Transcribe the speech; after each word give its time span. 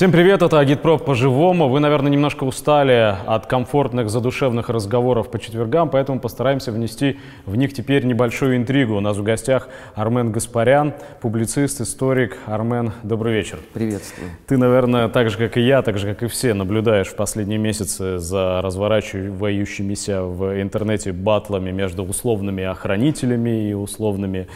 Всем 0.00 0.12
привет, 0.12 0.40
это 0.40 0.58
Агитпроп 0.58 1.04
по-живому. 1.04 1.68
Вы, 1.68 1.78
наверное, 1.78 2.10
немножко 2.10 2.44
устали 2.44 3.16
от 3.26 3.44
комфортных 3.44 4.08
задушевных 4.08 4.70
разговоров 4.70 5.30
по 5.30 5.38
четвергам, 5.38 5.90
поэтому 5.90 6.20
постараемся 6.20 6.72
внести 6.72 7.18
в 7.44 7.54
них 7.54 7.74
теперь 7.74 8.06
небольшую 8.06 8.56
интригу. 8.56 8.96
У 8.96 9.00
нас 9.00 9.18
в 9.18 9.22
гостях 9.22 9.68
Армен 9.94 10.32
Гаспарян, 10.32 10.94
публицист, 11.20 11.82
историк. 11.82 12.38
Армен, 12.46 12.92
добрый 13.02 13.34
вечер. 13.34 13.58
Приветствую. 13.74 14.30
Ты, 14.46 14.56
наверное, 14.56 15.08
так 15.08 15.28
же, 15.28 15.36
как 15.36 15.58
и 15.58 15.60
я, 15.60 15.82
так 15.82 15.98
же, 15.98 16.06
как 16.06 16.22
и 16.22 16.28
все, 16.28 16.54
наблюдаешь 16.54 17.08
в 17.08 17.16
последние 17.16 17.58
месяцы 17.58 18.16
за 18.16 18.62
разворачивающимися 18.62 20.22
в 20.22 20.62
интернете 20.62 21.12
батлами 21.12 21.72
между 21.72 22.04
условными 22.04 22.64
охранителями 22.64 23.68
и 23.68 23.74
условными 23.74 24.48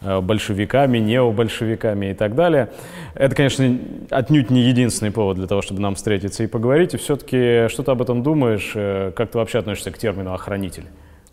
э, 0.00 0.20
большевиками, 0.20 0.98
необольшевиками 0.98 2.12
и 2.12 2.14
так 2.14 2.36
далее. 2.36 2.68
Это, 3.16 3.34
конечно, 3.34 3.80
отнюдь 4.08 4.50
не 4.50 4.60
единственное 4.60 4.91
единственный 4.92 5.10
повод 5.10 5.36
для 5.36 5.46
того, 5.46 5.62
чтобы 5.62 5.80
нам 5.80 5.94
встретиться 5.94 6.44
и 6.44 6.46
поговорить. 6.46 6.94
И 6.94 6.96
все-таки 6.98 7.68
что 7.68 7.82
ты 7.82 7.90
об 7.90 8.02
этом 8.02 8.22
думаешь? 8.22 8.72
Э, 8.74 9.12
как 9.12 9.30
ты 9.30 9.38
вообще 9.38 9.58
относишься 9.58 9.90
к 9.90 9.98
термину 9.98 10.34
«охранитель»? 10.34 10.86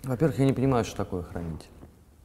Во-первых, 0.03 0.39
я 0.39 0.45
не 0.45 0.53
понимаю, 0.53 0.85
что 0.85 0.95
такое 0.95 1.21
охранитель. 1.21 1.67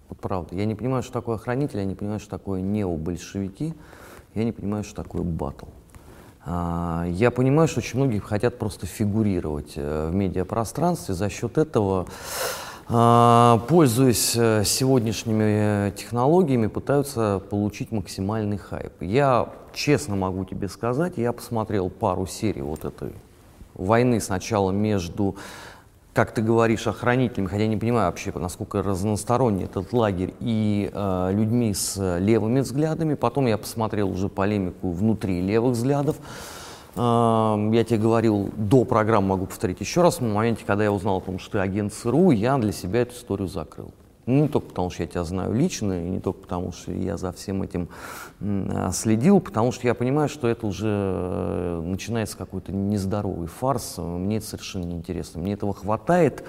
Вот 0.08 0.20
правда. 0.20 0.54
Я 0.54 0.64
не 0.64 0.76
понимаю, 0.76 1.02
что 1.02 1.12
такое 1.12 1.36
охранитель, 1.36 1.78
я 1.78 1.84
не 1.84 1.96
понимаю, 1.96 2.20
что 2.20 2.30
такое 2.30 2.60
необольшевики, 2.60 3.74
я 4.34 4.44
не 4.44 4.52
понимаю, 4.52 4.84
что 4.84 5.02
такое 5.02 5.22
батл. 5.22 5.66
А, 6.46 7.04
я 7.08 7.30
понимаю, 7.30 7.66
что 7.66 7.80
очень 7.80 7.98
многие 7.98 8.20
хотят 8.20 8.58
просто 8.58 8.86
фигурировать 8.86 9.72
э, 9.76 10.08
в 10.10 10.14
медиапространстве, 10.14 11.14
за 11.14 11.28
счет 11.30 11.58
этого 11.58 12.06
а, 12.86 13.62
пользуясь 13.68 14.36
э, 14.36 14.62
сегодняшними 14.64 15.90
технологиями, 15.96 16.66
пытаются 16.66 17.40
получить 17.50 17.90
максимальный 17.92 18.58
хайп. 18.58 18.92
Я 19.00 19.48
честно 19.74 20.16
могу 20.16 20.44
тебе 20.44 20.68
сказать, 20.68 21.14
я 21.16 21.32
посмотрел 21.32 21.90
пару 21.90 22.26
серий 22.26 22.62
вот 22.62 22.84
этой 22.84 23.12
войны 23.74 24.20
сначала 24.20 24.70
между, 24.70 25.36
как 26.12 26.32
ты 26.32 26.40
говоришь, 26.40 26.86
охранителями, 26.86 27.48
хотя 27.48 27.62
я 27.62 27.68
не 27.68 27.76
понимаю 27.76 28.06
вообще, 28.06 28.32
насколько 28.34 28.82
разносторонний 28.82 29.64
этот 29.64 29.92
лагерь, 29.92 30.32
и 30.40 30.90
э, 30.92 31.30
людьми 31.32 31.74
с 31.74 32.18
левыми 32.18 32.60
взглядами. 32.60 33.14
Потом 33.14 33.46
я 33.46 33.58
посмотрел 33.58 34.10
уже 34.10 34.28
полемику 34.28 34.92
внутри 34.92 35.40
левых 35.40 35.72
взглядов. 35.72 36.16
Я 36.96 37.84
тебе 37.88 37.98
говорил 37.98 38.50
до 38.56 38.84
программы, 38.84 39.30
могу 39.30 39.46
повторить 39.46 39.80
еще 39.80 40.02
раз, 40.02 40.20
в 40.20 40.22
моменте, 40.22 40.62
когда 40.64 40.84
я 40.84 40.92
узнал 40.92 41.16
о 41.16 41.20
том, 41.20 41.40
что 41.40 41.52
ты 41.52 41.58
агент 41.58 41.92
ЦРУ, 41.92 42.30
я 42.30 42.56
для 42.56 42.70
себя 42.70 43.00
эту 43.00 43.14
историю 43.14 43.48
закрыл. 43.48 43.90
Ну, 44.26 44.42
не 44.42 44.48
только 44.48 44.68
потому, 44.68 44.90
что 44.90 45.02
я 45.02 45.08
тебя 45.08 45.24
знаю 45.24 45.52
лично, 45.52 46.06
и 46.06 46.08
не 46.08 46.20
только 46.20 46.40
потому, 46.40 46.72
что 46.72 46.92
я 46.92 47.16
за 47.16 47.32
всем 47.32 47.62
этим 47.62 47.88
а, 47.88 48.23
следил, 48.92 49.40
потому 49.40 49.72
что 49.72 49.86
я 49.86 49.94
понимаю, 49.94 50.28
что 50.28 50.48
это 50.48 50.66
уже 50.66 50.88
э, 50.88 51.82
начинается 51.84 52.36
какой-то 52.36 52.72
нездоровый 52.72 53.46
фарс. 53.48 53.96
Мне 53.98 54.38
это 54.38 54.46
совершенно 54.46 54.84
неинтересно. 54.84 55.40
Мне 55.40 55.54
этого 55.54 55.72
хватает. 55.72 56.44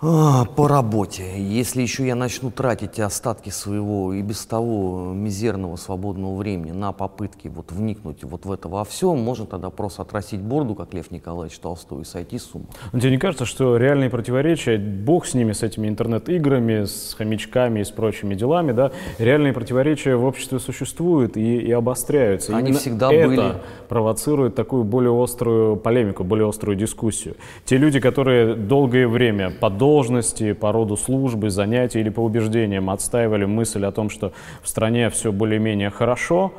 А, 0.00 0.44
по 0.44 0.66
работе. 0.68 1.22
Если 1.38 1.80
еще 1.80 2.06
я 2.06 2.16
начну 2.16 2.50
тратить 2.50 2.98
остатки 2.98 3.50
своего 3.50 4.12
и 4.12 4.22
без 4.22 4.44
того 4.44 5.12
мизерного 5.14 5.76
свободного 5.76 6.36
времени 6.36 6.72
на 6.72 6.92
попытки 6.92 7.46
вот 7.48 7.70
вникнуть 7.70 8.24
вот 8.24 8.44
в 8.44 8.50
это 8.52 8.68
во 8.68 8.84
все, 8.84 9.14
можно 9.14 9.46
тогда 9.46 9.70
просто 9.70 10.02
отрастить 10.02 10.40
борду, 10.40 10.74
как 10.74 10.92
Лев 10.94 11.10
Николаевич 11.10 11.58
Толстой, 11.58 12.02
и 12.02 12.04
сойти 12.04 12.38
с 12.38 12.54
ума. 12.54 12.66
Но 12.92 12.98
тебе 12.98 13.12
не 13.12 13.18
кажется, 13.18 13.46
что 13.46 13.76
реальные 13.76 14.10
противоречия, 14.10 14.78
бог 14.78 15.26
с 15.26 15.34
ними, 15.34 15.52
с 15.52 15.62
этими 15.62 15.86
интернет-играми, 15.88 16.84
с 16.84 17.14
хомячками 17.16 17.80
и 17.80 17.84
с 17.84 17.90
прочими 17.90 18.34
делами, 18.34 18.72
да, 18.72 18.90
реальные 19.18 19.52
противоречия 19.52 20.16
в 20.16 20.24
обществе 20.24 20.58
существуют 20.58 21.36
и, 21.36 21.58
и 21.58 21.70
обостряются. 21.70 22.54
Они 22.54 22.68
Именно 22.70 22.80
всегда 22.80 23.12
это 23.12 23.28
были. 23.28 23.54
провоцирует 23.88 24.56
такую 24.56 24.82
более 24.84 25.22
острую 25.22 25.76
полемику, 25.76 26.24
более 26.24 26.48
острую 26.48 26.76
дискуссию. 26.76 27.36
Те 27.64 27.76
люди, 27.76 28.00
которые 28.00 28.54
долгое 28.54 29.06
время 29.06 29.50
подолгу 29.50 29.93
должности, 29.94 30.54
по 30.54 30.72
роду 30.72 30.96
службы, 30.96 31.50
занятий 31.50 32.00
или 32.00 32.10
по 32.10 32.20
убеждениям 32.20 32.90
отстаивали 32.90 33.44
мысль 33.44 33.84
о 33.86 33.92
том, 33.92 34.10
что 34.10 34.32
в 34.62 34.68
стране 34.68 35.08
все 35.08 35.30
более-менее 35.30 35.90
хорошо, 35.90 36.52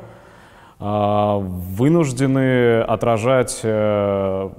а, 0.78 1.38
вынуждены 1.38 2.80
отражать 2.80 3.60
э, 3.62 4.50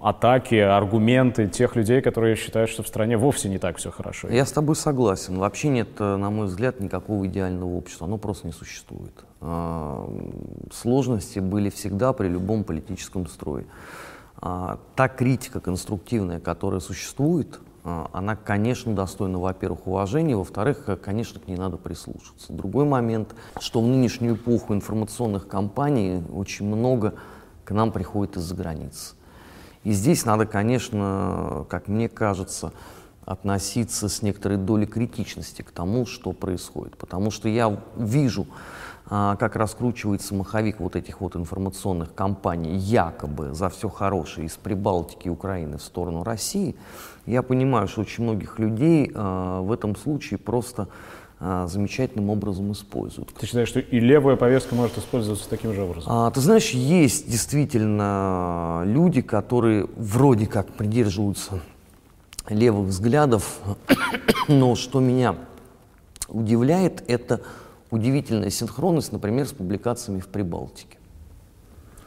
атаки, 0.00 0.54
аргументы 0.54 1.48
тех 1.48 1.76
людей, 1.76 2.02
которые 2.02 2.36
считают, 2.36 2.70
что 2.70 2.82
в 2.82 2.88
стране 2.88 3.16
вовсе 3.16 3.48
не 3.48 3.58
так 3.58 3.76
все 3.76 3.90
хорошо. 3.90 4.28
Я 4.28 4.44
с 4.44 4.52
тобой 4.52 4.76
согласен. 4.76 5.38
Вообще 5.38 5.68
нет, 5.68 5.88
э, 5.98 6.16
на 6.16 6.30
мой 6.30 6.46
взгляд, 6.46 6.80
никакого 6.80 7.26
идеального 7.26 7.74
общества. 7.74 8.06
Оно 8.06 8.18
просто 8.18 8.46
не 8.46 8.52
существует. 8.52 9.24
А, 9.40 10.06
сложности 10.72 11.38
были 11.40 11.70
всегда 11.70 12.12
при 12.12 12.28
любом 12.28 12.64
политическом 12.64 13.26
строе. 13.26 13.64
А, 14.36 14.78
та 14.96 15.08
критика 15.08 15.60
конструктивная, 15.60 16.40
которая 16.40 16.80
существует, 16.80 17.60
а, 17.84 18.08
она, 18.12 18.36
конечно, 18.36 18.94
достойна, 18.94 19.38
во-первых, 19.38 19.86
уважения, 19.86 20.36
во-вторых, 20.36 20.84
э, 20.88 20.96
конечно, 20.96 21.40
к 21.40 21.48
ней 21.48 21.56
надо 21.56 21.76
прислушаться. 21.76 22.52
Другой 22.52 22.84
момент, 22.84 23.34
что 23.58 23.80
в 23.80 23.86
нынешнюю 23.86 24.36
эпоху 24.36 24.74
информационных 24.74 25.48
кампаний 25.48 26.22
очень 26.32 26.66
много 26.66 27.14
к 27.64 27.70
нам 27.72 27.92
приходит 27.92 28.36
из-за 28.36 28.54
границы. 28.54 29.14
И 29.84 29.92
здесь 29.92 30.26
надо, 30.26 30.44
конечно, 30.44 31.64
как 31.70 31.88
мне 31.88 32.08
кажется, 32.08 32.72
относиться 33.24 34.08
с 34.08 34.22
некоторой 34.22 34.58
долей 34.58 34.86
критичности 34.86 35.62
к 35.62 35.70
тому, 35.70 36.04
что 36.04 36.32
происходит. 36.32 36.98
Потому 36.98 37.30
что 37.30 37.48
я 37.48 37.80
вижу 37.96 38.46
как 39.10 39.56
раскручивается 39.56 40.36
маховик 40.36 40.78
вот 40.78 40.94
этих 40.94 41.20
вот 41.20 41.34
информационных 41.34 42.14
кампаний 42.14 42.76
якобы 42.76 43.52
за 43.54 43.68
все 43.68 43.88
хорошее 43.88 44.46
из 44.46 44.52
Прибалтики 44.52 45.26
и 45.26 45.30
Украины 45.30 45.78
в 45.78 45.82
сторону 45.82 46.22
России, 46.22 46.76
я 47.26 47.42
понимаю, 47.42 47.88
что 47.88 48.02
очень 48.02 48.24
многих 48.24 48.58
людей 48.58 49.10
а, 49.14 49.60
в 49.60 49.72
этом 49.72 49.96
случае 49.96 50.38
просто 50.38 50.88
а, 51.38 51.66
замечательным 51.66 52.30
образом 52.30 52.72
используют. 52.72 53.32
Ты 53.34 53.46
считаешь, 53.46 53.68
что 53.68 53.80
и 53.80 54.00
левая 54.00 54.36
повестка 54.36 54.74
может 54.74 54.98
использоваться 54.98 55.48
таким 55.48 55.72
же 55.74 55.82
образом? 55.82 56.12
А, 56.12 56.30
ты 56.30 56.40
знаешь, 56.40 56.70
есть 56.70 57.30
действительно 57.30 58.82
люди, 58.84 59.22
которые 59.22 59.86
вроде 59.96 60.46
как 60.46 60.68
придерживаются 60.68 61.60
левых 62.48 62.88
взглядов, 62.88 63.60
но 64.48 64.74
что 64.74 65.00
меня 65.00 65.36
удивляет, 66.28 67.02
это 67.08 67.42
удивительная 67.90 68.50
синхронность, 68.50 69.12
например, 69.12 69.46
с 69.46 69.52
публикациями 69.52 70.20
в 70.20 70.28
Прибалтике. 70.28 70.98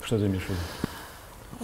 Что 0.01 0.17
ты 0.17 0.25
имеешь 0.27 0.43
в 0.43 0.49
виду? 0.49 0.59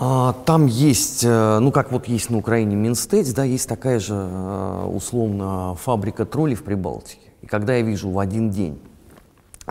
А, 0.01 0.33
там 0.45 0.65
есть, 0.67 1.23
э, 1.25 1.59
ну 1.59 1.71
как 1.71 1.91
вот 1.91 2.07
есть 2.07 2.29
на 2.29 2.37
Украине 2.37 2.75
Минстейдс, 2.75 3.33
да, 3.33 3.43
есть 3.43 3.67
такая 3.67 3.99
же 3.99 4.13
э, 4.15 4.85
условно 4.85 5.75
фабрика 5.75 6.25
троллей 6.25 6.55
в 6.55 6.63
Прибалтике. 6.63 7.31
И 7.41 7.47
когда 7.47 7.75
я 7.75 7.81
вижу 7.81 8.09
в 8.09 8.17
один 8.19 8.49
день 8.49 8.81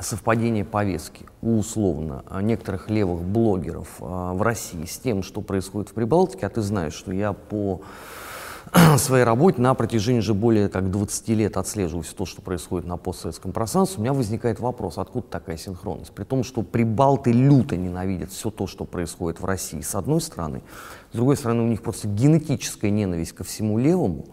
совпадение 0.01 0.65
повестки 0.65 1.27
у 1.43 1.59
условно 1.59 2.25
некоторых 2.43 2.91
левых 2.91 3.23
блогеров 3.23 3.89
э, 4.01 4.05
в 4.05 4.43
России 4.43 4.85
с 4.85 4.99
тем, 4.99 5.23
что 5.23 5.41
происходит 5.41 5.91
в 5.91 5.95
Прибалтике, 5.95 6.47
а 6.47 6.51
ты 6.51 6.61
знаешь, 6.61 6.95
что 6.95 7.11
я 7.11 7.33
по 7.33 7.81
своей 8.99 9.25
работе 9.25 9.61
на 9.61 9.75
протяжении 9.75 10.21
уже 10.21 10.35
более 10.35 10.69
как 10.69 10.91
20 10.91 11.29
лет 11.31 11.57
отслеживаю 11.57 12.03
все 12.03 12.15
то, 12.15 12.27
что 12.27 12.43
происходит 12.43 12.87
на 12.87 12.97
постсоветском 12.97 13.53
пространстве, 13.53 13.99
у 13.99 14.03
меня 14.03 14.13
возникает 14.13 14.61
вопрос, 14.61 14.99
откуда 14.99 15.27
такая 15.29 15.57
синхронность? 15.57 16.13
При 16.13 16.25
том, 16.25 16.45
что 16.45 16.63
прибалты 16.63 17.33
люто 17.33 17.77
ненавидят 17.77 18.31
все 18.31 18.51
то, 18.51 18.67
что 18.67 18.85
происходит 18.85 19.41
в 19.41 19.45
России, 19.45 19.81
с 19.81 19.95
одной 19.95 20.21
стороны. 20.21 20.63
С 21.13 21.17
другой 21.17 21.37
стороны, 21.37 21.63
у 21.63 21.67
них 21.67 21.83
просто 21.83 22.09
генетическая 22.09 22.91
ненависть 22.91 23.33
ко 23.33 23.45
всему 23.45 23.79
левому. 23.79 24.27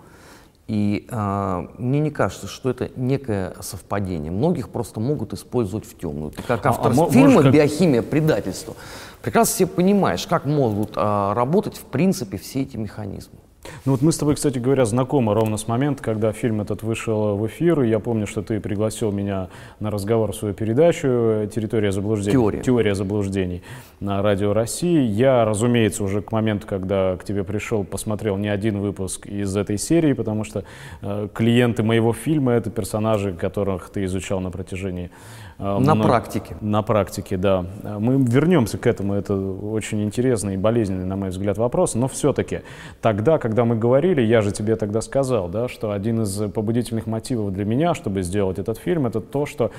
И 0.68 1.06
э, 1.08 1.68
мне 1.78 2.00
не 2.00 2.10
кажется, 2.10 2.48
что 2.48 2.72
это 2.72 2.90
некое 2.96 3.54
совпадение. 3.60 4.32
Многих 4.32 4.70
просто 4.70 5.00
могут 5.00 5.32
использовать 5.32 5.86
в 5.86 5.96
темную. 5.96 6.32
Ты 6.32 6.42
как 6.42 6.66
автор 6.66 6.92
а, 6.92 7.04
а 7.04 7.12
фильма 7.12 7.44
как... 7.44 7.54
«Биохимия 7.54 8.02
предательства» 8.02 8.76
прекрасно 9.22 9.54
все 9.56 9.68
понимаешь, 9.68 10.26
как 10.28 10.46
могут 10.46 10.98
э, 10.98 11.34
работать 11.34 11.78
в 11.78 11.84
принципе 11.84 12.38
все 12.38 12.64
эти 12.64 12.78
механизмы. 12.78 13.40
Ну 13.86 13.92
вот 13.92 14.02
мы 14.02 14.12
с 14.12 14.18
тобой, 14.18 14.36
кстати 14.36 14.60
говоря, 14.60 14.86
знакомы 14.86 15.34
ровно 15.34 15.58
с 15.58 15.68
момента, 15.68 16.04
когда 16.04 16.32
фильм 16.32 16.62
этот 16.62 16.84
вышел 16.84 17.36
в 17.38 17.46
эфир. 17.48 17.82
Я 17.82 18.00
помню, 18.00 18.28
что 18.28 18.42
ты 18.42 18.60
пригласил 18.60 19.12
меня 19.12 19.50
на 19.80 19.92
разговор 19.92 20.32
в 20.32 20.36
свою 20.36 20.54
передачу 20.54 21.48
«Территория 21.54 21.92
заблуждений». 21.92 22.34
Теория. 22.34 22.62
Теория 22.62 22.96
заблуждений 22.96 23.62
на 24.00 24.22
Радио 24.22 24.54
России. 24.54 25.02
Я, 25.02 25.46
разумеется, 25.46 26.04
уже 26.04 26.22
к 26.22 26.32
моменту, 26.32 26.68
когда 26.68 27.16
к 27.18 27.24
тебе 27.24 27.44
пришел, 27.44 27.84
посмотрел 27.84 28.38
не 28.38 28.50
один 28.50 28.80
выпуск 28.80 29.28
из 29.28 29.56
этой 29.56 29.78
серии, 29.78 30.14
потому 30.14 30.44
что 30.44 30.64
э, 31.02 31.28
клиенты 31.34 31.84
моего 31.84 32.14
фильма— 32.14 32.52
это 32.54 32.70
персонажи, 32.70 33.34
которых 33.34 33.90
ты 33.90 34.06
изучал 34.06 34.40
на 34.40 34.52
протяжении 34.52 35.12
на 35.58 35.80
много, 35.80 36.04
практике. 36.04 36.56
На 36.62 36.82
практике, 36.84 37.38
да. 37.38 37.66
Мы 37.84 38.24
вернемся 38.24 38.78
к 38.78 38.86
этому. 38.86 39.16
Это 39.16 39.36
очень 39.36 40.04
интересный 40.04 40.54
и 40.54 40.58
болезненный, 40.58 41.06
на 41.06 41.16
мой 41.16 41.30
взгляд, 41.30 41.58
вопрос. 41.58 41.96
Но 41.96 42.08
все-таки 42.08 42.62
тогда, 43.02 43.40
когда 43.40 43.56
когда 43.56 43.64
мы 43.64 43.78
говорили, 43.78 44.22
я 44.22 44.42
же 44.42 44.52
тебе 44.52 44.76
тогда 44.76 45.00
сказал, 45.00 45.48
да, 45.48 45.70
что 45.70 45.92
один 45.92 46.24
из 46.24 46.52
побудительных 46.52 47.08
мотивов 47.08 47.54
для 47.54 47.64
меня, 47.64 47.94
чтобы 47.94 48.22
сделать 48.22 48.60
этот 48.60 48.78
фильм, 48.78 49.06
это 49.08 49.22
то, 49.22 49.46
что 49.46 49.72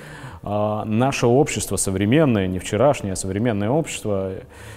э, 0.43 0.83
наше 0.87 1.27
общество 1.27 1.77
современное, 1.77 2.47
не 2.47 2.59
вчерашнее, 2.59 3.13
а 3.13 3.17
современное 3.17 3.69
общество, 3.69 4.33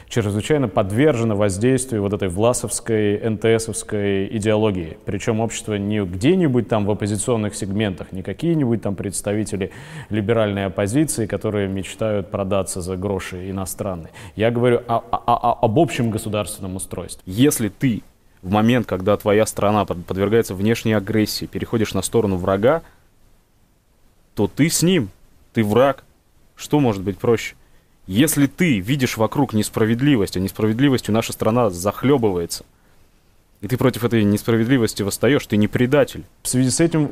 чрезвычайно 0.09 0.67
подвержено 0.67 1.37
воздействию 1.37 2.01
вот 2.01 2.11
этой 2.11 2.27
власовской, 2.27 3.21
НТСовской 3.29 4.27
идеологии. 4.35 4.97
Причем 5.05 5.39
общество 5.39 5.75
не 5.75 6.03
где-нибудь 6.03 6.67
там 6.67 6.85
в 6.85 6.91
оппозиционных 6.91 7.55
сегментах, 7.55 8.11
не 8.11 8.21
какие-нибудь 8.21 8.81
там 8.81 8.95
представители 8.95 9.71
либеральной 10.09 10.65
оппозиции, 10.65 10.88
которые 11.27 11.67
мечтают 11.67 12.29
продаться 12.31 12.81
за 12.81 12.97
гроши 12.97 13.49
иностранные. 13.49 14.11
Я 14.35 14.51
говорю 14.51 14.81
о, 14.87 14.97
о, 14.97 15.17
о, 15.25 15.65
об 15.65 15.79
общем 15.79 16.11
государственном 16.11 16.75
устройстве. 16.75 17.21
Если 17.25 17.69
ты 17.69 18.03
в 18.41 18.49
момент, 18.49 18.87
когда 18.87 19.17
твоя 19.17 19.45
страна 19.45 19.85
подвергается 19.85 20.55
внешней 20.55 20.93
агрессии, 20.93 21.45
переходишь 21.45 21.93
на 21.93 22.01
сторону 22.01 22.37
врага, 22.37 22.81
то 24.35 24.47
ты 24.47 24.69
с 24.69 24.81
ним, 24.81 25.09
ты 25.53 25.63
враг. 25.63 26.03
Что 26.55 26.79
может 26.79 27.01
быть 27.03 27.17
проще? 27.17 27.55
Если 28.07 28.47
ты 28.47 28.79
видишь 28.79 29.17
вокруг 29.17 29.53
несправедливость, 29.53 30.35
а 30.35 30.39
несправедливостью 30.39 31.13
наша 31.13 31.31
страна 31.33 31.69
захлебывается, 31.69 32.65
и 33.61 33.67
ты 33.67 33.77
против 33.77 34.03
этой 34.03 34.23
несправедливости 34.23 35.03
восстаешь, 35.03 35.45
ты 35.45 35.57
не 35.57 35.67
предатель. 35.67 36.23
В 36.41 36.47
связи 36.47 36.69
с 36.69 36.79
этим 36.79 37.11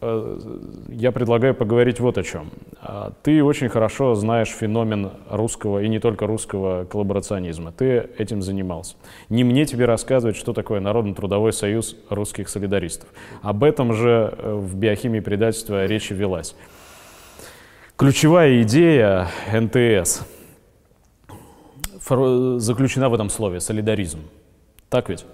я 0.00 1.10
предлагаю 1.10 1.54
поговорить 1.54 1.98
вот 1.98 2.18
о 2.18 2.22
чем. 2.22 2.50
А, 2.80 3.12
ты 3.22 3.42
очень 3.42 3.68
хорошо 3.68 4.14
знаешь 4.14 4.48
феномен 4.48 5.10
русского 5.28 5.82
и 5.82 5.88
не 5.88 5.98
только 5.98 6.26
русского 6.26 6.84
коллаборационизма. 6.84 7.72
Ты 7.72 8.08
этим 8.16 8.40
занимался. 8.40 8.94
Не 9.28 9.42
мне 9.42 9.64
тебе 9.66 9.86
рассказывать, 9.86 10.36
что 10.36 10.52
такое 10.52 10.80
Народно-трудовой 10.80 11.52
союз 11.52 11.96
русских 12.10 12.48
солидаристов. 12.48 13.08
Об 13.42 13.64
этом 13.64 13.92
же 13.92 14.34
э, 14.38 14.54
в 14.54 14.76
биохимии 14.76 15.20
предательства 15.20 15.84
речи 15.86 16.12
велась. 16.12 16.54
Ключевая 17.96 18.62
идея 18.62 19.28
НТС 19.52 20.22
заключена 22.58 23.08
в 23.08 23.14
этом 23.14 23.28
слове 23.28 23.60
«солидаризм». 23.60 24.20
Так 24.88 25.08
ведь? 25.08 25.26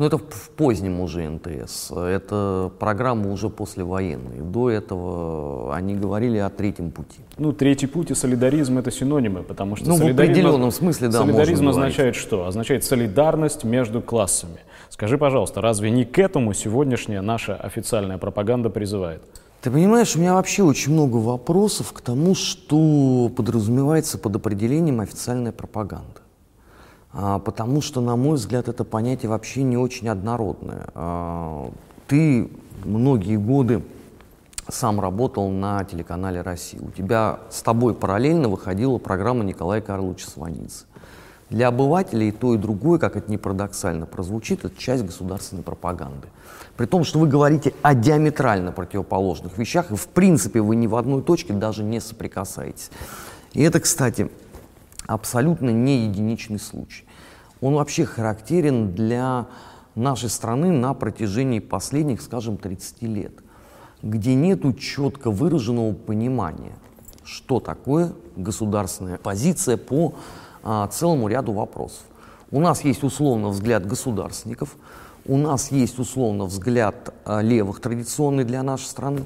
Ну, 0.00 0.06
это 0.06 0.16
в 0.16 0.48
позднем 0.56 0.98
уже 1.00 1.28
НТС. 1.28 1.90
Это 1.90 2.72
программа 2.78 3.30
уже 3.30 3.50
послевоенная. 3.50 4.40
До 4.40 4.70
этого 4.70 5.74
они 5.74 5.94
говорили 5.94 6.38
о 6.38 6.48
третьем 6.48 6.90
пути. 6.90 7.18
Ну, 7.36 7.52
третий 7.52 7.86
путь 7.86 8.10
и 8.10 8.14
солидаризм— 8.14 8.78
это 8.78 8.90
синонимы, 8.90 9.42
потому 9.42 9.76
что 9.76 9.90
ну, 9.90 9.98
солидаризм, 9.98 10.16
в 10.16 10.30
определенном 10.30 10.70
смысле, 10.70 11.08
да, 11.08 11.18
солидаризм 11.18 11.68
означает 11.68 12.16
что? 12.16 12.46
Означает 12.46 12.82
солидарность 12.82 13.62
между 13.64 14.00
классами. 14.00 14.60
Скажи, 14.88 15.18
пожалуйста, 15.18 15.60
разве 15.60 15.90
не 15.90 16.06
к 16.06 16.18
этому 16.18 16.54
сегодняшняя 16.54 17.20
наша 17.20 17.54
официальная 17.56 18.16
пропаганда 18.16 18.70
призывает? 18.70 19.20
Ты 19.60 19.70
понимаешь, 19.70 20.16
у 20.16 20.18
меня 20.18 20.32
вообще 20.32 20.62
очень 20.62 20.94
много 20.94 21.18
вопросов 21.18 21.92
к 21.92 22.00
тому, 22.00 22.34
что 22.34 23.30
подразумевается 23.36 24.16
под 24.16 24.36
определением 24.36 25.00
официальная 25.00 25.52
пропаганда. 25.52 26.19
А, 27.12 27.38
потому 27.38 27.80
что, 27.80 28.00
на 28.00 28.16
мой 28.16 28.36
взгляд, 28.36 28.68
это 28.68 28.84
понятие 28.84 29.30
вообще 29.30 29.62
не 29.62 29.76
очень 29.76 30.08
однородное. 30.08 30.86
А, 30.94 31.70
ты 32.06 32.50
многие 32.84 33.36
годы 33.36 33.82
сам 34.68 35.00
работал 35.00 35.50
на 35.50 35.84
телеканале 35.84 36.42
«Россия». 36.42 36.80
У 36.80 36.90
тебя 36.90 37.40
с 37.50 37.62
тобой 37.62 37.94
параллельно 37.94 38.48
выходила 38.48 38.98
программа 38.98 39.42
Николая 39.44 39.80
Карловича 39.80 40.28
Сванидзе. 40.28 40.84
Для 41.48 41.68
обывателей 41.68 42.30
то 42.30 42.54
и 42.54 42.58
другое, 42.58 43.00
как 43.00 43.16
это 43.16 43.28
ни 43.28 43.36
парадоксально 43.36 44.06
прозвучит, 44.06 44.64
это 44.64 44.76
часть 44.76 45.04
государственной 45.04 45.64
пропаганды. 45.64 46.28
При 46.76 46.86
том, 46.86 47.02
что 47.02 47.18
вы 47.18 47.26
говорите 47.26 47.74
о 47.82 47.94
диаметрально 47.94 48.70
противоположных 48.70 49.58
вещах, 49.58 49.90
и 49.90 49.96
в 49.96 50.06
принципе 50.06 50.60
вы 50.60 50.76
ни 50.76 50.86
в 50.86 50.94
одной 50.94 51.22
точке 51.22 51.52
даже 51.52 51.82
не 51.82 52.00
соприкасаетесь. 52.00 52.90
И 53.52 53.62
это, 53.62 53.80
кстати, 53.80 54.30
абсолютно 55.06 55.70
не 55.70 56.06
единичный 56.06 56.58
случай. 56.58 57.04
Он 57.60 57.74
вообще 57.74 58.04
характерен 58.04 58.92
для 58.94 59.46
нашей 59.94 60.30
страны 60.30 60.70
на 60.70 60.94
протяжении 60.94 61.58
последних, 61.58 62.22
скажем, 62.22 62.56
30 62.56 63.02
лет, 63.02 63.32
где 64.02 64.34
нет 64.34 64.62
четко 64.78 65.30
выраженного 65.30 65.92
понимания, 65.92 66.74
что 67.24 67.60
такое 67.60 68.12
государственная 68.36 69.18
позиция 69.18 69.76
по 69.76 70.14
а, 70.62 70.86
целому 70.88 71.28
ряду 71.28 71.52
вопросов. 71.52 72.04
У 72.50 72.60
нас 72.60 72.82
есть 72.82 73.04
условно 73.04 73.48
взгляд 73.48 73.86
государственников, 73.86 74.76
у 75.26 75.36
нас 75.36 75.70
есть 75.70 75.98
условно 75.98 76.46
взгляд 76.46 77.14
а, 77.24 77.42
левых 77.42 77.80
традиционный 77.80 78.44
для 78.44 78.62
нашей 78.62 78.86
страны, 78.86 79.24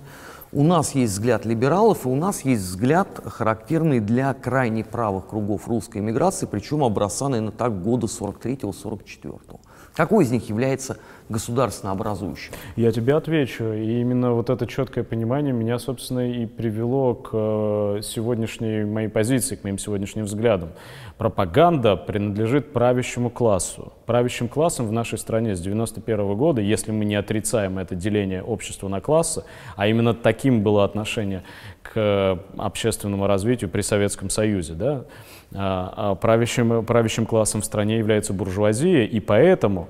у 0.55 0.63
нас 0.63 0.95
есть 0.95 1.15
взгляд 1.15 1.45
либералов, 1.45 2.07
и 2.07 2.09
у 2.09 2.15
нас 2.15 2.45
есть 2.45 2.63
взгляд, 2.63 3.09
характерный 3.27 3.99
для 3.99 4.33
крайне 4.35 4.85
правых 4.85 5.27
кругов 5.27 5.67
русской 5.67 5.99
эмиграции, 5.99 6.47
причем 6.47 6.85
образца, 6.85 7.29
наверное, 7.29 7.53
так 7.53 7.83
года 7.83 8.07
43-44. 8.07 9.59
Какой 9.95 10.25
из 10.25 10.33
них 10.33 10.49
является 10.49 10.99
государственно 11.29 11.93
образующим? 11.93 12.53
Я 12.75 12.91
тебе 12.91 13.15
отвечу. 13.15 13.73
И 13.73 14.01
именно 14.01 14.33
вот 14.33 14.51
это 14.51 14.67
четкое 14.67 15.05
понимание 15.05 15.53
меня, 15.53 15.79
собственно, 15.79 16.29
и 16.29 16.47
привело 16.47 17.15
к 17.15 17.31
э, 17.33 18.01
сегодняшней 18.03 18.85
моей 18.85 19.09
позиции, 19.09 19.55
к 19.55 19.63
моим 19.63 19.79
сегодняшним 19.79 20.25
взглядам. 20.25 20.71
Пропаганда 21.17 21.95
принадлежит 21.95 22.73
правящему 22.73 23.31
классу. 23.31 23.93
Правящим 24.05 24.49
классом 24.49 24.89
в 24.89 24.93
нашей 24.93 25.17
стране 25.17 25.55
с 25.55 25.61
91 25.61 26.35
года, 26.37 26.61
если 26.61 26.91
мы 26.91 27.05
не 27.05 27.15
отрицаем 27.15 27.79
это 27.79 27.95
деление 27.95 28.43
общества 28.43 28.89
на 28.89 29.01
классы, 29.01 29.45
а 29.77 29.87
именно 29.87 30.13
таким 30.13 30.65
было 30.65 30.83
отношение 30.83 31.45
к 31.83 32.41
общественному 32.59 33.29
развитию 33.29 33.71
при 33.71 33.83
Советском 33.83 34.29
Союзе, 34.29 34.75
да, 34.75 35.05
а, 35.55 35.93
а 35.97 36.15
правящим, 36.15 36.85
правящим 36.85 37.27
классом 37.27 37.61
в 37.61 37.65
стране 37.65 37.99
является 37.99 38.33
буржуазия, 38.33 39.05
и 39.05 39.21
поэтому 39.21 39.89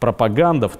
пропаганда 0.00 0.70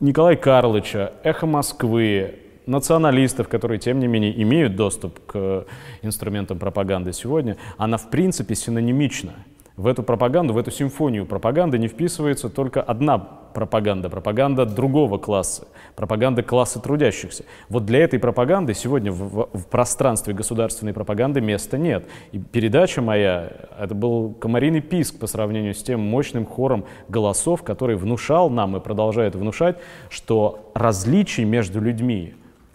Николая 0.00 0.36
Карловича, 0.36 1.12
«Эхо 1.22 1.46
Москвы», 1.46 2.36
националистов, 2.66 3.48
которые, 3.48 3.78
тем 3.78 3.98
не 3.98 4.06
менее, 4.06 4.40
имеют 4.42 4.76
доступ 4.76 5.18
к 5.26 5.66
инструментам 6.02 6.58
пропаганды 6.58 7.12
сегодня, 7.12 7.56
она, 7.76 7.96
в 7.98 8.10
принципе, 8.10 8.54
синонимична 8.54 9.34
в 9.76 9.86
эту 9.88 10.02
пропаганду, 10.02 10.54
в 10.54 10.58
эту 10.58 10.70
симфонию 10.70 11.26
пропаганды 11.26 11.78
не 11.78 11.88
вписывается 11.88 12.48
только 12.48 12.80
одна 12.80 13.18
пропаганда, 13.18 14.08
пропаганда 14.08 14.66
другого 14.66 15.18
класса, 15.18 15.66
пропаганда 15.96 16.42
класса 16.42 16.80
трудящихся. 16.80 17.44
Вот 17.68 17.84
для 17.84 18.00
этой 18.00 18.18
пропаганды 18.18 18.74
сегодня 18.74 19.10
в, 19.10 19.48
в 19.52 19.66
пространстве 19.66 20.34
государственной 20.34 20.92
пропаганды 20.92 21.40
места 21.40 21.78
нет. 21.78 22.06
И 22.32 22.38
передача 22.38 23.00
моя, 23.00 23.50
это 23.78 23.94
был 23.94 24.34
комариный 24.34 24.80
писк 24.80 25.18
по 25.18 25.26
сравнению 25.26 25.74
с 25.74 25.82
тем 25.82 26.00
мощным 26.00 26.46
хором 26.46 26.84
голосов, 27.08 27.62
который 27.62 27.96
внушал 27.96 28.50
нам 28.50 28.76
и 28.76 28.80
продолжает 28.80 29.34
внушать, 29.34 29.76
что 30.08 30.70
различий 30.74 31.44
между 31.44 31.80
людьми 31.80 32.34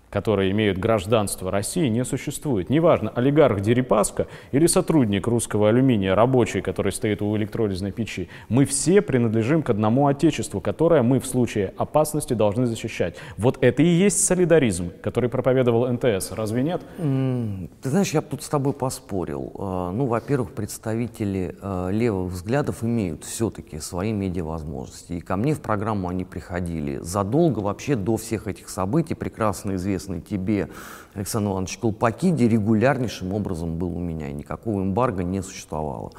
которые 0.09 0.51
имеют 0.51 0.77
гражданство 0.77 1.51
России, 1.51 1.87
не 1.87 2.03
существует. 2.03 2.69
Неважно, 2.69 3.11
олигарх 3.15 3.61
Дерипаска 3.61 4.27
или 4.51 4.67
сотрудник 4.67 5.27
русского 5.27 5.69
алюминия, 5.69 6.15
рабочий, 6.15 6.61
который 6.61 6.91
стоит 6.91 7.21
у 7.21 7.35
электролизной 7.37 7.91
печи. 7.91 8.29
Мы 8.49 8.65
все 8.65 9.01
принадлежим 9.01 9.61
к 9.61 9.69
одному 9.69 10.07
отечеству, 10.07 10.61
которое 10.61 11.03
мы 11.03 11.19
в 11.19 11.25
случае 11.25 11.73
опасности 11.77 12.33
должны 12.33 12.65
защищать. 12.65 13.15
Вот 13.37 13.57
это 13.61 13.83
и 13.83 13.87
есть 13.87 14.25
солидаризм, 14.25 14.91
который 15.01 15.29
проповедовал 15.29 15.87
НТС. 15.91 16.31
Разве 16.31 16.63
нет? 16.63 16.81
Ты 16.97 17.89
знаешь, 17.89 18.11
я 18.11 18.21
тут 18.21 18.43
с 18.43 18.49
тобой 18.49 18.73
поспорил. 18.73 19.51
А, 19.57 19.91
ну, 19.91 20.05
во-первых, 20.05 20.51
представители 20.51 21.55
а, 21.61 21.89
левых 21.89 22.31
взглядов 22.31 22.83
имеют 22.83 23.23
все-таки 23.23 23.79
свои 23.79 24.11
медиавозможности. 24.11 25.13
И 25.13 25.21
ко 25.21 25.35
мне 25.35 25.53
в 25.53 25.61
программу 25.61 26.09
они 26.09 26.25
приходили 26.25 26.97
задолго 26.97 27.59
вообще 27.59 27.95
до 27.95 28.17
всех 28.17 28.47
этих 28.47 28.69
событий, 28.69 29.13
прекрасно 29.13 29.75
известно 29.75 29.98
известный 29.99 30.21
тебе 30.21 30.69
Александр 31.13 31.51
Иванович 31.51 31.77
Колпакиди 31.77 32.43
регулярнейшим 32.45 33.33
образом 33.33 33.77
был 33.77 33.95
у 33.95 33.99
меня, 33.99 34.29
и 34.29 34.33
никакого 34.33 34.81
эмбарго 34.81 35.23
не 35.23 35.43
существовало. 35.43 36.11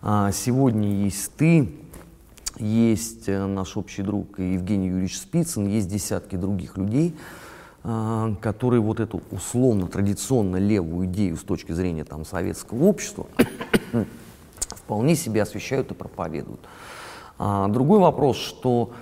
А 0.00 0.30
сегодня 0.32 0.88
есть 1.04 1.32
ты, 1.36 1.68
есть 2.58 3.28
э, 3.28 3.44
наш 3.46 3.76
общий 3.76 4.02
друг 4.02 4.38
Евгений 4.38 4.88
Юрьевич 4.88 5.18
Спицын, 5.18 5.66
есть 5.66 5.88
десятки 5.88 6.36
других 6.36 6.76
людей, 6.78 7.16
а, 7.82 8.34
которые 8.40 8.80
вот 8.80 9.00
эту 9.00 9.20
условно 9.30 9.88
традиционно 9.88 10.56
левую 10.56 11.06
идею 11.06 11.36
с 11.36 11.42
точки 11.42 11.72
зрения 11.72 12.04
там, 12.04 12.24
советского 12.24 12.84
общества 12.84 13.26
вполне 14.70 15.16
себе 15.16 15.42
освещают 15.42 15.90
и 15.90 15.94
проповедуют. 15.94 16.60
А 17.38 17.68
другой 17.68 17.98
вопрос, 17.98 18.36
что 18.36 18.92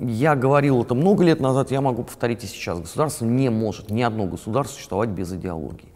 я 0.00 0.34
говорил 0.34 0.82
это 0.82 0.94
много 0.94 1.24
лет 1.24 1.40
назад, 1.40 1.70
я 1.70 1.80
могу 1.80 2.04
повторить 2.04 2.44
и 2.44 2.46
сейчас. 2.46 2.80
Государство 2.80 3.24
не 3.24 3.50
может, 3.50 3.90
ни 3.90 4.02
одно 4.02 4.26
государство 4.26 4.74
существовать 4.74 5.10
без 5.10 5.32
идеологии. 5.32 5.88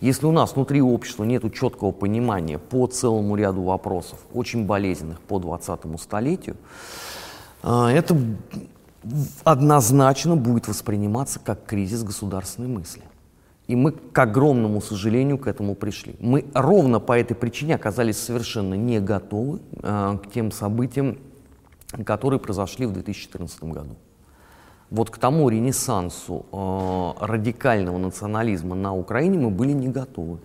Если 0.00 0.26
у 0.26 0.32
нас 0.32 0.54
внутри 0.54 0.80
общества 0.80 1.24
нет 1.24 1.42
четкого 1.52 1.90
понимания 1.90 2.58
по 2.58 2.86
целому 2.86 3.34
ряду 3.34 3.62
вопросов, 3.62 4.20
очень 4.32 4.64
болезненных 4.64 5.20
по 5.20 5.38
20 5.38 6.00
столетию, 6.00 6.56
А, 7.62 7.90
это 7.90 8.16
однозначно 9.44 10.36
будет 10.36 10.68
восприниматься 10.68 11.40
как 11.40 11.64
кризис 11.66 12.02
государственной 12.02 12.68
мысли. 12.68 13.02
И 13.66 13.76
мы, 13.76 13.92
к 13.92 14.18
огромному 14.18 14.80
сожалению, 14.80 15.38
к 15.38 15.46
этому 15.46 15.74
пришли. 15.74 16.16
Мы 16.20 16.46
ровно 16.54 17.00
по 17.00 17.18
этой 17.18 17.34
причине 17.34 17.74
оказались 17.74 18.18
совершенно 18.18 18.74
не 18.74 18.98
готовы 18.98 19.60
э, 19.82 20.18
к 20.24 20.32
тем 20.32 20.50
событиям, 20.50 21.18
которые 22.04 22.40
произошли 22.40 22.86
в 22.86 22.92
2014 22.92 23.62
году. 23.64 23.96
Вот 24.90 25.10
к 25.10 25.18
тому 25.18 25.48
ренессансу 25.48 26.46
э, 26.50 27.24
радикального 27.24 27.98
национализма 27.98 28.74
на 28.74 28.94
Украине 28.94 29.38
мы 29.38 29.50
были 29.50 29.72
не 29.72 29.88
готовы. 29.88 30.38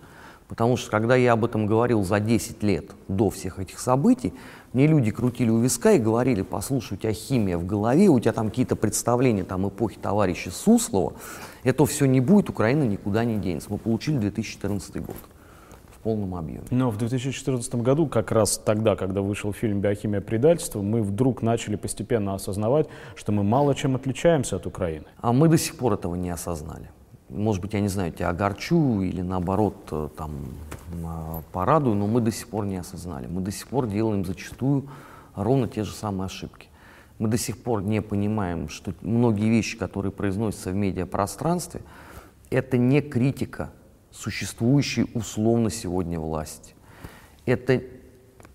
Потому 0.48 0.76
что 0.76 0.90
когда 0.90 1.16
я 1.16 1.32
об 1.32 1.44
этом 1.44 1.66
говорил 1.66 2.04
за 2.04 2.20
10 2.20 2.62
лет 2.62 2.90
до 3.08 3.30
всех 3.30 3.58
этих 3.58 3.78
событий, 3.78 4.34
мне 4.74 4.86
люди 4.86 5.10
крутили 5.10 5.48
у 5.48 5.58
виска 5.58 5.92
и 5.92 5.98
говорили, 5.98 6.42
послушай, 6.42 6.94
у 6.94 6.96
тебя 6.96 7.12
химия 7.12 7.56
в 7.56 7.64
голове, 7.64 8.08
у 8.08 8.20
тебя 8.20 8.32
там 8.32 8.50
какие-то 8.50 8.76
представления 8.76 9.44
там, 9.44 9.66
эпохи 9.66 9.96
товарища 10.00 10.50
Суслова, 10.50 11.14
это 11.62 11.86
все 11.86 12.04
не 12.04 12.20
будет, 12.20 12.50
Украина 12.50 12.82
никуда 12.82 13.24
не 13.24 13.36
денется. 13.36 13.72
Мы 13.72 13.78
получили 13.78 14.18
2014 14.18 14.96
год 14.96 15.16
полном 16.04 16.34
объеме. 16.34 16.64
Но 16.70 16.90
в 16.90 16.98
2014 16.98 17.74
году, 17.76 18.06
как 18.06 18.30
раз 18.30 18.58
тогда, 18.58 18.94
когда 18.94 19.22
вышел 19.22 19.52
фильм 19.52 19.80
«Биохимия 19.80 20.20
предательства», 20.20 20.82
мы 20.82 21.02
вдруг 21.02 21.42
начали 21.42 21.76
постепенно 21.76 22.34
осознавать, 22.34 22.86
что 23.16 23.32
мы 23.32 23.42
мало 23.42 23.74
чем 23.74 23.96
отличаемся 23.96 24.56
от 24.56 24.66
Украины. 24.66 25.06
А 25.20 25.32
мы 25.32 25.48
до 25.48 25.58
сих 25.58 25.76
пор 25.76 25.94
этого 25.94 26.14
не 26.14 26.30
осознали 26.30 26.88
может 27.30 27.62
быть, 27.62 27.72
я 27.72 27.80
не 27.80 27.88
знаю, 27.88 28.12
тебя 28.12 28.28
огорчу 28.28 29.00
или 29.00 29.20
наоборот 29.20 29.76
э, 29.90 30.08
там 30.16 30.30
а, 31.04 31.42
порадую, 31.52 31.96
но 31.96 32.06
мы 32.06 32.20
до 32.20 32.30
сих 32.30 32.48
пор 32.48 32.66
не 32.66 32.76
осознали. 32.76 33.26
Мы 33.26 33.40
до 33.40 33.50
сих 33.50 33.66
пор 33.66 33.86
делаем 33.86 34.24
зачастую 34.24 34.88
ровно 35.34 35.66
те 35.66 35.84
же 35.84 35.92
самые 35.92 36.26
ошибки. 36.26 36.68
Мы 37.18 37.28
до 37.28 37.38
сих 37.38 37.62
пор 37.62 37.82
не 37.82 38.02
понимаем, 38.02 38.68
что 38.68 38.92
многие 39.00 39.48
вещи, 39.48 39.76
которые 39.78 40.12
произносятся 40.12 40.70
в 40.70 40.74
медиапространстве, 40.74 41.80
это 42.50 42.76
не 42.76 43.00
критика 43.00 43.70
существующей 44.14 45.06
условно 45.14 45.70
сегодня 45.70 46.20
власти. 46.20 46.74
Это 47.46 47.82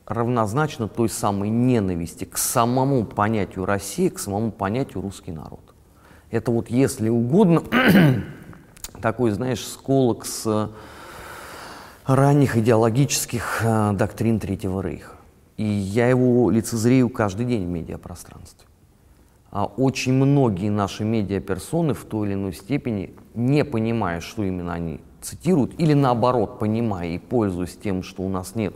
равнозначно 0.06 0.88
той 0.88 1.10
самой 1.10 1.50
ненависти 1.50 2.26
к 2.26 2.38
самому 2.38 3.06
понятию 3.06 3.66
России, 3.66 4.10
к 4.10 4.20
самому 4.20 4.52
понятию 4.52 5.02
русский 5.02 5.32
народ. 5.32 5.62
Это 6.32 6.52
вот, 6.52 6.70
если 6.70 7.10
угодно, 7.10 7.64
такой, 9.02 9.32
знаешь, 9.32 9.66
сколок 9.66 10.26
с 10.26 10.44
э, 10.46 10.70
ранних 12.06 12.58
идеологических 12.58 13.62
э, 13.64 13.92
доктрин 13.94 14.40
Третьего 14.40 14.82
Рейха. 14.82 15.16
И 15.58 15.64
я 15.64 16.08
его 16.08 16.50
лицезрею 16.50 17.10
каждый 17.10 17.46
день 17.46 17.66
в 17.66 17.70
медиапространстве. 17.70 18.68
А 19.52 19.66
очень 19.66 20.14
многие 20.14 20.70
наши 20.70 21.04
медиаперсоны 21.04 21.94
в 21.94 22.06
той 22.06 22.28
или 22.28 22.34
иной 22.36 22.54
степени, 22.54 23.16
не 23.34 23.66
понимая, 23.66 24.22
что 24.22 24.44
именно 24.44 24.74
они 24.74 25.02
цитируют, 25.22 25.80
или 25.80 25.94
наоборот, 25.94 26.60
понимая 26.60 27.10
и 27.10 27.18
пользуясь 27.18 27.78
тем, 27.78 28.04
что 28.04 28.24
у 28.24 28.30
нас 28.30 28.56
нет 28.56 28.74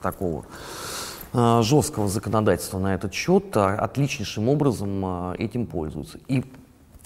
такого 0.00 0.44
э, 1.32 1.60
жесткого 1.62 2.08
законодательства 2.08 2.78
на 2.78 2.94
этот 2.94 3.14
счет, 3.14 3.56
а 3.56 3.74
отличнейшим 3.76 4.48
образом 4.48 5.32
э, 5.32 5.36
этим 5.38 5.66
пользуются. 5.66 6.18
И 6.28 6.44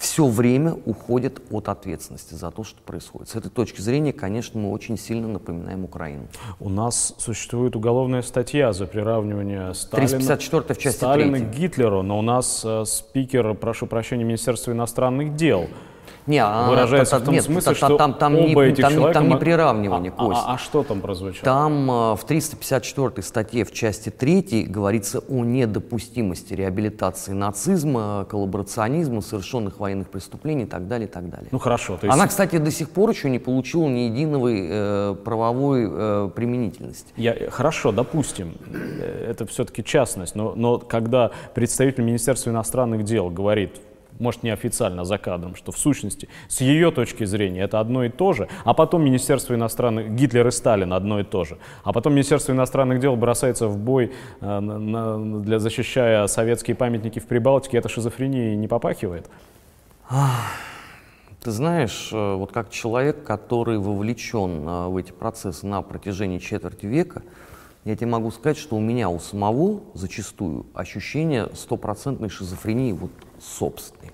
все 0.01 0.25
время 0.25 0.75
уходят 0.85 1.39
от 1.51 1.69
ответственности 1.69 2.33
за 2.33 2.49
то, 2.49 2.63
что 2.63 2.81
происходит. 2.81 3.29
С 3.29 3.35
этой 3.35 3.51
точки 3.51 3.81
зрения, 3.81 4.11
конечно, 4.11 4.59
мы 4.59 4.71
очень 4.71 4.97
сильно 4.97 5.27
напоминаем 5.27 5.83
Украину. 5.83 6.23
У 6.59 6.69
нас 6.69 7.13
существует 7.19 7.75
уголовная 7.75 8.23
статья 8.23 8.73
за 8.73 8.87
приравнивание 8.87 9.75
Сталина, 9.75 10.09
354 10.09 10.73
в 10.73 10.81
части 10.81 10.97
Сталина 10.97 11.37
3. 11.37 11.45
к 11.45 11.49
Гитлеру, 11.51 12.01
но 12.01 12.17
у 12.17 12.23
нас 12.23 12.63
э, 12.65 12.83
спикер, 12.85 13.53
прошу 13.53 13.85
прощения, 13.85 14.23
Министерства 14.23 14.71
иностранных 14.71 15.35
дел 15.35 15.67
не, 16.31 16.39
а 16.43 16.69
выражается 16.69 17.19
в 17.19 17.23
том 17.23 17.33
нет, 17.33 17.43
смысле, 17.43 17.73
та, 17.73 17.75
что 17.75 17.97
там, 17.97 18.13
там, 18.13 18.35
оба 18.35 18.65
не, 18.65 18.71
этих 18.71 18.83
там, 18.83 18.93
человека... 18.93 19.19
там 19.19 19.29
не 19.29 19.35
приравнивание, 19.35 20.13
а, 20.15 20.25
Кость. 20.25 20.41
А, 20.45 20.53
а 20.53 20.57
что 20.57 20.83
там 20.83 21.01
прозвучало? 21.01 21.43
Там 21.43 21.91
э, 21.91 22.15
в 22.15 22.23
354 22.25 23.21
статье 23.21 23.65
в 23.65 23.71
части 23.71 24.09
3 24.09 24.65
говорится 24.67 25.19
о 25.19 25.43
недопустимости 25.43 26.53
реабилитации 26.53 27.33
нацизма, 27.33 28.25
коллаборационизма, 28.29 29.21
совершенных 29.21 29.79
военных 29.79 30.09
преступлений 30.09 30.63
и 30.63 30.67
так 30.67 30.87
далее, 30.87 31.07
и 31.07 31.11
так 31.11 31.29
далее. 31.29 31.49
Ну 31.51 31.59
хорошо. 31.59 31.97
То 31.97 32.07
есть... 32.07 32.17
Она, 32.17 32.27
кстати, 32.27 32.57
до 32.57 32.71
сих 32.71 32.89
пор 32.89 33.09
еще 33.09 33.29
не 33.29 33.39
получила 33.39 33.87
ни 33.87 34.01
единого 34.01 34.49
э, 34.49 35.15
правовой 35.23 35.87
э, 35.89 36.29
применительности. 36.33 37.13
Я, 37.17 37.35
хорошо, 37.49 37.91
допустим, 37.91 38.55
э, 38.73 39.27
это 39.29 39.45
все-таки 39.45 39.83
частность, 39.83 40.35
но, 40.35 40.53
но 40.55 40.79
когда 40.79 41.31
представитель 41.53 42.03
Министерства 42.03 42.49
иностранных 42.49 43.03
дел 43.03 43.29
говорит 43.29 43.81
может, 44.21 44.43
неофициально 44.43 45.03
за 45.03 45.17
кадром, 45.17 45.55
что 45.55 45.71
в 45.71 45.77
сущности 45.77 46.29
с 46.47 46.61
ее 46.61 46.91
точки 46.91 47.25
зрения 47.25 47.63
это 47.63 47.79
одно 47.79 48.05
и 48.05 48.09
то 48.09 48.33
же, 48.33 48.47
а 48.63 48.73
потом 48.73 49.03
Министерство 49.03 49.53
иностранных, 49.53 50.11
Гитлер 50.11 50.47
и 50.47 50.51
Сталин 50.51 50.93
одно 50.93 51.19
и 51.19 51.23
то 51.23 51.43
же, 51.43 51.57
а 51.83 51.91
потом 51.91 52.13
Министерство 52.13 52.53
иностранных 52.53 52.99
дел 52.99 53.15
бросается 53.15 53.67
в 53.67 53.77
бой, 53.77 54.13
э, 54.39 55.39
для, 55.41 55.59
защищая 55.59 56.27
советские 56.27 56.75
памятники 56.75 57.19
в 57.19 57.27
Прибалтике, 57.27 57.77
это 57.77 57.89
шизофрения 57.89 58.55
не 58.55 58.67
попахивает? 58.67 59.29
Ты 61.43 61.49
знаешь, 61.49 62.09
э, 62.13 62.35
вот 62.35 62.51
как 62.51 62.69
человек, 62.69 63.23
который 63.23 63.79
вовлечен 63.79 64.67
э, 64.67 64.87
в 64.89 64.97
эти 64.97 65.11
процессы 65.11 65.65
на 65.65 65.81
протяжении 65.81 66.37
четверти 66.37 66.85
века, 66.85 67.23
я 67.83 67.95
тебе 67.95 68.07
могу 68.11 68.29
сказать, 68.29 68.57
что 68.57 68.75
у 68.75 68.79
меня 68.79 69.09
у 69.09 69.19
самого 69.19 69.81
зачастую 69.95 70.67
ощущение 70.75 71.49
стопроцентной 71.55 72.29
шизофрении. 72.29 72.91
Вот 72.91 73.09
собственной. 73.41 74.11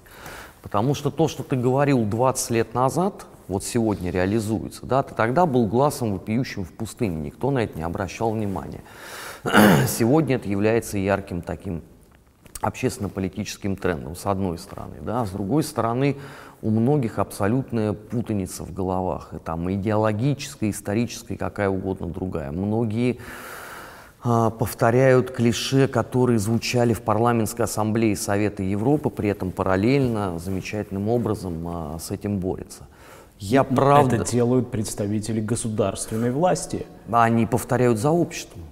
Потому 0.62 0.96
что 0.96 1.12
то, 1.12 1.28
что 1.28 1.44
ты 1.44 1.56
говорил 1.56 2.04
20 2.04 2.52
лет 2.52 2.74
назад, 2.74 3.26
вот 3.48 3.64
сегодня 3.64 4.12
реализуется, 4.12 4.86
да, 4.86 5.04
ты 5.04 5.16
тогда 5.16 5.46
был 5.46 5.68
глазом 5.68 6.14
вопиющим 6.14 6.66
в 6.66 6.74
пустыне, 6.74 7.16
никто 7.18 7.52
на 7.52 7.60
это 7.60 7.78
не 7.78 7.84
обращал 7.84 8.32
внимания. 8.32 8.82
Сегодня 9.88 10.36
это 10.36 10.50
является 10.50 10.98
ярким 10.98 11.42
таким 11.42 11.84
общественно-политическим 12.62 13.78
трендом, 13.78 14.16
с 14.16 14.26
одной 14.26 14.58
стороны, 14.58 14.98
да, 15.02 15.26
с 15.26 15.30
другой 15.30 15.64
стороны, 15.64 16.18
у 16.62 16.72
многих 16.72 17.20
абсолютная 17.20 17.94
путаница 17.94 18.64
в 18.64 18.74
головах, 18.74 19.34
и 19.34 19.38
там 19.38 19.72
идеологическая, 19.72 20.72
историческая, 20.72 21.38
какая 21.38 21.70
угодно 21.70 22.08
другая. 22.08 22.52
Многие 22.52 23.20
повторяют 24.50 25.32
клише, 25.32 25.88
которые 25.88 26.40
звучали 26.40 26.94
в 26.94 27.02
парламентской 27.02 27.64
ассамблее 27.64 28.16
Совета 28.16 28.64
Европы, 28.64 29.10
при 29.10 29.30
этом 29.30 29.52
параллельно, 29.52 30.40
замечательным 30.40 31.10
образом 31.10 31.68
а, 31.68 31.98
с 32.00 32.12
этим 32.12 32.40
борются. 32.40 32.88
Я 33.40 33.64
правда... 33.64 34.18
Это 34.18 34.32
делают 34.32 34.72
представители 34.72 35.40
государственной 35.40 36.32
власти. 36.32 36.86
Они 37.12 37.46
повторяют 37.46 38.00
за 38.00 38.10
обществом. 38.12 38.64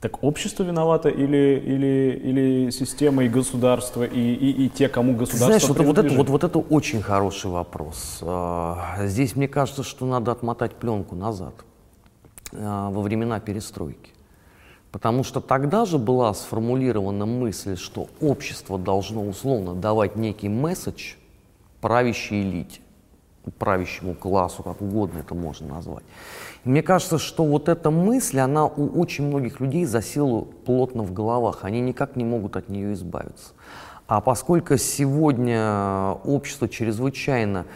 Так 0.00 0.22
общество 0.22 0.62
виновато 0.62 1.08
или, 1.08 1.60
или, 1.64 2.20
или 2.22 2.70
система 2.70 3.24
и 3.24 3.28
государство, 3.28 4.04
и, 4.04 4.34
и, 4.34 4.66
и 4.66 4.68
те, 4.68 4.88
кому 4.88 5.12
государство 5.14 5.46
Знаешь, 5.46 5.68
вот, 5.68 5.78
вот, 5.78 5.98
это, 5.98 6.14
вот, 6.14 6.28
вот 6.28 6.44
это 6.44 6.58
очень 6.58 7.02
хороший 7.02 7.50
вопрос. 7.50 8.20
А, 8.22 8.98
здесь 9.04 9.34
мне 9.34 9.48
кажется, 9.48 9.82
что 9.82 10.06
надо 10.06 10.30
отмотать 10.30 10.74
пленку 10.74 11.14
назад, 11.14 11.54
во 12.52 13.02
времена 13.02 13.40
перестройки. 13.40 14.13
Потому 14.94 15.24
что 15.24 15.40
тогда 15.40 15.86
же 15.86 15.98
была 15.98 16.32
сформулирована 16.34 17.26
мысль, 17.26 17.76
что 17.76 18.06
общество 18.20 18.78
должно 18.78 19.26
условно 19.26 19.74
давать 19.74 20.14
некий 20.14 20.48
месседж 20.48 21.14
правящей 21.80 22.42
элите, 22.42 22.80
правящему 23.58 24.14
классу, 24.14 24.62
как 24.62 24.80
угодно 24.80 25.18
это 25.18 25.34
можно 25.34 25.74
назвать. 25.74 26.04
И 26.64 26.68
мне 26.68 26.80
кажется, 26.80 27.18
что 27.18 27.42
вот 27.42 27.68
эта 27.68 27.90
мысль, 27.90 28.38
она 28.38 28.66
у 28.66 29.00
очень 29.00 29.26
многих 29.26 29.58
людей 29.58 29.84
засела 29.84 30.42
плотно 30.42 31.02
в 31.02 31.12
головах, 31.12 31.64
они 31.64 31.80
никак 31.80 32.14
не 32.14 32.24
могут 32.24 32.56
от 32.56 32.68
нее 32.68 32.92
избавиться. 32.92 33.52
А 34.06 34.20
поскольку 34.20 34.76
сегодня 34.76 36.12
общество 36.22 36.68
чрезвычайно 36.68 37.66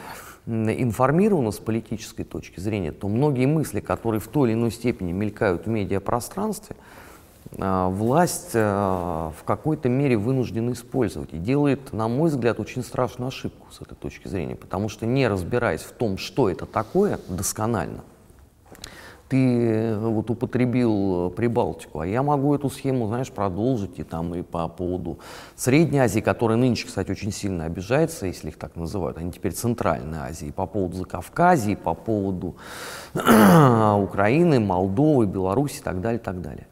информировано 0.46 1.50
с 1.50 1.58
политической 1.58 2.22
точки 2.22 2.60
зрения, 2.60 2.92
то 2.92 3.08
многие 3.08 3.46
мысли, 3.46 3.80
которые 3.80 4.20
в 4.20 4.28
той 4.28 4.50
или 4.50 4.54
иной 4.56 4.70
степени 4.70 5.10
мелькают 5.10 5.66
в 5.66 5.68
медиапространстве, 5.68 6.76
власть 7.52 8.50
а, 8.54 9.32
в 9.38 9.44
какой-то 9.44 9.88
мере 9.88 10.16
вынуждена 10.16 10.72
использовать. 10.72 11.32
И 11.32 11.38
делает, 11.38 11.92
на 11.92 12.08
мой 12.08 12.30
взгляд, 12.30 12.60
очень 12.60 12.82
страшную 12.82 13.28
ошибку 13.28 13.66
с 13.72 13.80
этой 13.80 13.94
точки 13.94 14.28
зрения, 14.28 14.54
потому 14.54 14.88
что 14.88 15.06
не 15.06 15.26
разбираясь 15.26 15.82
в 15.82 15.92
том, 15.92 16.18
что 16.18 16.50
это 16.50 16.66
такое 16.66 17.18
досконально, 17.28 18.04
ты 19.28 19.36
э, 19.36 19.98
вот 19.98 20.30
употребил 20.30 21.30
Прибалтику, 21.30 22.00
а 22.00 22.06
я 22.06 22.22
могу 22.22 22.54
эту 22.54 22.70
схему, 22.70 23.06
знаешь, 23.08 23.30
продолжить 23.30 23.98
и 23.98 24.02
там 24.02 24.34
и 24.34 24.42
по 24.42 24.68
поводу 24.68 25.18
Средней 25.54 25.98
Азии, 25.98 26.20
которая 26.20 26.56
нынче, 26.56 26.86
кстати, 26.86 27.10
очень 27.10 27.32
сильно 27.32 27.64
обижается, 27.64 28.26
если 28.26 28.48
их 28.48 28.56
так 28.56 28.76
называют, 28.76 29.18
они 29.18 29.30
теперь 29.30 29.52
Центральной 29.52 30.18
Азии, 30.18 30.50
по 30.50 30.66
поводу 30.66 30.96
Закавказья, 30.96 31.76
по 31.76 31.94
поводу 31.94 32.56
Украины, 33.14 34.60
Молдовы, 34.60 35.26
Беларуси 35.26 35.80
и 35.80 35.82
так 35.82 36.00
далее, 36.00 36.18
и 36.18 36.22
так 36.22 36.40
далее. 36.40 36.66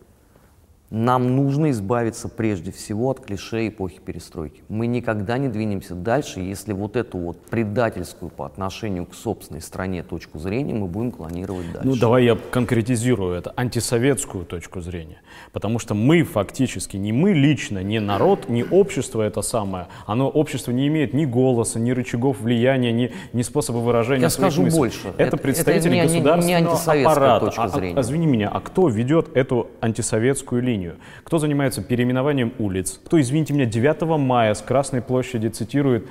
Нам 0.91 1.35
нужно 1.35 1.71
избавиться 1.73 2.29
прежде 2.29 2.71
всего 2.71 3.11
от 3.11 3.19
клише 3.19 3.67
эпохи 3.67 3.99
перестройки. 3.99 4.63
Мы 4.69 4.87
никогда 4.87 5.37
не 5.37 5.49
двинемся 5.49 5.97
дальше, 5.97 6.39
если 6.39 6.73
вот 6.73 6.95
эту 6.95 7.19
вот 7.19 7.41
предательскую 7.47 8.31
по 8.31 8.47
отношению 8.47 9.05
к 9.07 9.15
собственной 9.15 9.61
стране 9.61 10.05
точку 10.05 10.39
зрения 10.39 10.75
мы 10.75 10.87
будем 10.87 11.11
клонировать 11.11 11.73
дальше. 11.73 11.89
Ну, 11.89 11.97
давай 11.97 12.25
я 12.27 12.37
конкретизирую 12.53 13.35
это, 13.37 13.53
антисоветскую 13.57 14.45
точку 14.45 14.81
зрения. 14.81 15.19
Потому 15.53 15.81
что 15.81 15.95
мы 15.95 16.23
фактически, 16.23 16.97
не 16.97 17.13
мы 17.13 17.33
лично, 17.33 17.83
не 17.83 17.99
народ, 17.99 18.49
не 18.49 18.63
общество 18.63 19.23
это 19.23 19.43
самое, 19.43 19.89
оно, 20.07 20.29
общество 20.29 20.71
не 20.71 20.87
имеет 20.87 21.13
ни 21.15 21.25
голоса, 21.25 21.81
ни 21.81 21.91
рычагов 21.91 22.41
влияния, 22.41 22.93
ни, 22.93 23.13
ни 23.33 23.43
способа 23.43 23.79
выражения 23.79 24.23
Я 24.23 24.31
скажу 24.31 24.63
мыслей. 24.63 24.79
больше. 24.79 25.09
Это, 25.17 25.23
Это- 25.23 25.37
представители 25.37 25.99
это 25.99 26.07
не- 26.07 26.13
не- 26.13 26.19
не 26.19 26.21
государственного 26.21 26.71
антисоветская 26.71 27.13
аппарата. 27.13 27.47
точка 27.47 27.63
А- 27.63 27.65
а- 27.65 27.69
зрения. 27.71 28.01
извини 28.01 28.27
меня, 28.29 28.49
а 28.51 28.61
кто 28.61 28.87
ведет 28.87 29.37
эту 29.37 29.67
антисоветскую 29.81 30.63
линию? 30.63 30.76
Кто 31.25 31.39
занимается 31.39 31.83
переименованием 31.83 32.53
улиц? 32.59 33.01
Кто, 33.05 33.21
извините 33.21 33.55
меня, 33.55 33.67
9 33.67 34.19
мая 34.19 34.55
с 34.55 34.63
Красной 34.63 35.03
площади 35.03 35.49
цитирует 35.49 36.07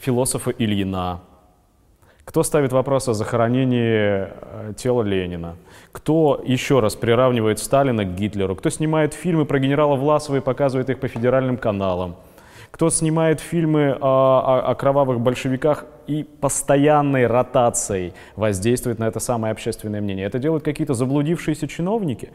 философа 0.00 0.50
Ильина? 0.50 1.20
Кто 2.24 2.42
ставит 2.42 2.72
вопрос 2.72 3.08
о 3.08 3.14
захоронении 3.14 4.28
э, 4.30 4.72
тела 4.76 5.02
Ленина? 5.02 5.56
Кто, 5.92 6.42
еще 6.46 6.80
раз, 6.80 6.96
приравнивает 6.96 7.58
Сталина 7.58 8.04
к 8.04 8.14
Гитлеру? 8.14 8.56
Кто 8.56 8.70
снимает 8.70 9.12
фильмы 9.12 9.44
про 9.44 9.58
генерала 9.58 9.94
Власова 9.94 10.36
и 10.36 10.40
показывает 10.40 10.88
их 10.88 11.00
по 11.00 11.08
федеральным 11.08 11.58
каналам? 11.58 12.16
Кто 12.70 12.90
снимает 12.90 13.40
фильмы 13.40 13.96
о, 14.00 14.40
о- 14.40 14.70
о 14.70 14.74
кровавых 14.74 15.20
большевиках 15.20 15.84
и 16.08 16.24
постоянной 16.24 17.26
ротацией 17.26 18.14
воздействует 18.36 18.98
на 18.98 19.04
это 19.04 19.20
самое 19.20 19.52
общественное 19.52 20.00
мнение? 20.00 20.26
Это 20.26 20.38
делают 20.38 20.64
какие-то 20.64 20.94
заблудившиеся 20.94 21.68
чиновники? 21.68 22.30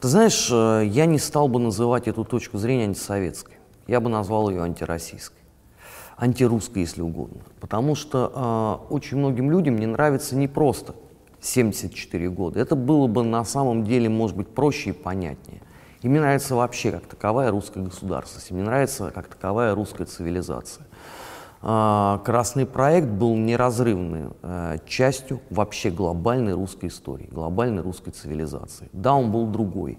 Ты 0.00 0.08
знаешь, 0.08 0.48
э, 0.50 0.84
я 0.86 1.04
не 1.04 1.18
стал 1.18 1.46
бы 1.48 1.60
называть 1.60 2.08
эту 2.08 2.24
точку 2.24 2.56
зрения 2.56 2.84
антисоветской. 2.84 3.56
Я 3.86 4.00
бы 4.00 4.08
назвал 4.08 4.48
ее 4.48 4.62
антироссийской. 4.62 5.38
Антирусской, 6.16 6.82
если 6.82 7.02
угодно. 7.02 7.42
Потому 7.60 7.94
что 7.94 8.80
э, 8.88 8.94
очень 8.94 9.18
многим 9.18 9.50
людям 9.50 9.76
не 9.76 9.84
нравится 9.84 10.36
не 10.36 10.48
просто 10.48 10.94
74 11.42 12.30
года. 12.30 12.60
Это 12.60 12.76
было 12.76 13.08
бы 13.08 13.22
на 13.22 13.44
самом 13.44 13.84
деле, 13.84 14.08
может 14.08 14.38
быть, 14.38 14.48
проще 14.48 14.90
и 14.90 14.92
понятнее. 14.94 15.60
Им 16.00 16.14
не 16.14 16.18
нравится 16.18 16.54
вообще 16.54 16.92
как 16.92 17.04
таковая 17.04 17.50
русская 17.50 17.82
государственность. 17.82 18.50
Им 18.50 18.56
не 18.56 18.62
нравится 18.62 19.10
как 19.14 19.26
таковая 19.26 19.74
русская 19.74 20.06
цивилизация. 20.06 20.86
А, 21.62 22.22
Красный 22.24 22.64
проект 22.64 23.08
был 23.08 23.36
неразрывной 23.36 24.30
э, 24.42 24.78
частью 24.86 25.40
вообще 25.50 25.90
глобальной 25.90 26.54
русской 26.54 26.86
истории, 26.86 27.28
глобальной 27.30 27.82
русской 27.82 28.12
цивилизации. 28.12 28.88
Да, 28.92 29.14
он 29.14 29.30
был 29.30 29.46
другой. 29.46 29.98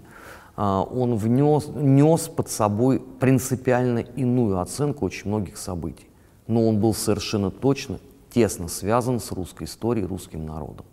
А, 0.56 0.82
Он 0.82 1.14
внес, 1.16 1.68
нес 1.74 2.28
под 2.28 2.50
собой 2.50 3.00
принципиально 3.00 4.00
иную 4.00 4.60
оценку 4.60 5.06
очень 5.06 5.28
многих 5.28 5.56
событий. 5.56 6.08
Но 6.48 6.68
он 6.68 6.80
был 6.80 6.94
совершенно 6.94 7.50
точно 7.50 7.98
тесно 8.34 8.68
связан 8.68 9.20
с 9.20 9.30
русской 9.30 9.64
историей, 9.64 10.06
русским 10.06 10.44
народом. 10.44 10.86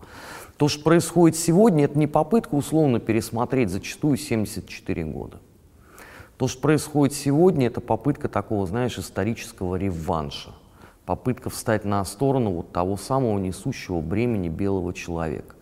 То, 0.57 0.67
что 0.67 0.83
происходит 0.83 1.37
сегодня, 1.37 1.85
это 1.85 1.97
не 1.97 2.05
попытка 2.05 2.55
условно 2.55 2.99
пересмотреть 2.99 3.69
зачастую 3.69 4.17
74 4.17 5.03
года. 5.05 5.39
То, 6.37 6.47
что 6.47 6.61
происходит 6.61 7.15
сегодня, 7.15 7.67
это 7.67 7.81
попытка 7.81 8.29
такого, 8.29 8.65
знаешь, 8.65 8.97
исторического 8.97 9.75
реванша. 9.75 10.51
Попытка 11.09 11.49
встать 11.49 11.85
на 11.85 12.05
сторону 12.05 12.51
вот 12.51 12.71
того 12.71 12.95
самого 12.95 13.39
несущего 13.39 13.99
бремени 13.99 14.47
белого 14.47 14.93
человека. 14.93 15.55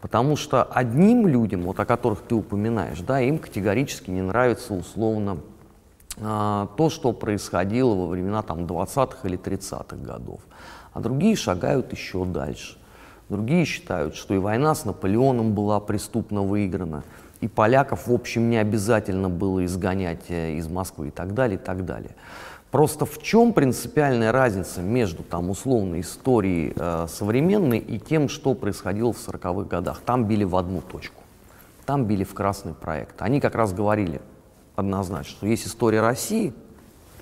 Потому 0.00 0.34
что 0.34 0.64
одним 0.64 1.28
людям, 1.28 1.62
вот 1.62 1.78
о 1.78 1.84
которых 1.84 2.22
ты 2.22 2.34
упоминаешь, 2.34 2.98
да, 2.98 3.20
им 3.20 3.38
категорически 3.38 4.10
не 4.10 4.22
нравится 4.22 4.74
условно 4.74 5.38
а, 6.20 6.66
то, 6.76 6.90
что 6.90 7.12
происходило 7.12 7.94
во 7.94 8.08
времена 8.08 8.42
там 8.42 8.64
20-х 8.64 9.18
или 9.22 9.38
30-х 9.38 9.94
годов. 9.98 10.40
А 10.92 10.98
другие 10.98 11.36
шагают 11.36 11.92
еще 11.92 12.24
дальше. 12.24 12.76
Другие 13.28 13.66
считают, 13.66 14.16
что 14.16 14.34
и 14.34 14.38
война 14.38 14.74
с 14.74 14.84
Наполеоном 14.84 15.52
была 15.52 15.78
преступно 15.78 16.42
выиграна, 16.42 17.04
и 17.40 17.46
поляков, 17.46 18.08
в 18.08 18.12
общем, 18.12 18.50
не 18.50 18.56
обязательно 18.56 19.28
было 19.28 19.64
изгонять 19.64 20.24
э, 20.28 20.54
из 20.54 20.66
Москвы 20.66 21.08
и 21.08 21.10
так 21.12 21.34
далее, 21.34 21.56
и 21.56 21.62
так 21.62 21.84
далее. 21.84 22.16
Просто 22.70 23.06
в 23.06 23.22
чем 23.22 23.54
принципиальная 23.54 24.30
разница 24.30 24.82
между 24.82 25.22
там 25.22 25.48
условной 25.48 26.00
историей 26.00 26.74
э, 26.76 27.06
современной 27.08 27.78
и 27.78 27.98
тем, 27.98 28.28
что 28.28 28.54
происходило 28.54 29.12
в 29.12 29.16
40-х 29.16 29.68
годах? 29.68 30.02
Там 30.04 30.26
били 30.26 30.44
в 30.44 30.54
одну 30.54 30.82
точку, 30.82 31.22
там 31.86 32.04
били 32.04 32.24
в 32.24 32.34
красный 32.34 32.74
проект. 32.74 33.22
Они 33.22 33.40
как 33.40 33.54
раз 33.54 33.72
говорили 33.72 34.20
однозначно, 34.76 35.30
что 35.30 35.46
есть 35.46 35.66
история 35.66 36.02
России, 36.02 36.52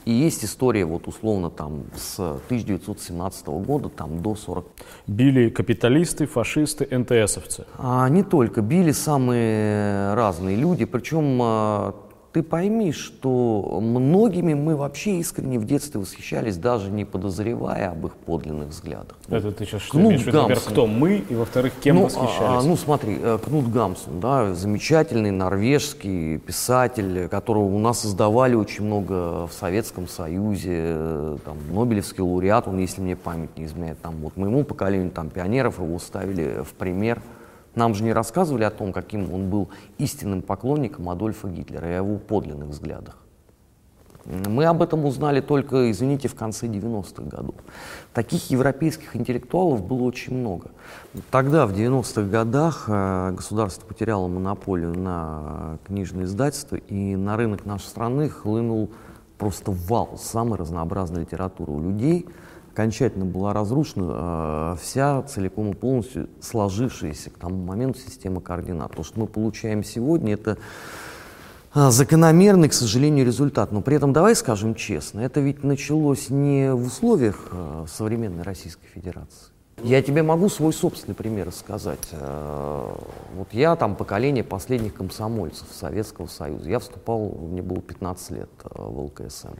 и 0.04 0.12
есть 0.12 0.44
история 0.44 0.84
вот 0.84 1.08
условно 1.08 1.50
там 1.50 1.84
с 1.96 2.18
1917 2.18 3.46
года 3.48 3.88
там 3.88 4.22
до 4.22 4.36
40 4.36 4.64
Били 5.08 5.48
капиталисты, 5.50 6.26
фашисты, 6.26 6.86
НТСовцы. 6.90 7.66
а 7.76 8.08
не 8.08 8.22
только 8.22 8.62
били 8.62 8.92
самые 8.92 10.14
разные 10.14 10.56
люди, 10.56 10.84
причем 10.84 11.40
а, 11.42 11.94
ты 12.36 12.42
пойми, 12.42 12.92
что 12.92 13.80
многими 13.80 14.52
мы 14.52 14.76
вообще 14.76 15.20
искренне 15.20 15.58
в 15.58 15.64
детстве 15.64 15.98
восхищались, 15.98 16.58
даже 16.58 16.90
не 16.90 17.06
подозревая 17.06 17.92
об 17.92 18.04
их 18.04 18.12
подлинных 18.12 18.68
взглядах. 18.68 19.16
Это 19.30 19.52
ты 19.52 19.64
сейчас 19.64 19.80
что 19.80 19.92
Кнут 19.92 20.12
имеешь? 20.12 20.26
Во-первых, 20.26 20.48
Гамсун. 20.48 20.72
кто 20.72 20.86
мы, 20.86 21.24
и 21.26 21.34
во-вторых, 21.34 21.72
кем 21.80 21.96
ну, 21.96 22.04
восхищались? 22.04 22.36
а, 22.40 22.62
ну 22.62 22.76
смотри, 22.76 23.16
э, 23.18 23.38
Кнут 23.42 23.70
Гамсун, 23.72 24.20
да, 24.20 24.52
замечательный 24.52 25.30
норвежский 25.30 26.36
писатель, 26.36 27.26
которого 27.28 27.74
у 27.74 27.78
нас 27.78 28.00
создавали 28.00 28.54
очень 28.54 28.84
много 28.84 29.46
в 29.46 29.52
Советском 29.58 30.06
Союзе, 30.06 30.74
э, 30.74 31.36
там, 31.42 31.56
Нобелевский 31.72 32.22
лауреат, 32.22 32.68
он, 32.68 32.76
если 32.80 33.00
мне 33.00 33.16
память 33.16 33.56
не 33.56 33.64
изменяет, 33.64 33.98
там, 34.02 34.16
вот 34.16 34.36
моему 34.36 34.62
поколению 34.62 35.10
там, 35.10 35.30
пионеров 35.30 35.78
его 35.78 35.98
ставили 35.98 36.62
в 36.62 36.74
пример. 36.74 37.22
Нам 37.76 37.94
же 37.94 38.02
не 38.02 38.12
рассказывали 38.12 38.64
о 38.64 38.70
том, 38.70 38.92
каким 38.92 39.32
он 39.32 39.48
был 39.50 39.68
истинным 39.98 40.42
поклонником 40.42 41.08
Адольфа 41.08 41.48
Гитлера 41.48 41.88
и 41.88 41.92
о 41.92 41.96
его 41.98 42.16
подлинных 42.16 42.70
взглядах. 42.70 43.18
Мы 44.24 44.64
об 44.64 44.82
этом 44.82 45.04
узнали 45.04 45.40
только, 45.40 45.90
извините, 45.90 46.26
в 46.26 46.34
конце 46.34 46.66
90-х 46.66 47.22
годов. 47.24 47.54
Таких 48.12 48.50
европейских 48.50 49.14
интеллектуалов 49.14 49.86
было 49.86 50.02
очень 50.02 50.34
много. 50.34 50.70
Тогда, 51.30 51.66
в 51.66 51.72
90-х 51.72 52.22
годах, 52.22 52.86
э, 52.88 53.32
государство 53.36 53.86
потеряло 53.86 54.26
монополию 54.26 54.98
на 54.98 55.78
книжное 55.86 56.24
издательство, 56.24 56.74
и 56.74 57.14
на 57.14 57.36
рынок 57.36 57.66
нашей 57.66 57.84
страны 57.84 58.28
хлынул 58.28 58.90
просто 59.38 59.70
вал 59.70 60.18
самой 60.18 60.58
разнообразной 60.58 61.20
литературы. 61.20 61.70
У 61.70 61.80
людей 61.80 62.26
окончательно 62.76 63.24
была 63.24 63.54
разрушена 63.54 64.74
э, 64.74 64.76
вся 64.82 65.22
целиком 65.22 65.70
и 65.70 65.74
полностью 65.74 66.28
сложившаяся 66.42 67.30
к 67.30 67.38
тому 67.38 67.64
моменту 67.64 67.98
система 67.98 68.42
координат. 68.42 68.94
То, 68.94 69.02
что 69.02 69.18
мы 69.18 69.26
получаем 69.26 69.82
сегодня, 69.82 70.34
это 70.34 70.58
а, 71.72 71.90
Закономерный, 71.90 72.68
к 72.68 72.74
сожалению, 72.74 73.24
результат. 73.24 73.72
Но 73.72 73.80
при 73.80 73.96
этом 73.96 74.12
давай 74.12 74.36
скажем 74.36 74.74
честно, 74.74 75.20
это 75.20 75.40
ведь 75.40 75.64
началось 75.64 76.28
не 76.28 76.74
в 76.74 76.86
условиях 76.86 77.48
э, 77.50 77.86
современной 77.88 78.42
Российской 78.42 78.86
Федерации. 78.88 79.46
Я 79.82 80.02
тебе 80.02 80.22
могу 80.22 80.50
свой 80.50 80.74
собственный 80.74 81.14
пример 81.14 81.46
рассказать. 81.46 82.08
Э, 82.12 82.94
Вот 83.36 83.48
я 83.52 83.74
там 83.76 83.96
поколение 83.96 84.44
последних 84.44 84.92
комсомольцев 84.92 85.68
Советского 85.72 86.26
Союза. 86.26 86.68
Я 86.68 86.78
вступал, 86.78 87.30
мне 87.40 87.62
было 87.62 87.80
15 87.80 88.30
лет 88.32 88.50
э, 88.64 88.68
в 88.74 89.00
ЛКСМ. 89.04 89.56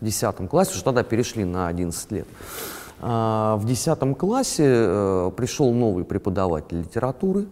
В 0.00 0.04
10 0.04 0.48
классе, 0.48 0.72
уже 0.74 0.84
тогда 0.84 1.02
перешли 1.02 1.44
на 1.44 1.68
11 1.68 2.12
лет. 2.12 2.26
А, 3.00 3.56
В 3.56 3.64
10 3.66 4.16
классе 4.16 4.64
э, 4.66 5.30
пришел 5.36 5.72
новый 5.72 6.04
преподаватель 6.04 6.80
литературы 6.80 7.46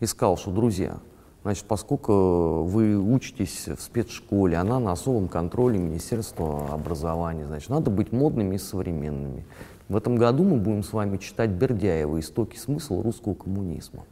и 0.00 0.06
сказал, 0.06 0.36
что, 0.36 0.50
друзья, 0.50 0.96
Значит, 1.44 1.66
поскольку 1.66 2.62
вы 2.62 2.98
учитесь 2.98 3.68
в 3.68 3.78
спецшколе, 3.78 4.56
она 4.56 4.80
на 4.80 4.92
особом 4.92 5.28
контроле 5.28 5.78
Министерства 5.78 6.72
образования, 6.72 7.44
значит, 7.44 7.68
надо 7.68 7.90
быть 7.90 8.12
модными 8.12 8.54
и 8.54 8.58
современными. 8.58 9.44
В 9.90 9.96
этом 9.96 10.16
году 10.16 10.42
мы 10.42 10.56
будем 10.56 10.82
с 10.82 10.94
вами 10.94 11.18
читать 11.18 11.50
Бердяева 11.50 12.18
«Истоки 12.18 12.56
смысла 12.56 13.02
русского 13.02 13.34
коммунизма». 13.34 14.04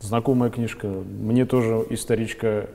Знакомая 0.00 0.50
книжка. 0.50 0.88
Мне 0.88 1.44
тоже 1.44 1.84
историчка 1.90 2.70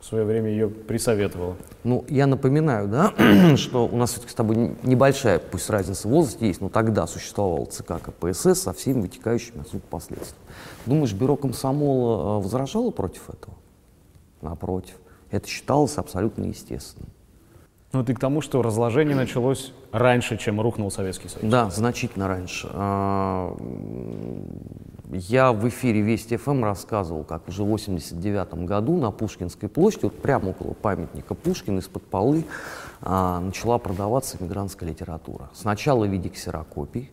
в 0.00 0.04
свое 0.04 0.24
время 0.24 0.50
ее 0.50 0.68
присоветовала. 0.68 1.56
Ну, 1.84 2.04
я 2.08 2.26
напоминаю, 2.26 2.88
да, 2.88 3.12
что 3.56 3.86
у 3.86 3.96
нас 3.96 4.12
все-таки 4.12 4.32
с 4.32 4.34
тобой 4.34 4.76
небольшая, 4.82 5.38
пусть 5.38 5.68
разница 5.70 6.08
в 6.08 6.10
возрасте 6.10 6.46
есть, 6.46 6.60
но 6.60 6.68
тогда 6.68 7.06
существовал 7.06 7.66
ЦК 7.66 7.94
КПСС 8.02 8.62
со 8.62 8.72
всеми 8.72 9.02
вытекающими 9.02 9.60
отсюда 9.60 9.82
последствиями. 9.90 10.46
Думаешь, 10.86 11.12
бюро 11.12 11.36
комсомола 11.36 12.38
э, 12.38 12.42
возражало 12.42 12.90
против 12.90 13.28
этого? 13.28 13.54
Напротив. 14.40 14.94
Это 15.30 15.48
считалось 15.48 15.98
абсолютно 15.98 16.44
естественным. 16.44 17.10
Ну, 17.92 18.04
ты 18.04 18.14
к 18.14 18.20
тому, 18.20 18.42
что 18.42 18.60
разложение 18.60 19.16
началось 19.16 19.72
раньше, 19.92 20.36
чем 20.36 20.60
рухнул 20.60 20.90
Советский 20.90 21.28
Союз. 21.28 21.50
Да, 21.50 21.70
значительно 21.70 22.28
раньше. 22.28 22.68
Я 25.10 25.52
в 25.52 25.66
эфире 25.68 26.02
Вести 26.02 26.36
ФМ 26.36 26.64
рассказывал, 26.64 27.24
как 27.24 27.48
уже 27.48 27.62
в 27.62 27.68
89 27.68 28.66
году 28.66 28.98
на 28.98 29.10
Пушкинской 29.10 29.70
площади, 29.70 30.04
вот 30.04 30.20
прямо 30.20 30.50
около 30.50 30.74
памятника 30.74 31.34
Пушкина, 31.34 31.78
из-под 31.78 32.02
полы 32.02 32.44
а, 33.00 33.40
начала 33.40 33.78
продаваться 33.78 34.36
мигрантская 34.38 34.86
литература. 34.90 35.48
Сначала 35.54 36.04
в 36.04 36.10
виде 36.10 36.28
ксерокопий, 36.28 37.10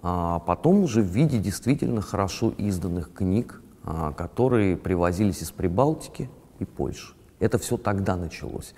а 0.00 0.38
потом 0.40 0.84
уже 0.84 1.02
в 1.02 1.06
виде 1.06 1.38
действительно 1.38 2.00
хорошо 2.02 2.52
изданных 2.56 3.12
книг, 3.12 3.60
а, 3.82 4.12
которые 4.12 4.76
привозились 4.76 5.42
из 5.42 5.50
Прибалтики 5.50 6.30
и 6.60 6.64
Польши. 6.64 7.14
Это 7.40 7.58
все 7.58 7.76
тогда 7.76 8.14
началось. 8.14 8.74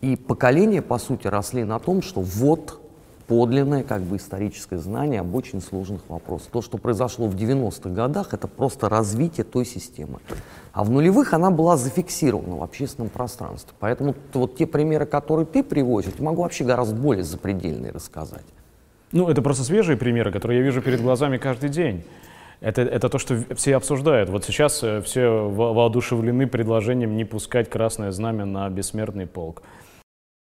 И 0.00 0.16
поколения, 0.16 0.80
по 0.80 0.96
сути, 0.96 1.26
росли 1.26 1.64
на 1.64 1.78
том, 1.78 2.00
что 2.00 2.22
вот 2.22 2.80
подлинное 3.30 3.84
как 3.84 4.02
бы 4.02 4.16
историческое 4.16 4.78
знание 4.78 5.20
об 5.20 5.32
очень 5.36 5.62
сложных 5.62 6.00
вопросах. 6.08 6.48
То, 6.50 6.62
что 6.62 6.78
произошло 6.78 7.28
в 7.28 7.36
90-х 7.36 7.88
годах, 7.90 8.34
это 8.34 8.48
просто 8.48 8.88
развитие 8.88 9.44
той 9.44 9.64
системы. 9.64 10.18
А 10.72 10.82
в 10.82 10.90
нулевых 10.90 11.32
она 11.32 11.52
была 11.52 11.76
зафиксирована 11.76 12.56
в 12.56 12.62
общественном 12.64 13.08
пространстве. 13.08 13.72
Поэтому 13.78 14.16
вот 14.32 14.56
те 14.56 14.66
примеры, 14.66 15.06
которые 15.06 15.46
ты 15.46 15.62
приводишь, 15.62 16.10
я 16.18 16.24
могу 16.24 16.42
вообще 16.42 16.64
гораздо 16.64 16.96
более 16.96 17.22
запредельные 17.22 17.92
рассказать. 17.92 18.44
Ну, 19.12 19.28
это 19.28 19.42
просто 19.42 19.62
свежие 19.62 19.96
примеры, 19.96 20.32
которые 20.32 20.58
я 20.58 20.64
вижу 20.64 20.82
перед 20.82 21.00
глазами 21.00 21.36
каждый 21.36 21.70
день. 21.70 22.02
Это, 22.60 22.82
это 22.82 23.08
то, 23.08 23.18
что 23.18 23.44
все 23.54 23.76
обсуждают. 23.76 24.28
Вот 24.28 24.44
сейчас 24.44 24.82
э, 24.82 25.02
все 25.02 25.48
воодушевлены 25.48 26.48
предложением 26.48 27.16
не 27.16 27.24
пускать 27.24 27.70
красное 27.70 28.10
знамя 28.10 28.44
на 28.44 28.68
бессмертный 28.68 29.28
полк. 29.28 29.62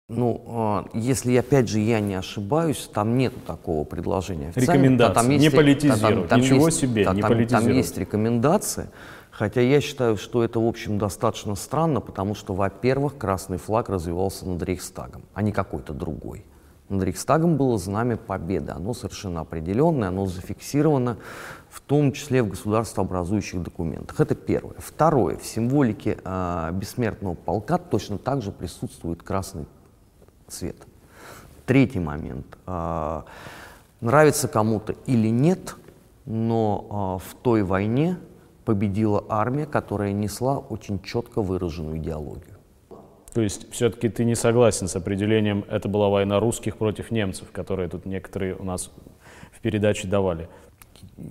Ну, 0.09 0.41
а, 0.47 0.85
если, 0.93 1.35
опять 1.35 1.67
же, 1.67 1.79
я 1.79 1.99
не 1.99 2.15
ошибаюсь, 2.15 2.89
там 2.93 3.17
нет 3.17 3.33
такого 3.45 3.83
предложения. 3.83 4.53
Рекомендации, 4.55 5.13
там 5.13 5.29
есть, 5.29 5.43
не 5.43 5.49
политизировать, 5.49 6.01
там, 6.01 6.27
там 6.29 6.39
ничего 6.39 6.67
есть, 6.67 6.79
себе, 6.79 7.03
да, 7.03 7.13
не 7.13 7.21
там. 7.21 7.45
Там 7.45 7.67
есть 7.67 7.97
рекомендации, 7.97 8.89
хотя 9.31 9.59
я 9.59 9.81
считаю, 9.81 10.15
что 10.15 10.45
это, 10.45 10.61
в 10.61 10.65
общем, 10.65 10.97
достаточно 10.97 11.55
странно, 11.55 11.99
потому 11.99 12.35
что, 12.35 12.53
во-первых, 12.53 13.17
красный 13.17 13.57
флаг 13.57 13.89
развивался 13.89 14.47
над 14.47 14.63
Рейхстагом, 14.63 15.23
а 15.33 15.41
не 15.41 15.51
какой-то 15.51 15.91
другой. 15.91 16.45
Над 16.87 17.03
Рейхстагом 17.03 17.57
было 17.57 17.77
знамя 17.77 18.15
победы, 18.15 18.71
оно 18.71 18.93
совершенно 18.93 19.41
определенное, 19.41 20.07
оно 20.07 20.25
зафиксировано 20.25 21.17
в 21.69 21.81
том 21.81 22.13
числе 22.13 22.43
в 22.43 22.47
государствообразующих 22.47 23.61
документах. 23.61 24.21
Это 24.21 24.35
первое. 24.35 24.75
Второе. 24.77 25.35
В 25.35 25.45
символике 25.45 26.17
э, 26.23 26.69
бессмертного 26.71 27.33
полка 27.33 27.77
точно 27.77 28.17
так 28.17 28.41
же 28.41 28.53
присутствует 28.53 29.21
красный 29.21 29.65
цвет. 30.47 30.75
Третий 31.65 31.99
момент. 31.99 32.57
А, 32.65 33.25
нравится 34.01 34.47
кому-то 34.47 34.95
или 35.05 35.27
нет, 35.27 35.75
но 36.25 36.87
а, 36.89 37.17
в 37.17 37.35
той 37.41 37.63
войне 37.63 38.17
победила 38.65 39.23
армия, 39.29 39.65
которая 39.65 40.11
несла 40.11 40.57
очень 40.57 41.01
четко 41.01 41.41
выраженную 41.41 41.97
идеологию. 41.97 42.57
То 43.33 43.41
есть 43.41 43.71
все-таки 43.71 44.09
ты 44.09 44.25
не 44.25 44.35
согласен 44.35 44.87
с 44.87 44.95
определением 44.95 45.63
«это 45.69 45.87
была 45.87 46.09
война 46.09 46.39
русских 46.39 46.77
против 46.77 47.11
немцев», 47.11 47.51
которые 47.51 47.87
тут 47.87 48.05
некоторые 48.05 48.55
у 48.55 48.63
нас 48.63 48.91
в 49.51 49.59
передаче 49.61 50.07
давали? 50.07 50.49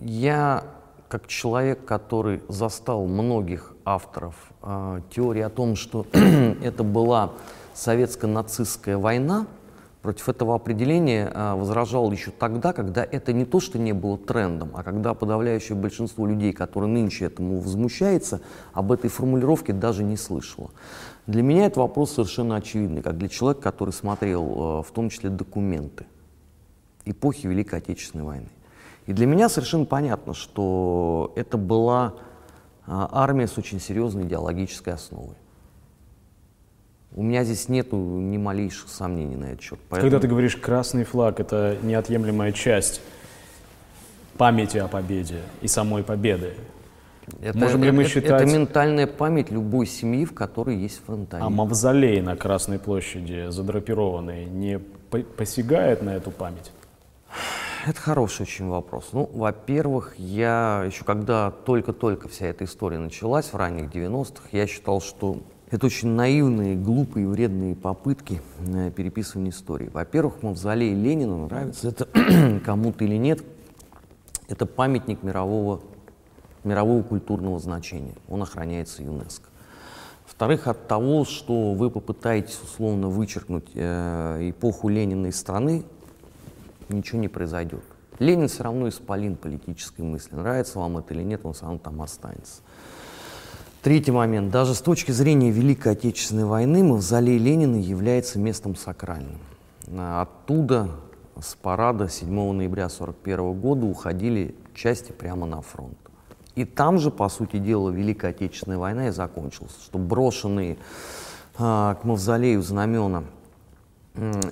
Я, 0.05 0.65
как 1.09 1.27
человек, 1.27 1.85
который 1.85 2.43
застал 2.49 3.07
многих 3.07 3.75
авторов 3.85 4.35
э, 4.63 5.01
теории 5.11 5.43
о 5.43 5.51
том, 5.51 5.75
что 5.75 6.07
это 6.63 6.85
была 6.85 7.33
советско-нацистская 7.77 8.97
война, 8.97 9.47
против 10.07 10.29
этого 10.29 10.55
определения 10.55 11.31
а, 11.35 11.57
возражал 11.57 12.11
еще 12.13 12.31
тогда, 12.31 12.73
когда 12.73 13.05
это 13.05 13.33
не 13.33 13.45
то, 13.45 13.59
что 13.59 13.77
не 13.77 13.93
было 13.93 14.17
трендом, 14.17 14.71
а 14.75 14.85
когда 14.85 15.15
подавляющее 15.15 15.77
большинство 15.77 16.27
людей, 16.27 16.53
которые 16.53 16.89
нынче 16.89 17.25
этому 17.25 17.59
возмущается, 17.59 18.41
об 18.73 18.93
этой 18.93 19.11
формулировке 19.11 19.73
даже 19.73 20.05
не 20.05 20.17
слышало. 20.17 20.71
Для 21.27 21.43
меня 21.43 21.67
это 21.67 21.81
вопрос 21.81 22.13
совершенно 22.13 22.55
очевидный, 22.55 23.03
как 23.03 23.19
для 23.19 23.29
человека, 23.29 23.63
который 23.63 23.93
смотрел 23.93 24.55
а, 24.57 24.83
в 24.83 24.91
том 24.93 25.11
числе 25.11 25.29
документы 25.29 26.07
эпохи 27.05 27.49
Великой 27.49 27.81
Отечественной 27.81 28.25
войны. 28.25 28.49
И 29.07 29.13
для 29.13 29.27
меня 29.27 29.49
совершенно 29.49 29.87
понятно, 29.87 30.35
что 30.35 31.33
это 31.35 31.57
была 31.57 32.15
а, 32.87 33.09
армия 33.11 33.49
с 33.49 33.59
очень 33.59 33.81
серьезной 33.81 34.25
идеологической 34.25 34.95
основой. 34.95 35.35
У 37.17 37.23
меня 37.23 37.45
здесь 37.45 37.71
нет 37.71 37.93
ни 37.93 38.37
малейших 38.37 38.91
сомнений 38.91 39.37
на 39.37 39.47
этот 39.47 39.63
счет. 39.63 39.79
Поэтому... 39.89 40.11
Когда 40.11 40.21
ты 40.21 40.29
говоришь 40.29 40.55
«красный 40.57 41.05
флаг», 41.05 41.41
это 41.41 41.79
неотъемлемая 41.83 42.53
часть 42.53 43.01
памяти 44.37 44.77
о 44.77 44.87
победе 44.87 45.41
и 45.63 45.67
самой 45.67 46.03
победы. 46.03 46.53
Это, 47.41 47.57
Можем 47.57 47.85
ли 47.85 47.91
мы 47.91 48.03
это, 48.03 48.11
считать... 48.11 48.43
это 48.43 48.53
ментальная 48.53 49.07
память 49.07 49.51
любой 49.51 49.87
семьи, 49.87 50.27
в 50.27 50.35
которой 50.35 50.77
есть 50.77 51.03
фронтовик. 51.07 51.43
А 51.43 51.49
мавзолей 51.49 52.21
на 52.21 52.37
Красной 52.37 52.79
площади, 52.79 53.47
задрапированный, 53.49 54.45
не 54.45 54.79
посягает 54.79 56.03
на 56.03 56.17
эту 56.17 56.31
память? 56.31 56.71
Это 57.87 57.99
хороший 57.99 58.43
очень 58.43 58.69
вопрос. 58.69 59.09
Ну, 59.13 59.31
во-первых, 59.33 60.15
я 60.19 60.85
еще 60.87 61.05
когда 61.05 61.51
только-только 61.51 62.29
вся 62.29 62.47
эта 62.47 62.65
история 62.65 62.99
началась, 62.99 63.47
в 63.47 63.57
ранних 63.57 63.91
90-х, 63.91 64.49
я 64.53 64.67
считал, 64.67 65.01
что 65.01 65.39
это 65.71 65.87
очень 65.87 66.09
наивные, 66.09 66.77
глупые, 66.77 67.29
вредные 67.29 67.75
попытки 67.75 68.41
э, 68.61 68.91
переписывания 68.91 69.51
истории. 69.51 69.89
Во-первых, 69.93 70.43
мавзолей 70.43 70.95
Ленина, 70.95 71.47
нравится 71.47 71.89
это 71.89 72.61
кому-то 72.65 73.05
или 73.05 73.17
нет, 73.17 73.43
это 74.49 74.67
памятник 74.67 75.23
мирового, 75.23 75.81
мирового 76.63 77.03
культурного 77.03 77.59
значения. 77.59 78.15
Он 78.29 78.43
охраняется 78.43 79.03
ЮНЕСКО. 79.03 79.49
Во-вторых, 80.27 80.67
от 80.67 80.87
того, 80.87 81.25
что 81.25 81.73
вы 81.73 81.91
попытаетесь 81.91 82.61
условно 82.63 83.09
вычеркнуть 83.09 83.71
э, 83.75 84.51
эпоху 84.51 84.89
Ленина 84.89 85.27
из 85.27 85.37
страны, 85.37 85.85
ничего 86.89 87.19
не 87.21 87.29
произойдет. 87.29 87.83
Ленин 88.19 88.49
все 88.49 88.63
равно 88.63 88.89
исполин 88.89 89.37
политической 89.37 90.03
мысли. 90.03 90.37
Нравится 90.37 90.79
вам 90.79 90.99
это 90.99 91.13
или 91.13 91.23
нет, 91.23 91.41
он 91.45 91.55
все 91.55 91.63
равно 91.65 91.79
там 91.79 92.01
останется. 92.03 92.63
Третий 93.87 94.11
момент. 94.11 94.51
Даже 94.51 94.75
с 94.75 94.81
точки 94.81 95.13
зрения 95.13 95.53
Великой 95.53 95.93
Отечественной 95.93 96.45
войны 96.45 96.83
мавзолей 96.83 97.39
Ленина 97.39 97.77
является 97.77 98.37
местом 98.37 98.75
сакральным. 98.75 99.39
Оттуда 99.97 100.89
с 101.41 101.55
парада 101.55 102.09
7 102.09 102.29
ноября 102.29 102.87
1941 102.87 103.53
года 103.53 103.87
уходили 103.87 104.57
части 104.75 105.13
прямо 105.13 105.47
на 105.47 105.61
фронт. 105.61 105.97
И 106.57 106.65
там 106.65 106.99
же, 106.99 107.13
по 107.13 107.29
сути 107.29 107.59
дела, 107.59 107.91
Великая 107.91 108.33
Отечественная 108.33 108.77
война 108.77 109.07
и 109.07 109.11
закончилась, 109.13 109.77
что 109.85 110.01
брошенные 110.01 110.79
э, 111.57 111.57
к 111.57 112.01
мавзолею 112.03 112.63
знамена 112.63 113.23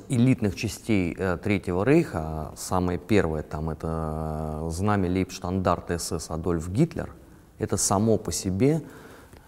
элитных 0.08 0.54
частей 0.54 1.12
э, 1.18 1.38
Третьего 1.42 1.82
Рейха, 1.82 2.20
а 2.20 2.54
самое 2.56 3.00
первое 3.00 3.42
там 3.42 3.68
это 3.70 4.60
э, 4.62 4.70
знамя 4.70 5.10
лейбштандарта 5.10 5.98
СС 5.98 6.30
Адольф 6.30 6.68
Гитлер, 6.68 7.10
это 7.58 7.76
само 7.76 8.16
по 8.16 8.30
себе 8.30 8.80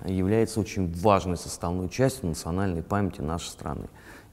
является 0.04 0.60
очень 0.60 0.92
важной 0.92 1.36
составной 1.36 1.88
частью 1.88 2.28
национальной 2.28 2.82
памяти 2.82 3.20
нашей 3.20 3.48
страны. 3.48 3.88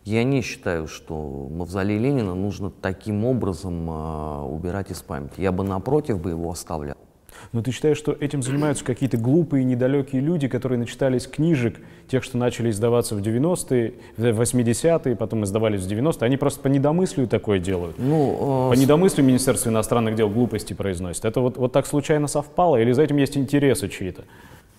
Я 0.05 0.23
не 0.25 0.41
считаю, 0.41 0.87
что 0.87 1.47
мавзолей 1.49 1.97
Ленина 1.97 2.35
нужно 2.35 2.69
таким 2.69 3.23
образом 3.23 3.89
э, 3.89 4.41
убирать 4.43 4.91
из 4.91 5.01
памяти. 5.01 5.39
Я 5.39 5.53
бы 5.53 5.63
напротив 5.63 6.19
бы 6.19 6.31
его 6.31 6.51
оставлял. 6.51 6.97
Но 7.51 7.61
ты 7.61 7.71
считаешь, 7.71 7.97
что 7.97 8.11
этим 8.11 8.41
занимаются 8.41 8.83
какие-то 8.83 9.17
глупые, 9.17 9.63
недалекие 9.63 10.21
люди, 10.21 10.47
которые 10.47 10.79
начитались 10.79 11.27
книжек, 11.27 11.79
тех, 12.07 12.23
что 12.23 12.37
начали 12.37 12.69
издаваться 12.69 13.15
в 13.15 13.19
90-е, 13.19 13.93
в 14.17 14.41
80-е, 14.41 15.15
потом 15.15 15.43
издавались 15.43 15.81
в 15.81 15.87
90-е, 15.87 16.25
они 16.25 16.37
просто 16.37 16.61
по 16.61 16.67
недомыслию 16.67 17.27
такое 17.27 17.59
делают? 17.59 17.97
Ну, 17.97 18.69
э, 18.69 18.75
по 18.75 18.79
недомыслию 18.79 19.25
Министерство 19.25 19.69
иностранных 19.69 20.15
дел 20.15 20.29
глупости 20.29 20.73
произносит. 20.73 21.25
Это 21.25 21.41
вот, 21.41 21.57
вот 21.57 21.71
так 21.71 21.85
случайно 21.87 22.27
совпало 22.27 22.77
или 22.77 22.91
за 22.91 23.03
этим 23.03 23.17
есть 23.17 23.37
интересы 23.37 23.89
чьи-то? 23.89 24.23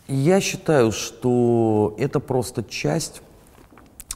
Я 0.06 0.40
считаю, 0.40 0.92
что 0.92 1.94
это 1.98 2.20
просто 2.20 2.62
часть 2.62 3.22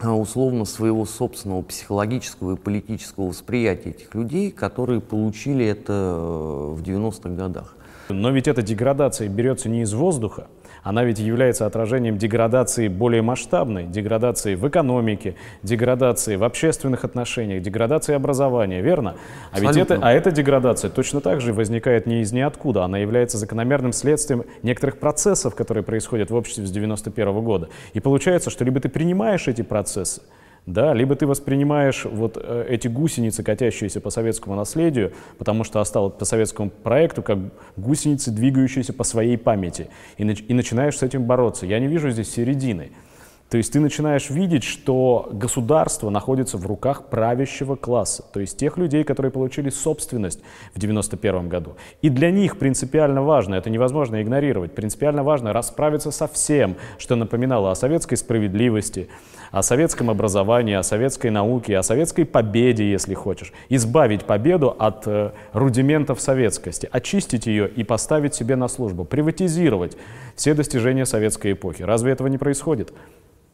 а, 0.00 0.14
условно 0.14 0.64
своего 0.64 1.06
собственного 1.06 1.62
психологического 1.62 2.54
и 2.54 2.56
политического 2.56 3.28
восприятия 3.28 3.90
этих 3.90 4.14
людей, 4.14 4.50
которые 4.50 5.00
получили 5.00 5.64
это 5.64 5.92
э, 5.92 6.74
в 6.74 6.82
90-х 6.82 7.30
годах. 7.30 7.74
Но 8.10 8.30
ведь 8.30 8.48
эта 8.48 8.62
деградация 8.62 9.28
берется 9.28 9.68
не 9.68 9.82
из 9.82 9.92
воздуха, 9.94 10.46
она 10.82 11.04
ведь 11.04 11.18
является 11.18 11.66
отражением 11.66 12.18
деградации 12.18 12.88
более 12.88 13.22
масштабной, 13.22 13.84
деградации 13.84 14.54
в 14.54 14.66
экономике, 14.68 15.34
деградации 15.62 16.36
в 16.36 16.44
общественных 16.44 17.04
отношениях, 17.04 17.62
деградации 17.62 18.14
образования, 18.14 18.80
верно? 18.80 19.16
А 19.52 19.60
ведь 19.60 19.76
это, 19.76 19.98
а 20.00 20.12
эта 20.12 20.30
деградация 20.30 20.90
точно 20.90 21.20
так 21.20 21.40
же 21.40 21.52
возникает 21.52 22.06
не 22.06 22.22
из 22.22 22.32
ниоткуда, 22.32 22.84
она 22.84 22.98
является 22.98 23.38
закономерным 23.38 23.92
следствием 23.92 24.44
некоторых 24.62 24.98
процессов, 24.98 25.54
которые 25.54 25.84
происходят 25.84 26.30
в 26.30 26.34
обществе 26.34 26.66
с 26.66 26.70
91 26.70 27.40
года. 27.42 27.68
И 27.92 28.00
получается, 28.00 28.50
что 28.50 28.64
либо 28.64 28.80
ты 28.80 28.88
принимаешь 28.88 29.48
эти 29.48 29.62
процессы, 29.62 30.22
да, 30.68 30.92
либо 30.92 31.16
ты 31.16 31.26
воспринимаешь 31.26 32.04
вот 32.04 32.36
э, 32.36 32.66
эти 32.68 32.88
гусеницы, 32.88 33.42
катящиеся 33.42 34.02
по 34.02 34.10
советскому 34.10 34.54
наследию, 34.54 35.14
потому 35.38 35.64
что 35.64 35.80
осталось 35.80 36.12
по 36.18 36.26
советскому 36.26 36.68
проекту, 36.68 37.22
как 37.22 37.38
гусеницы, 37.78 38.30
двигающиеся 38.30 38.92
по 38.92 39.02
своей 39.02 39.38
памяти, 39.38 39.88
и, 40.18 40.24
и 40.24 40.52
начинаешь 40.54 40.98
с 40.98 41.02
этим 41.02 41.24
бороться. 41.24 41.64
Я 41.64 41.78
не 41.78 41.86
вижу 41.86 42.10
здесь 42.10 42.30
середины. 42.30 42.90
То 43.50 43.56
есть 43.56 43.72
ты 43.72 43.80
начинаешь 43.80 44.28
видеть, 44.28 44.62
что 44.62 45.28
государство 45.32 46.10
находится 46.10 46.58
в 46.58 46.66
руках 46.66 47.06
правящего 47.06 47.76
класса, 47.76 48.22
то 48.30 48.40
есть 48.40 48.58
тех 48.58 48.76
людей, 48.76 49.04
которые 49.04 49.32
получили 49.32 49.70
собственность 49.70 50.40
в 50.74 50.78
91 50.78 51.48
году. 51.48 51.76
И 52.02 52.10
для 52.10 52.30
них 52.30 52.58
принципиально 52.58 53.22
важно, 53.22 53.54
это 53.54 53.70
невозможно 53.70 54.20
игнорировать, 54.20 54.74
принципиально 54.74 55.22
важно 55.22 55.54
расправиться 55.54 56.10
со 56.10 56.28
всем, 56.28 56.76
что 56.98 57.16
напоминало 57.16 57.70
о 57.70 57.74
советской 57.74 58.16
справедливости, 58.16 59.08
о 59.50 59.62
советском 59.62 60.10
образовании, 60.10 60.74
о 60.74 60.82
советской 60.82 61.30
науке, 61.30 61.78
о 61.78 61.82
советской 61.82 62.24
победе, 62.24 62.90
если 62.90 63.14
хочешь. 63.14 63.54
Избавить 63.70 64.24
победу 64.24 64.76
от 64.78 65.06
э, 65.06 65.32
рудиментов 65.54 66.20
советскости, 66.20 66.86
очистить 66.92 67.46
ее 67.46 67.66
и 67.66 67.82
поставить 67.82 68.34
себе 68.34 68.56
на 68.56 68.68
службу, 68.68 69.06
приватизировать 69.06 69.96
все 70.36 70.52
достижения 70.52 71.06
советской 71.06 71.52
эпохи. 71.52 71.82
Разве 71.82 72.12
этого 72.12 72.28
не 72.28 72.36
происходит? 72.36 72.92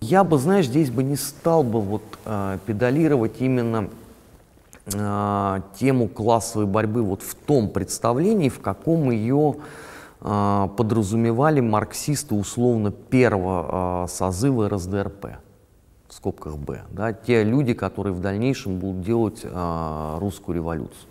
Я 0.06 0.22
бы, 0.22 0.36
знаешь, 0.36 0.66
здесь 0.66 0.90
бы 0.90 1.02
не 1.02 1.16
стал 1.16 1.62
бы 1.62 1.80
вот 1.80 2.02
э, 2.26 2.58
педалировать 2.66 3.40
именно 3.40 3.88
э, 4.92 5.60
тему 5.80 6.08
классовой 6.08 6.66
борьбы 6.66 7.02
вот 7.02 7.22
в 7.22 7.34
том 7.34 7.70
представлении, 7.70 8.50
в 8.50 8.60
каком 8.60 9.10
ее 9.10 9.56
э, 10.20 10.68
подразумевали 10.76 11.60
марксисты 11.60 12.34
условно 12.34 12.90
первого 12.90 14.04
э, 14.04 14.08
созыва 14.10 14.68
РСДРП 14.68 15.38
в 16.08 16.14
скобках 16.14 16.58
Б, 16.58 16.82
да, 16.90 17.14
те 17.14 17.42
люди, 17.42 17.72
которые 17.72 18.12
в 18.12 18.20
дальнейшем 18.20 18.78
будут 18.78 19.00
делать 19.00 19.40
э, 19.42 20.16
русскую 20.20 20.56
революцию. 20.56 21.08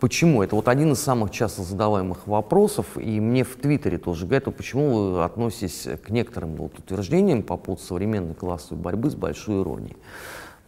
Почему? 0.00 0.42
Это 0.42 0.56
вот 0.56 0.68
один 0.68 0.92
из 0.92 1.00
самых 1.00 1.30
часто 1.30 1.62
задаваемых 1.62 2.26
вопросов, 2.26 2.98
и 2.98 3.20
мне 3.20 3.44
в 3.44 3.56
Твиттере 3.56 3.96
тоже 3.96 4.26
говорят, 4.26 4.54
почему 4.56 5.12
вы 5.12 5.24
относитесь 5.24 5.88
к 6.04 6.10
некоторым 6.10 6.56
вот 6.56 6.78
утверждениям 6.78 7.42
по 7.42 7.56
поводу 7.56 7.82
современной 7.82 8.34
классовой 8.34 8.82
борьбы 8.82 9.10
с 9.10 9.14
большой 9.14 9.62
иронией. 9.62 9.96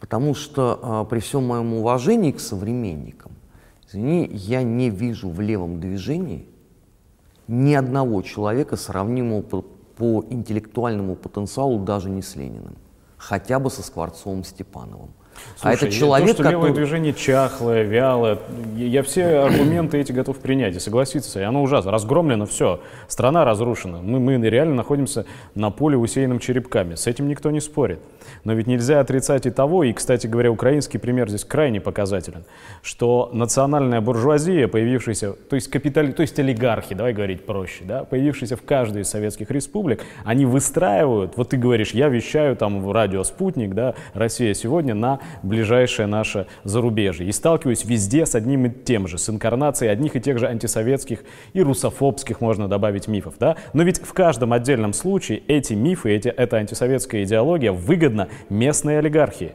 Потому 0.00 0.34
что 0.34 0.78
а, 0.82 1.04
при 1.04 1.20
всем 1.20 1.46
моем 1.46 1.74
уважении 1.74 2.30
к 2.30 2.40
современникам, 2.40 3.32
извини, 3.88 4.28
я 4.32 4.62
не 4.62 4.90
вижу 4.90 5.28
в 5.28 5.40
левом 5.40 5.80
движении 5.80 6.46
ни 7.48 7.74
одного 7.74 8.22
человека, 8.22 8.76
сравнимого 8.76 9.42
по, 9.42 9.62
по 9.96 10.24
интеллектуальному 10.28 11.16
потенциалу 11.16 11.78
даже 11.80 12.10
не 12.10 12.22
с 12.22 12.36
Лениным, 12.36 12.76
хотя 13.16 13.58
бы 13.58 13.70
со 13.70 13.82
Скворцовым 13.82 14.44
Степановым. 14.44 15.10
Слушай, 15.56 15.72
а 15.72 15.74
это 15.74 15.90
человек, 15.90 16.28
то, 16.28 16.34
что 16.34 16.42
который... 16.42 16.52
левое 16.52 16.72
движение 16.72 17.14
чахлое, 17.14 17.82
вялое, 17.82 18.38
я 18.76 19.02
все 19.02 19.24
аргументы 19.46 19.98
эти 19.98 20.12
готов 20.12 20.38
принять 20.38 20.76
и 20.76 20.78
согласиться. 20.78 21.40
И 21.40 21.42
оно 21.42 21.62
ужасно. 21.62 21.90
Разгромлено 21.90 22.46
все. 22.46 22.80
Страна 23.08 23.44
разрушена. 23.44 23.98
Мы, 23.98 24.20
мы 24.20 24.36
реально 24.48 24.74
находимся 24.74 25.26
на 25.54 25.70
поле, 25.70 25.96
усеянном 25.96 26.38
черепками. 26.38 26.94
С 26.94 27.06
этим 27.06 27.28
никто 27.28 27.50
не 27.50 27.60
спорит. 27.60 28.00
Но 28.44 28.52
ведь 28.52 28.66
нельзя 28.66 29.00
отрицать 29.00 29.46
и 29.46 29.50
того, 29.50 29.84
и, 29.84 29.92
кстати 29.92 30.26
говоря, 30.26 30.50
украинский 30.50 30.98
пример 30.98 31.28
здесь 31.28 31.44
крайне 31.44 31.80
показателен, 31.80 32.44
что 32.82 33.30
национальная 33.32 34.00
буржуазия, 34.00 34.68
появившаяся, 34.68 35.32
то 35.32 35.56
есть, 35.56 35.68
капитали, 35.68 36.12
то 36.12 36.22
есть 36.22 36.38
олигархи, 36.38 36.94
давай 36.94 37.12
говорить 37.12 37.44
проще, 37.44 37.84
да, 37.84 38.04
появившиеся 38.04 38.56
в 38.56 38.62
каждой 38.62 39.02
из 39.02 39.08
советских 39.08 39.50
республик, 39.50 40.04
они 40.24 40.46
выстраивают, 40.46 41.36
вот 41.36 41.50
ты 41.50 41.56
говоришь, 41.56 41.90
я 41.92 42.08
вещаю 42.08 42.56
там 42.56 42.80
в 42.80 42.92
радио 42.92 43.22
«Спутник», 43.24 43.74
да, 43.74 43.94
«Россия 44.14 44.54
сегодня» 44.54 44.94
на 44.94 45.20
ближайшее 45.42 46.06
наше 46.06 46.46
зарубежье. 46.64 47.26
И 47.26 47.32
сталкиваюсь 47.32 47.84
везде 47.84 48.26
с 48.26 48.34
одним 48.34 48.66
и 48.66 48.70
тем 48.70 49.08
же, 49.08 49.18
с 49.18 49.28
инкарнацией 49.28 49.92
одних 49.92 50.16
и 50.16 50.20
тех 50.20 50.38
же 50.38 50.46
антисоветских 50.46 51.24
и 51.52 51.62
русофобских, 51.62 52.40
можно 52.40 52.68
добавить, 52.68 53.08
мифов. 53.08 53.34
Да? 53.38 53.56
Но 53.72 53.82
ведь 53.82 54.00
в 54.00 54.12
каждом 54.12 54.52
отдельном 54.52 54.92
случае 54.92 55.42
эти 55.48 55.74
мифы, 55.74 56.10
эти, 56.14 56.28
эта 56.28 56.56
антисоветская 56.56 57.24
идеология 57.24 57.72
выгодна 57.72 58.28
местной 58.48 58.98
олигархии. 58.98 59.52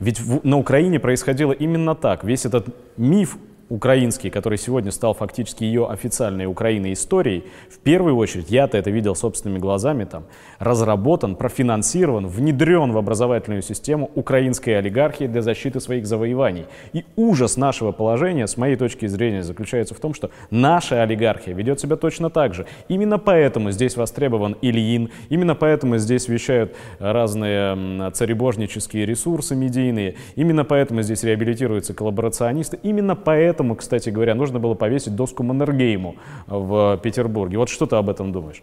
Ведь 0.00 0.20
в, 0.20 0.44
на 0.44 0.58
Украине 0.58 0.98
происходило 0.98 1.52
именно 1.52 1.94
так. 1.94 2.24
Весь 2.24 2.44
этот 2.44 2.66
миф 2.96 3.36
украинский, 3.68 4.30
который 4.30 4.58
сегодня 4.58 4.90
стал 4.90 5.14
фактически 5.14 5.64
ее 5.64 5.88
официальной 5.88 6.46
Украиной 6.46 6.92
историей, 6.92 7.44
в 7.70 7.78
первую 7.78 8.16
очередь, 8.16 8.50
я-то 8.50 8.76
это 8.76 8.90
видел 8.90 9.14
собственными 9.14 9.58
глазами, 9.58 10.04
там, 10.04 10.24
разработан, 10.58 11.36
профинансирован, 11.36 12.26
внедрен 12.26 12.92
в 12.92 12.98
образовательную 12.98 13.62
систему 13.62 14.10
украинской 14.14 14.70
олигархии 14.70 15.26
для 15.26 15.42
защиты 15.42 15.80
своих 15.80 16.06
завоеваний. 16.06 16.66
И 16.92 17.04
ужас 17.16 17.56
нашего 17.56 17.92
положения, 17.92 18.46
с 18.46 18.56
моей 18.56 18.76
точки 18.76 19.06
зрения, 19.06 19.42
заключается 19.42 19.94
в 19.94 20.00
том, 20.00 20.12
что 20.14 20.30
наша 20.50 21.02
олигархия 21.02 21.54
ведет 21.54 21.80
себя 21.80 21.96
точно 21.96 22.30
так 22.30 22.54
же. 22.54 22.66
Именно 22.88 23.18
поэтому 23.18 23.70
здесь 23.70 23.96
востребован 23.96 24.56
Ильин, 24.60 25.10
именно 25.30 25.54
поэтому 25.54 25.98
здесь 25.98 26.28
вещают 26.28 26.74
разные 26.98 28.10
царебожнические 28.10 29.06
ресурсы 29.06 29.56
медийные, 29.56 30.16
именно 30.36 30.64
поэтому 30.64 31.02
здесь 31.02 31.24
реабилитируются 31.24 31.94
коллаборационисты, 31.94 32.78
именно 32.82 33.16
поэтому 33.16 33.53
поэтому, 33.54 33.76
кстати 33.76 34.10
говоря, 34.10 34.34
нужно 34.34 34.58
было 34.58 34.74
повесить 34.74 35.14
доску 35.14 35.44
Маннергейму 35.44 36.16
в 36.48 36.98
Петербурге. 37.02 37.58
Вот 37.58 37.68
что 37.68 37.86
ты 37.86 37.94
об 37.94 38.10
этом 38.10 38.32
думаешь? 38.32 38.62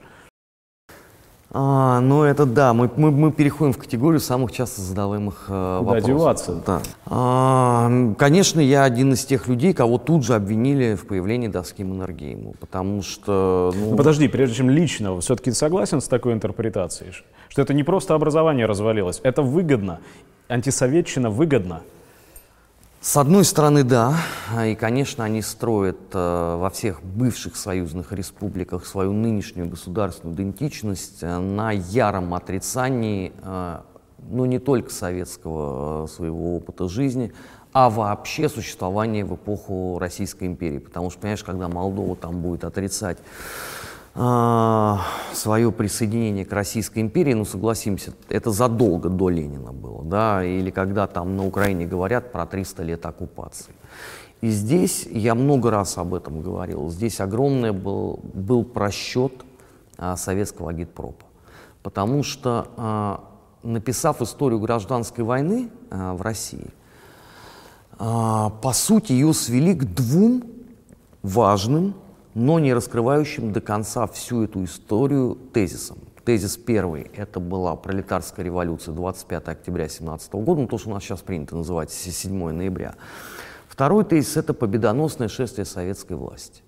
А, 1.53 1.99
ну 1.99 2.23
это 2.23 2.45
да, 2.45 2.73
мы, 2.73 2.89
мы, 2.95 3.11
мы 3.11 3.31
переходим 3.31 3.73
в 3.73 3.77
категорию 3.77 4.21
самых 4.21 4.53
часто 4.53 4.81
задаваемых 4.81 5.45
э, 5.49 5.79
вопросов. 5.81 6.07
деваться? 6.07 6.63
Да. 6.65 6.81
А, 7.05 8.13
конечно, 8.17 8.61
я 8.61 8.83
один 8.83 9.13
из 9.13 9.25
тех 9.25 9.47
людей, 9.47 9.73
кого 9.73 9.97
тут 9.97 10.23
же 10.25 10.35
обвинили 10.35 10.95
в 10.95 11.07
появлении 11.07 11.49
доски 11.49 11.83
Маннергейму, 11.83 12.55
потому 12.59 13.01
что... 13.01 13.73
Ну... 13.75 13.91
ну 13.91 13.97
подожди, 13.97 14.29
прежде 14.29 14.55
чем 14.57 14.69
лично, 14.69 15.19
все-таки 15.19 15.51
согласен 15.51 15.99
с 15.99 16.07
такой 16.07 16.33
интерпретацией, 16.33 17.11
что 17.49 17.61
это 17.61 17.73
не 17.73 17.83
просто 17.83 18.15
образование 18.15 18.65
развалилось, 18.65 19.19
это 19.23 19.41
выгодно, 19.41 19.99
антисоветчина 20.47 21.29
выгодна. 21.29 21.81
С 23.01 23.17
одной 23.17 23.45
стороны, 23.45 23.83
да, 23.83 24.15
и, 24.63 24.75
конечно, 24.75 25.23
они 25.23 25.41
строят 25.41 25.97
э, 26.13 26.55
во 26.55 26.69
всех 26.69 27.01
бывших 27.01 27.55
союзных 27.55 28.11
республиках 28.11 28.85
свою 28.85 29.11
нынешнюю 29.11 29.67
государственную 29.67 30.35
идентичность 30.35 31.23
э, 31.23 31.39
на 31.39 31.71
яром 31.71 32.35
отрицании, 32.35 33.33
э, 33.41 33.79
ну, 34.29 34.45
не 34.45 34.59
только 34.59 34.91
советского 34.91 36.05
своего 36.05 36.55
опыта 36.55 36.87
жизни, 36.87 37.33
а 37.73 37.89
вообще 37.89 38.47
существования 38.47 39.25
в 39.25 39.33
эпоху 39.33 39.97
Российской 39.97 40.43
империи. 40.43 40.77
Потому 40.77 41.09
что, 41.09 41.21
понимаешь, 41.21 41.43
когда 41.43 41.67
Молдова 41.69 42.15
там 42.15 42.39
будет 42.39 42.63
отрицать 42.65 43.17
свое 44.13 45.71
присоединение 45.71 46.43
к 46.43 46.51
Российской 46.51 46.99
империи, 46.99 47.33
ну 47.33 47.45
согласимся, 47.45 48.13
это 48.27 48.51
задолго 48.51 49.07
до 49.07 49.29
Ленина 49.29 49.71
было, 49.71 50.03
да, 50.03 50.43
или 50.43 50.69
когда 50.69 51.07
там 51.07 51.37
на 51.37 51.45
Украине 51.45 51.85
говорят 51.85 52.33
про 52.33 52.45
300 52.45 52.83
лет 52.83 53.05
оккупации. 53.05 53.73
И 54.41 54.49
здесь, 54.49 55.07
я 55.09 55.35
много 55.35 55.69
раз 55.69 55.97
об 55.97 56.13
этом 56.15 56.41
говорил, 56.41 56.89
здесь 56.89 57.21
огромный 57.21 57.71
был, 57.71 58.19
был 58.33 58.65
просчет 58.65 59.31
а, 59.97 60.17
советского 60.17 60.71
агитпропа. 60.71 61.25
Потому 61.83 62.23
что, 62.23 62.67
а, 62.75 63.23
написав 63.61 64.21
историю 64.21 64.59
гражданской 64.59 65.23
войны 65.23 65.69
а, 65.91 66.15
в 66.15 66.23
России, 66.23 66.67
а, 67.99 68.49
по 68.49 68.73
сути 68.73 69.11
ее 69.11 69.31
свели 69.33 69.75
к 69.75 69.83
двум 69.83 70.43
важным 71.21 71.93
но 72.33 72.59
не 72.59 72.73
раскрывающим 72.73 73.51
до 73.51 73.61
конца 73.61 74.07
всю 74.07 74.43
эту 74.43 74.63
историю 74.63 75.37
тезисом. 75.53 75.97
Тезис 76.23 76.55
первый– 76.55 77.09
это 77.15 77.39
была 77.39 77.75
пролетарская 77.75 78.45
революция 78.45 78.93
25 78.93 79.47
октября 79.47 79.89
17 79.89 80.33
года, 80.33 80.61
ну, 80.61 80.67
то, 80.67 80.77
что 80.77 80.89
у 80.89 80.93
нас 80.93 81.03
сейчас 81.03 81.21
принято 81.21 81.55
называть 81.55 81.91
7 81.91 82.51
ноября. 82.51 82.95
Второй 83.67 84.05
тезис– 84.05 84.37
это 84.37 84.53
победоносное 84.53 85.27
шествие 85.27 85.65
советской 85.65 86.13
власти. 86.13 86.61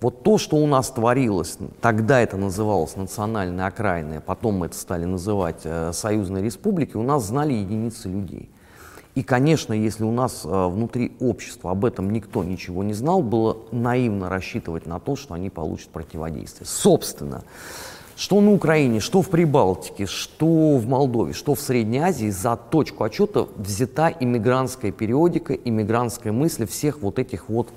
Вот 0.00 0.22
то, 0.22 0.38
что 0.38 0.56
у 0.56 0.66
нас 0.66 0.90
творилось, 0.90 1.58
тогда 1.80 2.20
это 2.20 2.36
называлось 2.36 2.94
национальной 2.94 3.66
окраиной, 3.66 4.18
а 4.18 4.20
потом 4.20 4.56
мы 4.56 4.66
это 4.66 4.76
стали 4.76 5.06
называть 5.06 5.62
э, 5.64 5.92
союзной 5.92 6.42
республикой, 6.42 7.00
у 7.00 7.04
нас 7.04 7.24
знали 7.26 7.52
единицы 7.52 8.08
людей. 8.08 8.50
И, 9.14 9.22
конечно, 9.22 9.72
если 9.72 10.02
у 10.02 10.10
нас 10.10 10.42
э, 10.44 10.66
внутри 10.68 11.12
общества 11.20 11.70
об 11.70 11.84
этом 11.84 12.10
никто 12.10 12.42
ничего 12.42 12.82
не 12.82 12.94
знал, 12.94 13.22
было 13.22 13.58
наивно 13.70 14.28
рассчитывать 14.28 14.86
на 14.86 14.98
то, 14.98 15.14
что 15.14 15.34
они 15.34 15.50
получат 15.50 15.88
противодействие. 15.90 16.66
Собственно, 16.66 17.44
что 18.16 18.40
на 18.40 18.52
Украине, 18.52 18.98
что 18.98 19.22
в 19.22 19.30
Прибалтике, 19.30 20.06
что 20.06 20.76
в 20.76 20.86
Молдове, 20.88 21.32
что 21.32 21.54
в 21.54 21.60
Средней 21.60 21.98
Азии, 21.98 22.30
за 22.30 22.56
точку 22.56 23.04
отчета 23.04 23.46
взята 23.56 24.12
иммигрантская 24.18 24.90
периодика, 24.90 25.54
иммигрантская 25.54 26.32
мысль 26.32 26.66
всех 26.66 27.00
вот 27.00 27.20
этих 27.20 27.48
вот 27.48 27.68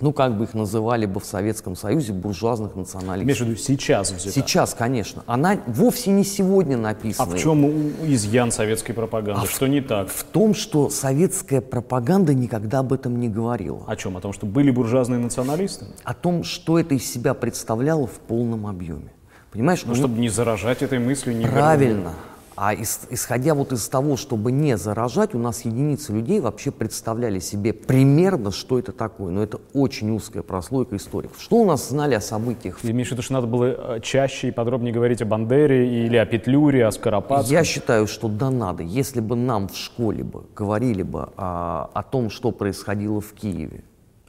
ну, 0.00 0.12
как 0.12 0.36
бы 0.36 0.44
их 0.44 0.54
называли 0.54 1.06
бы 1.06 1.20
в 1.20 1.24
Советском 1.24 1.74
Союзе, 1.74 2.12
буржуазных 2.12 2.76
националистов. 2.76 3.24
Имеешь 3.24 3.40
в 3.40 3.44
виду 3.44 3.56
сейчас 3.56 4.12
взята? 4.12 4.32
Сейчас, 4.32 4.74
конечно. 4.74 5.22
Она 5.26 5.58
вовсе 5.66 6.10
не 6.10 6.22
сегодня 6.22 6.76
написана. 6.76 7.32
А 7.32 7.36
в 7.36 7.40
чем 7.40 7.66
изъян 8.04 8.52
советской 8.52 8.92
пропаганды? 8.92 9.40
А 9.42 9.46
что 9.46 9.64
в, 9.64 9.68
не 9.68 9.80
так? 9.80 10.08
В 10.08 10.24
том, 10.24 10.54
что 10.54 10.90
советская 10.90 11.62
пропаганда 11.62 12.34
никогда 12.34 12.80
об 12.80 12.92
этом 12.92 13.18
не 13.18 13.28
говорила. 13.28 13.84
О 13.86 13.96
чем? 13.96 14.16
О 14.18 14.20
том, 14.20 14.34
что 14.34 14.44
были 14.44 14.70
буржуазные 14.70 15.18
националисты? 15.18 15.86
О 16.04 16.12
том, 16.12 16.44
что 16.44 16.78
это 16.78 16.94
из 16.94 17.10
себя 17.10 17.32
представляло 17.32 18.06
в 18.06 18.18
полном 18.18 18.66
объеме. 18.66 19.12
Понимаешь? 19.50 19.82
Ну, 19.86 19.94
чтобы 19.94 20.18
не 20.18 20.28
заражать 20.28 20.82
этой 20.82 20.98
мыслью. 20.98 21.36
Не 21.36 21.46
Правильно. 21.46 22.12
А 22.56 22.74
исходя 22.74 23.54
вот 23.54 23.72
из 23.72 23.86
того, 23.88 24.16
чтобы 24.16 24.50
не 24.50 24.78
заражать, 24.78 25.34
у 25.34 25.38
нас 25.38 25.66
единицы 25.66 26.12
людей 26.12 26.40
вообще 26.40 26.70
представляли 26.70 27.38
себе 27.38 27.74
примерно, 27.74 28.50
что 28.50 28.78
это 28.78 28.92
такое. 28.92 29.30
Но 29.30 29.42
это 29.42 29.60
очень 29.74 30.10
узкая 30.10 30.42
прослойка 30.42 30.96
историков. 30.96 31.40
Что 31.40 31.56
у 31.56 31.66
нас 31.66 31.90
знали 31.90 32.14
о 32.14 32.20
событиях? 32.20 32.78
Ты 32.80 32.92
имеешь 32.92 33.08
в 33.08 33.12
виду, 33.12 33.22
что 33.22 33.34
надо 33.34 33.46
было 33.46 33.96
э, 33.96 34.00
чаще 34.00 34.48
и 34.48 34.50
подробнее 34.50 34.94
говорить 34.94 35.20
о 35.20 35.26
Бандере 35.26 36.06
или 36.06 36.16
о 36.16 36.24
Петлюре, 36.24 36.86
о 36.86 36.90
Скоропадском? 36.92 37.52
Я 37.52 37.62
считаю, 37.62 38.06
что 38.06 38.28
да 38.28 38.50
надо. 38.50 38.82
Если 38.82 39.20
бы 39.20 39.36
нам 39.36 39.68
в 39.68 39.76
школе 39.76 40.24
бы 40.24 40.44
говорили 40.54 41.02
бы 41.02 41.28
о, 41.36 41.90
о 41.92 42.02
том, 42.02 42.30
что 42.30 42.52
происходило 42.52 43.20
в 43.20 43.32
Киеве, 43.34 43.84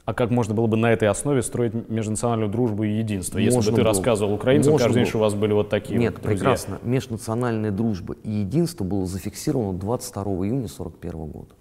а 0.08 0.14
как 0.14 0.30
можно 0.30 0.54
было 0.54 0.66
бы 0.66 0.78
на 0.78 0.90
этой 0.90 1.06
основе 1.06 1.42
строить 1.42 1.74
межнациональную 1.90 2.50
дружбу 2.50 2.82
и 2.82 2.92
единство? 2.92 3.38
Если 3.38 3.54
можно 3.54 3.72
бы 3.72 3.76
ты 3.76 3.82
было. 3.82 3.92
рассказывал 3.92 4.32
украинцам 4.32 4.72
можно 4.72 4.86
каждый 4.86 5.00
день, 5.00 5.06
что 5.06 5.18
у 5.18 5.20
вас 5.20 5.34
были 5.34 5.52
вот 5.52 5.68
такие 5.68 5.98
Нет, 5.98 6.14
вот 6.14 6.22
друзья. 6.22 6.38
прекрасно. 6.38 6.78
Межнациональная 6.82 7.70
дружба 7.70 8.16
и 8.24 8.30
единство 8.30 8.84
было 8.84 9.04
зафиксировано 9.04 9.78
22 9.78 10.22
июня 10.22 10.64
1941 10.64 11.26
года. 11.26 11.54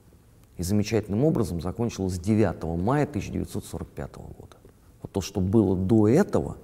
И 0.55 0.63
замечательным 0.63 1.25
образом 1.25 1.59
закончилось 1.59 2.19
9 2.19 2.63
мая 2.81 3.03
1945 3.03 4.15
года. 4.15 4.55
Вот 5.01 5.11
то, 5.11 5.19
что 5.19 5.41
было 5.41 5.75
до 5.75 6.07
этого, 6.07 6.55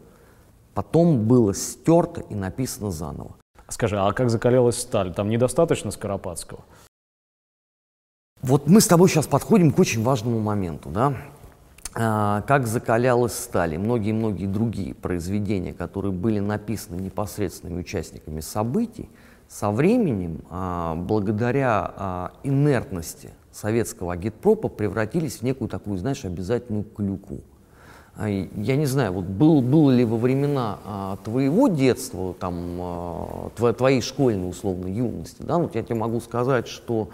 потом 0.73 1.27
было 1.27 1.53
стерто 1.53 2.21
и 2.21 2.33
написано 2.33 2.91
заново. 2.91 3.35
Скажи, 3.67 3.99
а 3.99 4.09
как 4.13 4.29
закалялась 4.29 4.77
сталь? 4.77 5.13
Там 5.13 5.27
недостаточно 5.27 5.91
Скоропадского? 5.91 6.61
Вот 8.41 8.67
мы 8.67 8.79
с 8.79 8.87
тобой 8.87 9.09
сейчас 9.09 9.27
подходим 9.27 9.73
к 9.73 9.79
очень 9.79 10.01
важному 10.01 10.39
моменту, 10.39 10.87
да? 10.87 11.17
А, 11.95 12.41
как 12.47 12.65
закалялась 12.65 13.37
сталь 13.37 13.75
и 13.75 13.77
многие-многие 13.77 14.47
другие 14.47 14.95
произведения, 14.95 15.73
которые 15.73 16.11
были 16.11 16.39
написаны 16.39 16.99
непосредственными 16.99 17.81
участниками 17.81 18.39
событий, 18.39 19.09
со 19.47 19.69
временем, 19.69 20.41
а, 20.49 20.95
благодаря 20.95 21.93
а, 21.95 22.31
инертности 22.43 23.31
советского 23.51 24.13
агитпропа, 24.13 24.69
превратились 24.69 25.37
в 25.37 25.41
некую 25.43 25.69
такую, 25.69 25.99
знаешь, 25.99 26.25
обязательную 26.25 26.83
клюку. 26.83 27.41
Я 28.15 28.75
не 28.75 28.85
знаю, 28.85 29.13
вот 29.13 29.25
был, 29.25 29.61
было 29.63 29.89
ли 29.89 30.05
во 30.05 30.17
времена 30.17 31.17
твоего 31.23 31.67
детства, 31.67 32.35
там, 32.35 33.51
твоей 33.55 34.01
школьной, 34.01 34.47
условно, 34.47 34.85
юности, 34.85 35.41
да, 35.41 35.57
вот 35.57 35.73
я 35.73 35.81
тебе 35.81 35.95
могу 35.95 36.19
сказать, 36.19 36.67
что 36.67 37.09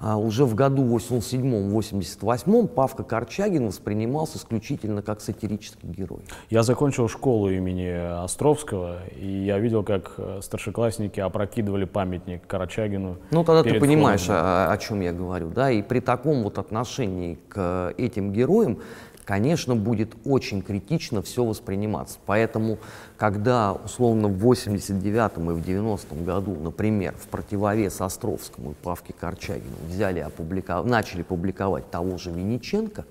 уже 0.00 0.44
в 0.44 0.54
году 0.54 0.84
87-88 0.96 2.68
Павка 2.68 3.02
Корчагин 3.02 3.66
воспринимался 3.66 4.38
исключительно 4.38 5.02
как 5.02 5.20
сатирический 5.20 5.88
герой. 5.88 6.20
Я 6.50 6.62
закончил 6.62 7.08
школу 7.08 7.50
имени 7.50 8.22
Островского, 8.22 8.98
и 9.16 9.26
я 9.26 9.58
видел, 9.58 9.82
как 9.82 10.14
э, 10.18 10.40
старшеклассники 10.42 11.20
опрокидывали 11.20 11.84
памятник 11.84 12.46
Корчагину. 12.46 13.16
Ну, 13.30 13.44
тогда 13.44 13.62
ты 13.62 13.80
понимаешь, 13.80 14.26
о, 14.28 14.70
о 14.70 14.78
чем 14.78 15.00
я 15.00 15.12
говорю, 15.12 15.50
да, 15.50 15.70
и 15.70 15.82
при 15.82 16.00
таком 16.00 16.42
вот 16.42 16.58
отношении 16.58 17.38
к 17.48 17.92
этим 17.96 18.32
героям 18.32 18.78
конечно, 19.28 19.76
будет 19.76 20.16
очень 20.24 20.62
критично 20.62 21.20
все 21.20 21.44
восприниматься. 21.44 22.18
Поэтому, 22.24 22.78
когда, 23.18 23.74
условно, 23.74 24.26
в 24.26 24.50
89-м 24.50 25.50
и 25.50 25.54
в 25.54 25.58
90-м 25.58 26.24
году, 26.24 26.56
например, 26.58 27.14
в 27.18 27.28
противовес 27.28 28.00
Островскому 28.00 28.70
и 28.70 28.74
Павке 28.82 29.12
Корчагину 29.12 29.76
взяли, 29.86 30.20
опубликов... 30.20 30.86
начали 30.86 31.20
публиковать 31.22 31.90
того 31.90 32.16
же 32.16 32.30
Винниченко 32.30 33.04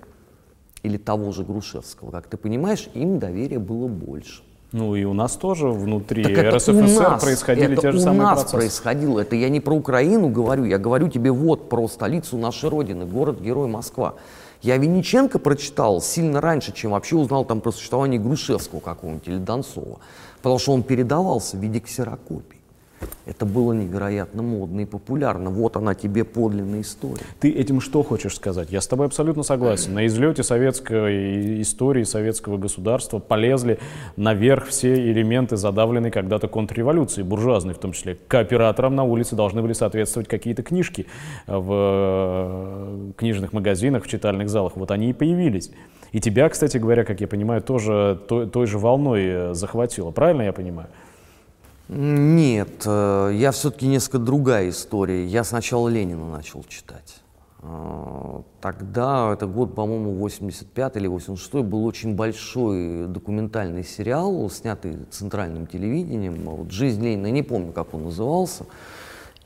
или 0.82 0.96
того 0.96 1.30
же 1.30 1.44
Грушевского, 1.44 2.10
как 2.10 2.26
ты 2.26 2.36
понимаешь, 2.36 2.90
им 2.94 3.20
доверия 3.20 3.60
было 3.60 3.86
больше. 3.86 4.42
Ну 4.72 4.96
и 4.96 5.04
у 5.04 5.12
нас 5.12 5.36
тоже 5.36 5.68
внутри 5.68 6.24
так 6.24 6.52
РСФСР 6.52 6.72
нас, 6.72 7.22
происходили 7.22 7.76
те 7.76 7.92
же 7.92 8.00
самые 8.00 8.26
процессы. 8.26 8.56
у 8.56 8.58
нас 8.58 8.64
происходило. 8.64 9.20
Это 9.20 9.36
я 9.36 9.50
не 9.50 9.60
про 9.60 9.72
Украину 9.72 10.30
говорю, 10.30 10.64
я 10.64 10.78
говорю 10.78 11.08
тебе 11.08 11.30
вот 11.30 11.68
про 11.68 11.86
столицу 11.86 12.36
нашей 12.38 12.68
Родины, 12.68 13.06
город-герой 13.06 13.68
Москва. 13.68 14.16
Я 14.62 14.76
Винниченко 14.76 15.38
прочитал 15.38 16.00
сильно 16.00 16.40
раньше, 16.40 16.72
чем 16.72 16.90
вообще 16.90 17.16
узнал 17.16 17.44
там 17.44 17.60
про 17.60 17.70
существование 17.70 18.20
Грушевского 18.20 18.80
какого-нибудь 18.80 19.28
или 19.28 19.38
Донцова, 19.38 20.00
потому 20.38 20.58
что 20.58 20.72
он 20.72 20.82
передавался 20.82 21.56
в 21.56 21.60
виде 21.60 21.78
ксерокопий. 21.78 22.57
Это 23.26 23.44
было 23.44 23.72
невероятно 23.72 24.42
модно 24.42 24.80
и 24.80 24.84
популярно. 24.86 25.50
Вот 25.50 25.76
она 25.76 25.94
тебе 25.94 26.24
подлинная 26.24 26.80
история. 26.80 27.22
Ты 27.40 27.50
этим 27.50 27.80
что 27.80 28.02
хочешь 28.02 28.34
сказать? 28.34 28.70
Я 28.70 28.80
с 28.80 28.86
тобой 28.86 29.06
абсолютно 29.06 29.42
согласен. 29.42 29.94
На 29.94 30.06
излете 30.06 30.42
советской 30.42 31.60
истории, 31.60 32.04
советского 32.04 32.56
государства 32.56 33.18
полезли 33.18 33.78
наверх 34.16 34.68
все 34.68 34.94
элементы 34.94 35.56
задавленной 35.56 36.10
когда-то 36.10 36.48
контрреволюции, 36.48 37.22
буржуазной 37.22 37.74
в 37.74 37.78
том 37.78 37.92
числе. 37.92 38.18
Кооператорам 38.28 38.96
на 38.96 39.04
улице 39.04 39.36
должны 39.36 39.60
были 39.60 39.74
соответствовать 39.74 40.28
какие-то 40.28 40.62
книжки 40.62 41.06
в 41.46 41.70
э, 41.70 43.12
книжных 43.16 43.52
магазинах, 43.52 44.04
в 44.04 44.08
читальных 44.08 44.48
залах. 44.48 44.76
Вот 44.76 44.90
они 44.90 45.10
и 45.10 45.12
появились. 45.12 45.70
И 46.12 46.20
тебя, 46.20 46.48
кстати 46.48 46.78
говоря, 46.78 47.04
как 47.04 47.20
я 47.20 47.28
понимаю, 47.28 47.60
тоже 47.62 48.18
той, 48.26 48.48
той 48.48 48.66
же 48.66 48.78
волной 48.78 49.22
э, 49.24 49.54
захватило. 49.54 50.10
Правильно 50.10 50.42
я 50.42 50.52
понимаю? 50.52 50.88
Нет, 51.88 52.82
э, 52.84 53.30
я 53.34 53.50
все-таки 53.50 53.86
несколько 53.86 54.18
другая 54.18 54.68
история. 54.68 55.24
Я 55.24 55.42
сначала 55.42 55.88
Ленина 55.88 56.28
начал 56.30 56.62
читать. 56.64 57.22
Э, 57.62 58.42
тогда, 58.60 59.32
это 59.32 59.46
год, 59.46 59.74
по-моему, 59.74 60.12
85 60.16 60.96
или 60.96 61.06
86 61.06 61.64
был 61.64 61.86
очень 61.86 62.14
большой 62.14 63.06
документальный 63.06 63.84
сериал, 63.84 64.50
снятый 64.50 64.98
центральным 65.10 65.66
телевидением. 65.66 66.44
Вот 66.44 66.70
«Жизнь 66.70 67.02
Ленина», 67.02 67.30
не 67.30 67.42
помню, 67.42 67.72
как 67.72 67.94
он 67.94 68.04
назывался. 68.04 68.66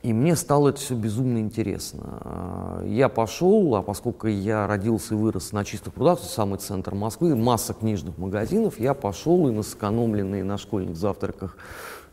И 0.02 0.12
мне 0.12 0.34
стало 0.34 0.70
это 0.70 0.80
все 0.80 0.96
безумно 0.96 1.38
интересно. 1.38 2.18
Э, 2.24 2.84
я 2.88 3.08
пошел, 3.08 3.76
а 3.76 3.82
поскольку 3.82 4.26
я 4.26 4.66
родился 4.66 5.14
и 5.14 5.16
вырос 5.16 5.52
на 5.52 5.64
чистых 5.64 5.94
прудах, 5.94 6.18
самый 6.18 6.58
центр 6.58 6.92
Москвы, 6.96 7.36
масса 7.36 7.72
книжных 7.72 8.18
магазинов, 8.18 8.80
я 8.80 8.94
пошел 8.94 9.46
и 9.46 9.52
на 9.52 9.62
сэкономленные 9.62 10.42
на 10.42 10.58
школьных 10.58 10.96
завтраках 10.96 11.56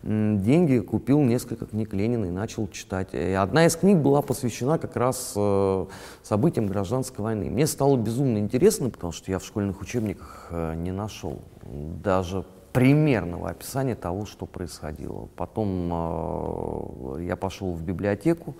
деньги, 0.04 0.80
купил 0.80 1.20
несколько 1.22 1.66
книг 1.66 1.94
Ленина 1.94 2.26
и 2.26 2.30
начал 2.30 2.68
читать. 2.70 3.10
И 3.14 3.34
одна 3.34 3.66
из 3.66 3.76
книг 3.76 3.98
была 3.98 4.22
посвящена 4.22 4.78
как 4.78 4.96
раз 4.96 5.34
э, 5.36 5.86
событиям 6.24 6.68
гражданской 6.68 7.24
войны. 7.24 7.50
Мне 7.50 7.68
стало 7.68 7.98
безумно 7.98 8.38
интересно, 8.38 8.90
потому 8.90 9.12
что 9.12 9.32
я 9.32 9.40
в 9.40 9.46
школьных 9.46 9.82
учебниках 9.82 10.48
э, 10.52 10.76
не 10.76 10.92
нашел 10.92 11.40
даже 11.64 12.46
примерного 12.72 13.50
описания 13.50 13.96
того, 13.96 14.26
что 14.26 14.46
происходило. 14.46 15.28
Потом 15.36 15.90
э, 15.92 17.24
я 17.26 17.36
пошел 17.36 17.74
в 17.74 17.84
библиотеку, 17.84 18.56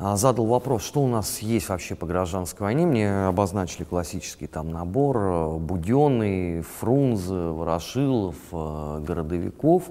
задал 0.00 0.46
вопрос, 0.46 0.82
что 0.82 1.00
у 1.02 1.08
нас 1.08 1.38
есть 1.40 1.68
вообще 1.68 1.94
по 1.94 2.06
гражданской 2.06 2.64
войне. 2.64 2.86
Мне 2.86 3.26
обозначили 3.26 3.84
классический 3.84 4.46
там 4.46 4.70
набор 4.70 5.58
Буденный, 5.58 6.62
Фрунзе, 6.62 7.34
Ворошилов, 7.34 8.36
Городовиков 8.50 9.90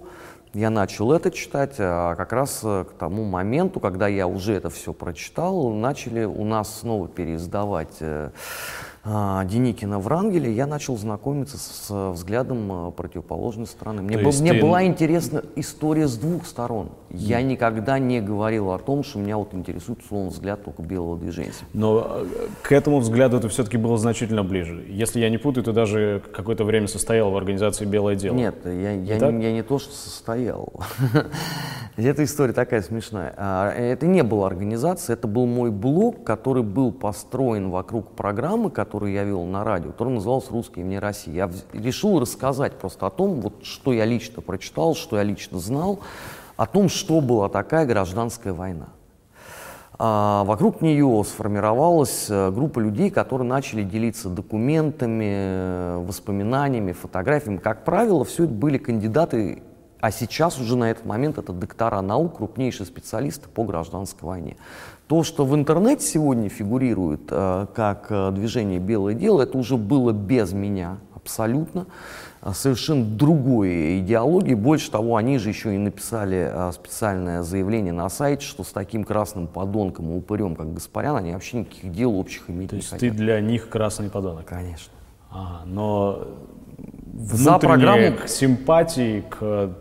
я 0.58 0.72
начал 0.72 1.12
это 1.12 1.30
читать, 1.30 1.76
а 1.78 2.16
как 2.16 2.34
раз 2.34 2.62
э, 2.64 2.86
к 2.90 2.94
тому 2.94 3.24
моменту, 3.24 3.80
когда 3.80 4.08
я 4.08 4.28
уже 4.28 4.54
это 4.54 4.72
все 4.72 4.92
прочитал, 4.92 5.70
начали 5.70 6.24
у 6.24 6.44
нас 6.44 6.80
снова 6.80 7.08
переиздавать 7.08 7.98
э, 8.00 8.32
а, 9.04 9.46
Деникина 9.46 10.00
Врангеля, 10.00 10.50
я 10.50 10.66
начал 10.66 10.98
знакомиться 10.98 11.60
с 11.60 12.12
взглядом 12.12 12.90
э, 12.90 12.92
противоположной 12.92 13.68
стороны. 13.68 14.02
Мне, 14.02 14.18
был, 14.18 14.32
мне 14.32 14.54
ты... 14.54 14.62
была 14.62 14.84
интересна 14.84 15.44
история 15.56 16.08
с 16.08 16.18
двух 16.18 16.48
сторон. 16.48 16.90
Я 17.10 17.42
никогда 17.42 18.00
не 18.00 18.22
говорил 18.22 18.72
о 18.72 18.80
том, 18.80 19.04
что 19.04 19.20
меня 19.20 19.38
вот 19.38 19.54
интересует, 19.54 20.02
условно, 20.02 20.30
взгляд 20.30 20.64
только 20.64 20.82
белого 20.82 21.18
движения. 21.18 21.54
Но 21.74 22.06
э, 22.10 22.26
к 22.64 22.72
этому 22.72 23.00
взгляду 23.00 23.38
это 23.38 23.50
все-таки 23.50 23.78
было 23.78 23.98
значительно 23.98 24.44
ближе. 24.44 24.86
Если 24.88 25.20
я 25.20 25.30
не 25.30 25.38
путаю, 25.38 25.64
ты 25.64 25.72
даже 25.72 26.22
какое-то 26.34 26.64
время 26.64 26.88
состоял 26.88 27.32
в 27.32 27.38
организации 27.38 27.86
«Белое 27.86 28.16
дело». 28.16 28.36
Нет, 28.36 28.56
я, 28.66 28.92
я, 28.92 29.32
не, 29.32 29.44
я 29.44 29.52
не 29.52 29.64
то, 29.64 29.80
что 29.80 29.94
состоял. 29.94 30.74
Эта 31.96 32.24
история 32.24 32.54
такая 32.54 32.84
смешная. 32.84 33.34
А, 33.38 33.72
это 33.72 34.06
не 34.06 34.22
была 34.22 34.48
организация, 34.48 35.16
это 35.16 35.28
был 35.28 35.48
мой 35.48 35.72
блог, 35.72 36.24
который 36.24 36.62
был 36.62 36.92
построен 36.92 37.72
вокруг 37.72 38.12
программы, 38.12 38.70
которая 38.70 38.98
которую 38.98 39.14
я 39.14 39.24
вел 39.26 39.46
на 39.46 39.64
радио, 39.64 39.92
который 39.92 40.14
назывался 40.14 40.52
«Русские 40.52 40.84
вне 40.84 40.98
России». 40.98 41.32
Я 41.32 41.52
решил 41.72 42.20
рассказать 42.20 42.74
просто 42.80 43.06
о 43.06 43.12
том, 43.12 43.42
вот, 43.42 43.64
что 43.64 43.94
я 43.94 44.06
лично 44.06 44.42
прочитал, 44.42 44.96
что 44.96 45.18
я 45.18 45.24
лично 45.24 45.60
знал, 45.60 46.00
о 46.58 46.66
том, 46.66 46.90
что 46.90 47.22
была 47.22 47.48
такая 47.48 47.86
гражданская 47.86 48.54
война. 48.54 48.88
А 50.00 50.44
вокруг 50.44 50.82
нее 50.82 51.24
сформировалась 51.26 52.28
э, 52.30 52.52
группа 52.52 52.80
людей, 52.80 53.10
которые 53.10 53.48
начали 53.48 53.82
делиться 53.82 54.30
документами, 54.30 55.26
э, 55.28 56.04
воспоминаниями, 56.06 56.92
фотографиями. 56.92 57.58
Как 57.58 57.84
правило, 57.84 58.24
все 58.24 58.44
это 58.44 58.54
были 58.54 58.78
кандидаты, 58.78 59.64
а 60.00 60.12
сейчас 60.12 60.60
уже 60.60 60.76
на 60.78 60.92
этот 60.92 61.06
момент 61.06 61.40
это 61.40 61.52
доктора 61.52 62.02
наук, 62.02 62.38
крупнейшие 62.38 62.86
специалисты 62.86 63.50
по 63.50 63.64
гражданской 63.64 64.28
войне. 64.28 64.58
То, 65.08 65.24
что 65.24 65.46
в 65.46 65.56
интернете 65.56 66.06
сегодня 66.06 66.48
фигурирует 66.48 67.22
э, 67.32 67.66
как 67.74 68.34
движение 68.36 68.80
«Белое 68.80 69.16
дело», 69.16 69.42
это 69.42 69.58
уже 69.58 69.78
было 69.78 70.12
без 70.12 70.54
меня 70.54 70.98
абсолютно. 71.16 71.88
А, 72.42 72.54
совершенно 72.54 73.04
другой 73.04 74.00
идеологии. 74.00 74.54
Больше 74.54 74.92
того, 74.92 75.16
они 75.16 75.38
же 75.38 75.50
еще 75.50 75.74
и 75.74 75.78
написали 75.78 76.50
а, 76.52 76.72
специальное 76.72 77.42
заявление 77.42 77.94
на 77.94 78.10
сайте, 78.10 78.46
что 78.46 78.64
с 78.64 78.68
таким 78.72 79.04
красным 79.04 79.48
подонком 79.48 80.12
и 80.14 80.18
упырем, 80.18 80.56
как 80.56 80.74
Гаспарян, 80.74 81.16
они 81.18 81.34
вообще 81.34 81.60
никаких 81.60 81.92
дел 81.92 82.16
общих 82.18 82.50
иметь 82.50 82.70
То 82.70 82.76
не 82.76 82.82
есть 82.82 82.92
хотят. 82.92 83.10
ты 83.10 83.16
для 83.16 83.40
них 83.42 83.70
красный 83.70 84.10
подонок? 84.10 84.46
Конечно. 84.46 84.94
Ага, 85.30 85.62
но 85.66 86.28
За 87.18 87.58
программу... 87.58 88.28
симпатии 88.28 89.24
к 89.30 89.72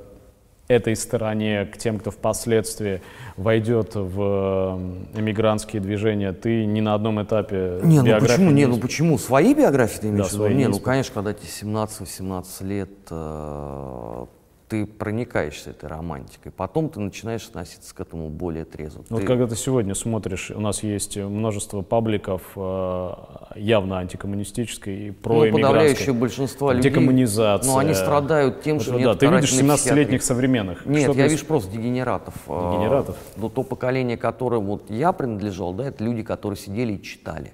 этой 0.69 0.97
стороне, 0.97 1.67
к 1.67 1.77
тем, 1.77 1.99
кто 1.99 2.11
впоследствии 2.11 3.01
войдет 3.37 3.95
в 3.95 4.79
эмигрантские 5.15 5.81
движения, 5.81 6.33
ты 6.33 6.65
ни 6.67 6.81
на 6.81 6.95
одном 6.95 7.23
этапе 7.23 7.81
не, 7.83 8.01
ну 8.03 8.21
почему, 8.21 8.51
не, 8.51 8.67
ну 8.67 8.79
почему? 8.79 9.19
Свои 9.19 9.55
биографии 9.55 10.01
ты 10.01 10.09
имеешь 10.09 10.31
да, 10.31 10.39
в 10.39 10.47
виду? 10.47 10.59
Не, 10.59 10.69
ну 10.69 10.79
конечно, 10.81 11.15
когда 11.15 11.33
тебе 11.33 11.49
17-18 11.49 12.67
лет, 12.67 12.91
э, 13.11 14.27
ты 14.69 14.85
проникаешься 14.85 15.71
этой 15.71 15.89
романтикой. 15.89 16.51
Потом 16.51 16.89
ты 16.89 16.99
начинаешь 16.99 17.47
относиться 17.47 17.95
к 17.95 18.01
этому 18.01 18.29
более 18.29 18.65
трезво. 18.65 19.05
Вот 19.09 19.21
ты... 19.21 19.27
когда 19.27 19.47
ты 19.47 19.55
сегодня 19.55 19.95
смотришь, 19.95 20.51
у 20.51 20.61
нас 20.61 20.83
есть 20.83 21.17
множество 21.17 21.83
пабликов 21.83 22.43
э, 22.57 23.11
явно 23.55 23.99
антикоммунистической 23.99 25.09
и 25.09 25.11
про 25.13 25.45
ну, 25.45 25.53
подавляющее 25.53 26.13
большинство 26.13 26.73
людей. 26.73 26.91
Декоммунизация. 26.91 27.71
Ну, 27.71 27.79
они 27.79 27.95
страдают 27.95 28.63
тем, 28.63 28.81
что 28.81 28.99
да, 28.99 29.15
Ты 29.15 29.27
видишь 29.27 29.53
17-летних 29.53 30.23
современных. 30.23 30.85
Нет, 30.85 31.03
что 31.03 31.13
я 31.13 31.17
проис... 31.17 31.33
вижу 31.33 31.47
просто 31.47 31.73
дегенератов. 31.73 32.35
Дегенератов? 32.47 33.17
Ну, 33.37 33.49
то 33.49 33.63
поколение, 33.63 34.17
которое 34.17 34.61
вот 34.61 34.91
я 34.91 35.13
принадлежал, 35.13 35.75
да, 35.75 35.87
это 35.87 36.03
люди, 36.03 36.23
которые 36.23 36.59
сидели 36.59 36.95
и 36.95 37.03
читали 37.03 37.53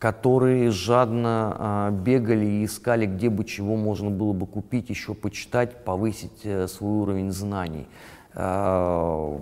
которые 0.00 0.70
жадно 0.70 1.56
а, 1.58 1.90
бегали 1.90 2.46
и 2.46 2.64
искали, 2.64 3.04
где 3.04 3.28
бы 3.28 3.44
чего 3.44 3.76
можно 3.76 4.10
было 4.10 4.32
бы 4.32 4.46
купить, 4.46 4.88
еще 4.88 5.14
почитать, 5.14 5.84
повысить 5.84 6.40
а, 6.44 6.66
свой 6.68 7.02
уровень 7.02 7.30
знаний. 7.30 7.86
А, 8.34 9.38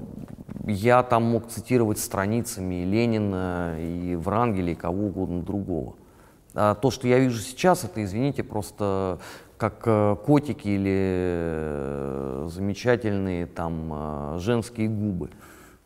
я 0.66 1.04
там 1.04 1.22
мог 1.22 1.46
цитировать 1.46 2.00
страницами 2.00 2.82
и 2.82 2.84
Ленина, 2.84 3.76
и 3.78 4.16
Врангеля, 4.16 4.72
и 4.72 4.74
кого 4.74 5.06
угодно 5.06 5.42
другого. 5.42 5.94
А 6.54 6.74
то, 6.74 6.90
что 6.90 7.06
я 7.06 7.20
вижу 7.20 7.38
сейчас, 7.38 7.84
это, 7.84 8.02
извините, 8.02 8.42
просто 8.42 9.20
как 9.59 9.82
э, 9.86 10.16
котики 10.26 10.68
или 10.68 10.96
э, 10.96 12.48
замечательные 12.50 13.46
там 13.46 13.90
э, 13.92 14.38
женские 14.40 14.88
губы. 14.88 15.30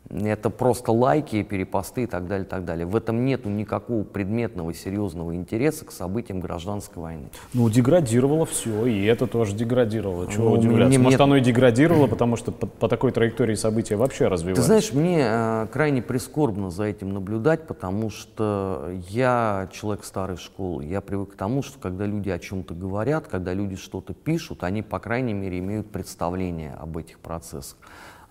Это 0.09 0.49
просто 0.49 0.91
лайки, 0.91 1.41
перепосты 1.43 2.03
и 2.03 2.07
так 2.07 2.27
далее, 2.27 2.45
так 2.45 2.65
далее. 2.65 2.85
В 2.85 2.95
этом 2.95 3.25
нету 3.25 3.49
никакого 3.49 4.03
предметного, 4.03 4.73
серьезного 4.73 5.33
интереса 5.35 5.85
к 5.85 5.91
событиям 5.91 6.39
гражданской 6.39 7.01
войны. 7.01 7.29
Ну, 7.53 7.69
деградировало 7.69 8.45
все, 8.45 8.85
и 8.85 9.05
это 9.05 9.27
тоже 9.27 9.55
деградировало. 9.55 10.31
Чего 10.31 10.49
ну, 10.49 10.55
удивляться? 10.55 10.89
Мне, 10.89 10.99
Может, 10.99 11.19
мне... 11.19 11.23
оно 11.23 11.37
и 11.37 11.41
деградировало, 11.41 12.07
потому 12.07 12.35
что 12.35 12.51
по, 12.51 12.67
по 12.67 12.89
такой 12.89 13.11
траектории 13.11 13.55
события 13.55 13.95
вообще 13.95 14.27
развиваются? 14.27 14.61
Ты 14.61 14.67
знаешь, 14.67 14.93
мне 14.93 15.23
э, 15.25 15.67
крайне 15.71 16.01
прискорбно 16.01 16.69
за 16.69 16.83
этим 16.83 17.13
наблюдать, 17.13 17.65
потому 17.65 18.09
что 18.09 18.91
я 19.09 19.69
человек 19.71 20.03
старой 20.03 20.37
школы. 20.37 20.83
Я 20.83 21.01
привык 21.01 21.33
к 21.33 21.35
тому, 21.35 21.63
что 21.63 21.79
когда 21.79 22.05
люди 22.05 22.29
о 22.29 22.39
чем-то 22.39 22.73
говорят, 22.73 23.27
когда 23.27 23.53
люди 23.53 23.77
что-то 23.77 24.13
пишут, 24.13 24.63
они, 24.63 24.81
по 24.81 24.99
крайней 24.99 25.33
мере, 25.33 25.59
имеют 25.59 25.89
представление 25.89 26.73
об 26.79 26.97
этих 26.97 27.19
процессах. 27.19 27.77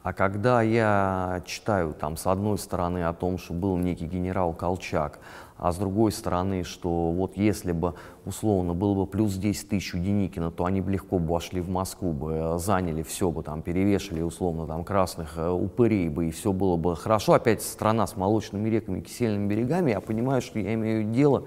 А 0.03 0.13
когда 0.13 0.63
я 0.63 1.43
читаю 1.47 1.95
там 1.95 2.17
с 2.17 2.27
одной 2.27 2.59
стороны 2.59 3.05
о 3.05 3.13
том, 3.13 3.39
что 3.39 3.55
был 3.55 3.77
некий 3.77 4.07
генерал 4.07 4.53
Колчак, 4.53 5.21
а 5.59 5.71
с 5.71 5.77
другой 5.77 6.11
стороны, 6.11 6.65
что 6.65 7.13
вот 7.13 7.37
если 7.37 7.71
бы 7.71 7.95
условно 8.25 8.75
было 8.75 8.95
бы 8.95 9.07
плюс 9.07 9.35
10 9.35 9.69
тысяч 9.69 9.95
у 9.95 9.99
Деникина, 9.99 10.51
то 10.51 10.65
они 10.65 10.81
бы 10.81 10.91
легко 10.91 11.21
бы 11.21 11.33
вошли 11.33 11.61
в 11.61 11.69
Москву, 11.69 12.13
бы 12.13 12.33
э, 12.33 12.59
заняли 12.59 13.05
все 13.05 13.31
бы 13.31 13.45
там, 13.45 13.63
перевешали 13.63 14.23
условно 14.23 14.67
там 14.67 14.83
красных 14.83 15.39
э, 15.39 15.49
упырей 15.49 16.09
бы, 16.09 16.27
и 16.27 16.31
все 16.33 16.53
было 16.53 16.77
бы 16.77 16.97
хорошо. 16.97 17.35
Опять 17.35 17.63
страна 17.63 18.09
с 18.09 18.17
молочными 18.17 18.69
реками 18.69 18.99
и 18.99 19.03
кисельными 19.03 19.47
берегами, 19.47 19.93
я 19.93 20.01
понимаю, 20.01 20.43
что 20.43 20.59
я 20.59 20.75
имею 20.75 21.05
дело 21.13 21.45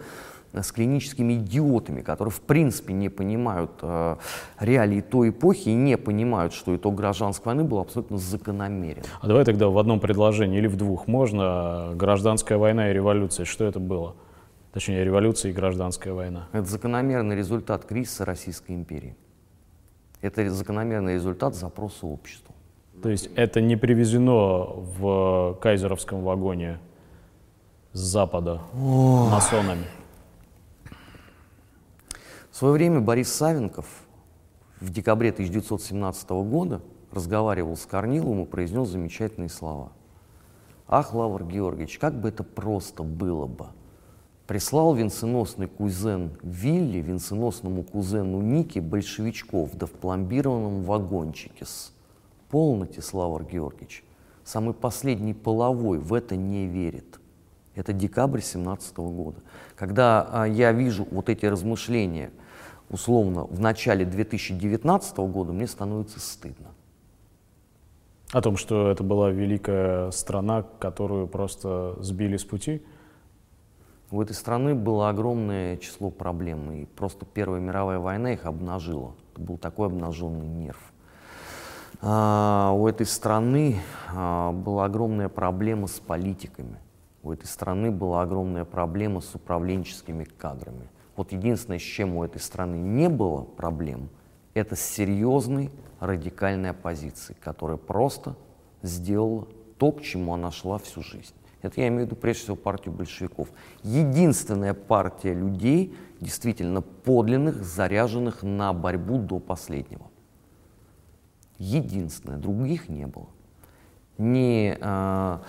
с 0.63 0.71
клиническими 0.71 1.33
идиотами, 1.33 2.01
которые 2.01 2.31
в 2.31 2.41
принципе 2.41 2.93
не 2.93 3.09
понимают 3.09 3.71
э, 3.81 4.15
реалии 4.59 5.01
той 5.01 5.29
эпохи 5.29 5.69
и 5.69 5.73
не 5.73 5.97
понимают, 5.97 6.53
что 6.53 6.75
итог 6.75 6.95
гражданской 6.95 7.53
войны 7.53 7.67
был 7.67 7.79
абсолютно 7.79 8.17
закономерен. 8.17 9.03
А 9.21 9.27
давай 9.27 9.45
тогда 9.45 9.67
в 9.69 9.77
одном 9.77 9.99
предложении 9.99 10.57
или 10.57 10.67
в 10.67 10.75
двух 10.75 11.07
можно 11.07 11.91
гражданская 11.95 12.57
война 12.57 12.91
и 12.91 12.93
революция. 12.93 13.45
Что 13.45 13.65
это 13.65 13.79
было? 13.79 14.15
Точнее, 14.73 15.05
революция 15.05 15.51
и 15.51 15.53
гражданская 15.53 16.13
война. 16.13 16.47
Это 16.51 16.65
закономерный 16.65 17.35
результат 17.35 17.85
кризиса 17.85 18.25
Российской 18.25 18.73
империи. 18.73 19.15
Это 20.21 20.49
закономерный 20.49 21.13
результат 21.13 21.55
запроса 21.55 22.07
общества. 22.07 22.53
То 23.01 23.09
есть 23.09 23.29
это 23.35 23.61
не 23.61 23.75
привезено 23.75 24.65
в 24.65 25.57
кайзеровском 25.61 26.23
вагоне 26.23 26.79
с 27.93 27.99
Запада 27.99 28.61
О, 28.73 29.29
масонами? 29.31 29.85
В 32.55 32.57
свое 32.57 32.73
время 32.75 33.01
Борис 33.01 33.33
Савенков 33.33 33.85
в 34.79 34.89
декабре 34.89 35.31
1917 35.31 36.29
года 36.29 36.81
разговаривал 37.11 37.75
с 37.75 37.85
Корниловым 37.85 38.43
и 38.43 38.45
произнес 38.45 38.87
замечательные 38.87 39.49
слова. 39.49 39.91
«Ах, 40.87 41.13
Лавр 41.13 41.43
Георгиевич, 41.43 41.99
как 41.99 42.17
бы 42.17 42.29
это 42.29 42.45
просто 42.45 43.03
было 43.03 43.45
бы!» 43.45 43.65
Прислал 44.47 44.95
венценосный 44.95 45.67
кузен 45.67 46.37
Вилли 46.43 46.99
венценосному 46.99 47.83
кузену 47.83 48.39
Нике 48.39 48.79
большевичков, 48.79 49.75
да 49.75 49.85
в 49.85 49.91
пломбированном 49.91 50.83
вагончике 50.83 51.65
с. 51.65 51.91
Полноте, 52.49 53.01
Славр 53.01 53.43
Георгиевич, 53.43 54.05
самый 54.45 54.73
последний 54.73 55.33
половой 55.33 55.99
в 55.99 56.13
это 56.13 56.37
не 56.37 56.67
верит. 56.67 57.19
Это 57.75 57.91
декабрь 57.91 58.39
17 58.39 58.95
года. 58.95 59.41
Когда 59.75 60.25
а, 60.31 60.45
я 60.45 60.71
вижу 60.71 61.05
вот 61.11 61.27
эти 61.27 61.45
размышления– 61.45 62.31
условно 62.89 63.45
в 63.45 63.59
начале 63.59 64.05
2019 64.05 65.17
года, 65.17 65.53
мне 65.53 65.67
становится 65.67 66.19
стыдно. 66.19 66.67
О 68.31 68.41
том, 68.41 68.57
что 68.57 68.89
это 68.89 69.03
была 69.03 69.29
великая 69.29 70.11
страна, 70.11 70.63
которую 70.79 71.27
просто 71.27 71.95
сбили 71.99 72.37
с 72.37 72.43
пути? 72.43 72.81
У 74.11 74.21
этой 74.21 74.33
страны 74.33 74.75
было 74.75 75.09
огромное 75.09 75.77
число 75.77 76.09
проблем, 76.09 76.71
и 76.71 76.85
просто 76.85 77.25
Первая 77.25 77.59
мировая 77.59 77.99
война 77.99 78.33
их 78.33 78.45
обнажила. 78.45 79.15
Это 79.33 79.41
был 79.41 79.57
такой 79.57 79.87
обнаженный 79.87 80.47
нерв. 80.47 80.93
А, 82.01 82.71
у 82.75 82.87
этой 82.87 83.05
страны 83.05 83.81
а, 84.13 84.51
была 84.51 84.85
огромная 84.85 85.29
проблема 85.29 85.87
с 85.87 85.99
политиками. 85.99 86.77
У 87.23 87.31
этой 87.31 87.45
страны 87.45 87.89
была 87.89 88.21
огромная 88.21 88.65
проблема 88.65 89.21
с 89.21 89.33
управленческими 89.33 90.25
кадрами. 90.25 90.89
Вот 91.15 91.31
единственное, 91.31 91.79
с 91.79 91.83
чем 91.83 92.15
у 92.15 92.23
этой 92.23 92.41
страны 92.41 92.75
не 92.75 93.09
было 93.09 93.43
проблем, 93.43 94.09
это 94.53 94.75
с 94.75 94.81
серьезной 94.81 95.71
радикальной 95.99 96.71
оппозицией, 96.71 97.37
которая 97.41 97.77
просто 97.77 98.35
сделала 98.81 99.47
то, 99.77 99.91
к 99.91 100.01
чему 100.01 100.33
она 100.33 100.51
шла 100.51 100.77
всю 100.77 101.01
жизнь. 101.01 101.33
Это 101.61 101.81
я 101.81 101.87
имею 101.87 102.03
в 102.03 102.05
виду 102.05 102.15
прежде 102.15 102.43
всего 102.43 102.55
партию 102.55 102.93
большевиков. 102.93 103.49
Единственная 103.81 104.73
партия 104.73 105.33
людей, 105.33 105.95
действительно 106.21 106.81
подлинных, 106.81 107.63
заряженных 107.63 108.43
на 108.43 108.71
борьбу 108.71 109.17
до 109.17 109.39
последнего. 109.39 110.05
Единственная, 111.57 112.37
других 112.37 112.87
не 112.87 113.07
было. 113.07 113.27
Не, 114.17 114.77
э, 114.79 115.39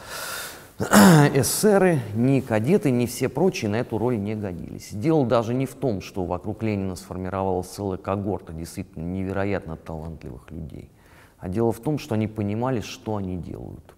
эсеры, 0.79 2.01
ни 2.15 2.41
кадеты, 2.41 2.91
ни 2.91 3.07
все 3.07 3.31
прочие 3.31 3.71
на 3.71 3.77
эту 3.77 3.97
роль 3.97 4.19
не 4.19 4.35
годились. 4.35 4.91
Дело 4.93 5.25
даже 5.25 5.55
не 5.55 5.65
в 5.65 5.75
том, 5.75 6.03
что 6.03 6.27
вокруг 6.27 6.63
Ленина 6.63 6.97
сформировалась 6.97 7.69
целая 7.69 7.97
когорта 7.97 8.53
действительно 8.53 9.05
невероятно 9.05 9.77
талантливых 9.77 10.51
людей, 10.51 10.91
а 11.39 11.49
дело 11.49 11.73
в 11.73 11.81
том, 11.81 11.99
что 11.99 12.15
они 12.15 12.27
понимали, 12.29 12.81
что 12.81 13.17
они 13.17 13.39
делают. 13.39 13.95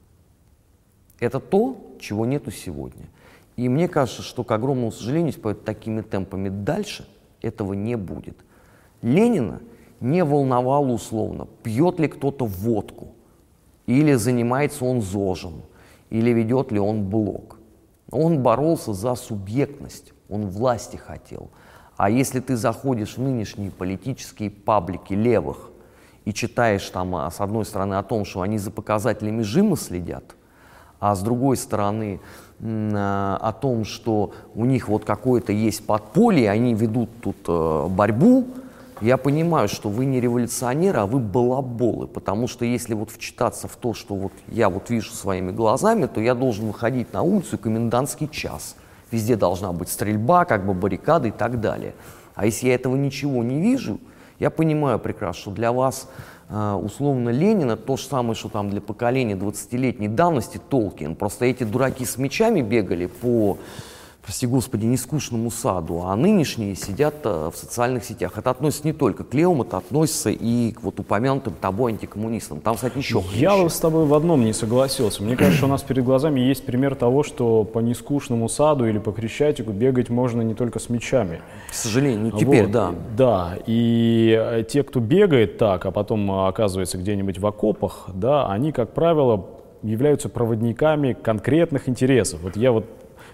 Это 1.18 1.41
то, 1.41 1.76
чего 1.99 2.24
нету 2.24 2.53
сегодня. 2.53 3.07
И 3.57 3.68
мне 3.68 3.89
кажется, 3.89 4.22
что, 4.22 4.45
к 4.45 4.53
огромному 4.53 4.93
сожалению, 4.93 5.35
пойдет 5.35 5.64
такими 5.64 6.01
темпами 6.01 6.49
дальше, 6.49 7.09
этого 7.43 7.72
не 7.72 7.97
будет. 7.97 8.37
Ленина 9.03 9.61
не 9.99 10.22
волновало 10.22 10.93
условно, 10.93 11.49
пьет 11.64 11.99
ли 11.99 12.07
кто-то 12.07 12.47
водку, 12.47 13.09
или 13.87 14.14
занимается 14.14 14.85
он 14.85 15.01
зожем, 15.01 15.62
или 16.11 16.31
ведет 16.31 16.73
ли 16.73 16.79
он 16.79 17.05
блок. 17.05 17.59
Он 18.11 18.43
боролся 18.43 18.93
за 18.95 19.15
субъектность, 19.15 20.13
он 20.29 20.49
власти 20.49 20.97
хотел. 20.97 21.51
А 21.97 22.11
если 22.11 22.41
ты 22.41 22.57
заходишь 22.57 23.17
в 23.17 23.21
нынешние 23.21 23.71
политические 23.71 24.51
паблики 24.51 25.15
левых 25.15 25.71
и 26.25 26.33
читаешь 26.33 26.89
там, 26.91 27.17
а, 27.17 27.31
с 27.31 27.41
одной 27.41 27.65
стороны, 27.65 27.95
о 27.95 28.03
том, 28.03 28.25
что 28.25 28.41
они 28.41 28.59
за 28.59 28.71
показателями 28.71 29.43
жима 29.43 29.77
следят, 29.77 30.37
а 31.01 31.15
с 31.15 31.23
другой 31.23 31.57
стороны, 31.57 32.21
а, 32.61 33.39
о 33.41 33.53
том, 33.53 33.85
что 33.85 34.33
у 34.55 34.65
них 34.65 34.89
вот 34.89 35.05
какое-то 35.05 35.53
есть 35.53 35.87
подполье, 35.87 36.51
они 36.51 36.75
ведут 36.75 37.11
тут 37.21 37.37
э, 37.49 37.87
борьбу, 37.89 38.47
я 39.01 39.16
понимаю, 39.16 39.68
что 39.68 39.88
вы 39.88 40.05
не 40.05 40.20
революционеры, 40.20 41.01
а 41.01 41.07
вы 41.07 41.20
балаболы, 41.20 42.07
потому 42.07 42.49
что 42.49 42.64
если 42.64 42.94
вот 42.94 43.11
вчитаться 43.11 43.68
в 43.68 43.76
то, 43.76 43.94
что 43.94 44.14
вот 44.14 44.32
я 44.49 44.68
вот 44.68 44.90
вижу 44.90 45.12
своими 45.12 45.53
глазами, 45.53 46.07
то 46.07 46.20
я 46.20 46.34
должен 46.34 46.66
выходить 46.66 47.12
на 47.12 47.22
улицу 47.22 47.59
комендантский 47.59 48.28
час. 48.28 48.76
Везде 49.11 49.36
должна 49.36 49.72
быть 49.72 49.88
стрельба, 49.88 50.44
как 50.44 50.66
бы 50.66 50.74
баррикады 50.74 51.28
и 51.28 51.32
так 51.32 51.61
далее. 51.61 51.94
А 52.34 52.46
если 52.46 52.68
я 52.68 52.74
этого 52.74 52.96
ничего 52.96 53.42
не 53.42 53.61
вижу, 53.61 53.99
я 54.38 54.51
понимаю 54.51 54.99
прекрасно, 54.99 55.40
что 55.40 55.51
для 55.51 55.72
вас 55.72 56.09
э, 56.49 56.72
условно 56.72 57.30
Ленина 57.30 57.76
то 57.76 57.96
же 57.96 58.05
самое, 58.05 58.34
что 58.34 58.49
там 58.49 58.70
для 58.70 58.80
поколения 58.80 59.34
20-летней 59.34 60.09
давности 60.09 60.61
Толкин. 60.68 61.16
Просто 61.16 61.46
эти 61.46 61.64
дураки 61.64 62.05
с 62.05 62.18
мечами 62.18 62.61
бегали 62.61 63.07
по 63.07 63.59
прости 64.23 64.47
господи, 64.47 64.85
не 64.85 64.97
скучному 64.97 65.51
саду, 65.51 66.03
а 66.05 66.14
нынешние 66.14 66.75
сидят 66.75 67.14
э, 67.25 67.51
в 67.53 67.57
социальных 67.57 68.05
сетях. 68.05 68.37
Это 68.37 68.51
относится 68.51 68.87
не 68.87 68.93
только 68.93 69.25
к 69.25 69.33
левым, 69.33 69.62
это 69.62 69.79
относится 69.79 70.31
и 70.31 70.73
к 70.73 70.83
вот 70.83 71.01
упомянутым 71.01 71.55
тобой 71.55 71.93
антикоммунистам. 71.93 72.61
Там, 72.61 72.75
кстати, 72.75 72.99
еще 72.99 73.23
Я 73.33 73.57
вот 73.57 73.73
с 73.73 73.79
тобой 73.79 74.05
в 74.07 74.14
одном 74.14 74.45
не 74.45 74.53
согласился. 74.53 75.23
Мне 75.23 75.37
кажется, 75.37 75.64
у 75.64 75.69
нас 75.69 75.83
перед 75.83 76.05
глазами 76.05 76.41
есть 76.41 76.66
пример 76.66 76.95
того, 76.95 77.23
что 77.23 77.64
по 77.64 77.79
нескучному 77.79 78.49
саду 78.49 78.87
или 78.87 78.99
по 78.99 79.12
Крещатику 79.12 79.73
бегать 79.73 80.11
можно 80.11 80.43
не 80.43 80.55
только 80.55 80.79
с 80.79 80.91
мечами. 80.91 81.41
К 81.71 81.75
сожалению, 81.75 82.33
ну, 82.33 82.39
теперь, 82.39 82.64
вот, 82.64 82.73
да. 82.73 82.95
Да, 83.16 83.59
и 83.66 84.37
э, 84.39 84.64
те, 84.69 84.83
кто 84.83 85.01
бегает 85.01 85.59
так, 85.59 85.87
а 85.87 85.91
потом 85.91 86.31
э, 86.31 86.49
оказывается 86.49 86.99
где-нибудь 86.99 87.39
в 87.39 87.47
окопах, 87.47 88.09
да, 88.12 88.47
они, 88.51 88.73
как 88.73 88.93
правило, 88.93 89.47
являются 89.83 90.29
проводниками 90.29 91.12
конкретных 91.14 91.89
интересов. 91.89 92.41
Вот 92.43 92.57
я 92.57 92.73
вот 92.73 92.85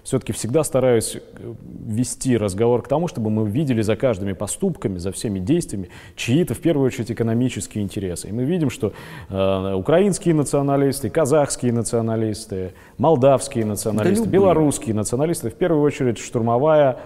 все-таки 0.05 0.33
всегда 0.33 0.63
стараюсь 0.63 1.15
э, 1.15 1.53
вести 1.87 2.37
разговор 2.37 2.83
к 2.83 2.87
тому, 2.87 3.07
чтобы 3.07 3.31
мы 3.31 3.49
видели 3.49 3.81
за 3.81 3.95
каждыми 3.95 4.33
поступками, 4.33 4.99
за 4.99 5.11
всеми 5.11 5.39
действиями 5.39 5.89
чьи-то, 6.15 6.53
в 6.53 6.59
первую 6.59 6.85
очередь, 6.85 7.11
экономические 7.11 7.83
интересы. 7.83 8.29
И 8.29 8.31
мы 8.31 8.43
видим, 8.43 8.69
что 8.69 8.93
э, 9.29 9.73
украинские 9.73 10.35
националисты, 10.35 11.09
казахские 11.09 11.73
националисты, 11.73 12.73
молдавские 12.99 13.65
националисты, 13.65 14.25
да 14.25 14.29
белорусские 14.31 14.93
националисты, 14.93 15.49
в 15.49 15.55
первую 15.55 15.81
очередь, 15.81 16.19
штурмовая 16.19 16.97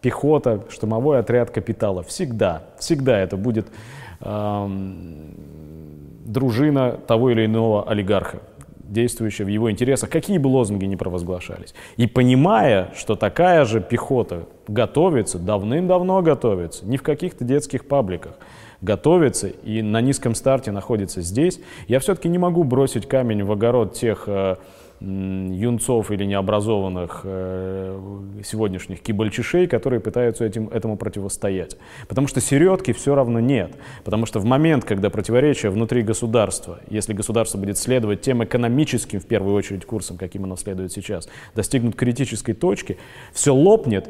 пехота, 0.00 0.62
штурмовой 0.70 1.18
отряд 1.18 1.50
капитала. 1.50 2.04
Всегда, 2.04 2.62
всегда 2.78 3.18
это 3.18 3.36
будет 3.36 3.66
э, 4.20 4.68
дружина 6.24 6.92
того 6.92 7.30
или 7.30 7.44
иного 7.44 7.90
олигарха 7.90 8.38
действующая 8.88 9.44
в 9.44 9.48
его 9.48 9.70
интересах, 9.70 10.10
какие 10.10 10.38
бы 10.38 10.48
лозунги 10.48 10.84
ни 10.84 10.96
провозглашались. 10.96 11.74
И 11.96 12.06
понимая, 12.06 12.92
что 12.96 13.14
такая 13.14 13.64
же 13.64 13.80
пехота 13.80 14.46
готовится, 14.68 15.38
давным-давно 15.38 16.22
готовится, 16.22 16.86
не 16.86 16.96
в 16.96 17.02
каких-то 17.02 17.44
детских 17.44 17.86
пабликах, 17.86 18.34
готовится 18.80 19.48
и 19.48 19.82
на 19.82 20.00
низком 20.00 20.34
старте 20.34 20.70
находится 20.70 21.22
здесь, 21.22 21.60
я 21.88 22.00
все-таки 22.00 22.28
не 22.28 22.38
могу 22.38 22.64
бросить 22.64 23.08
камень 23.08 23.42
в 23.42 23.52
огород 23.52 23.94
тех 23.94 24.24
э, 24.26 24.56
юнцов 25.00 26.10
или 26.10 26.24
необразованных 26.24 27.22
э, 27.24 28.00
сегодняшних 28.44 29.00
кибальчишей, 29.00 29.66
которые 29.66 30.00
пытаются 30.00 30.44
этим, 30.44 30.68
этому 30.68 30.96
противостоять. 30.96 31.76
Потому 32.08 32.26
что 32.28 32.40
середки 32.40 32.92
все 32.92 33.14
равно 33.14 33.40
нет. 33.40 33.74
Потому 34.04 34.26
что 34.26 34.40
в 34.40 34.44
момент, 34.44 34.84
когда 34.84 35.10
противоречия 35.10 35.70
внутри 35.70 36.02
государства, 36.02 36.80
если 36.88 37.12
государство 37.12 37.58
будет 37.58 37.78
следовать 37.78 38.22
тем 38.22 38.42
экономическим, 38.42 39.20
в 39.20 39.26
первую 39.26 39.54
очередь, 39.54 39.84
курсам, 39.84 40.16
каким 40.16 40.44
оно 40.44 40.56
следует 40.56 40.92
сейчас, 40.92 41.28
достигнут 41.54 41.96
критической 41.96 42.54
точки, 42.54 42.96
все 43.32 43.54
лопнет, 43.54 44.08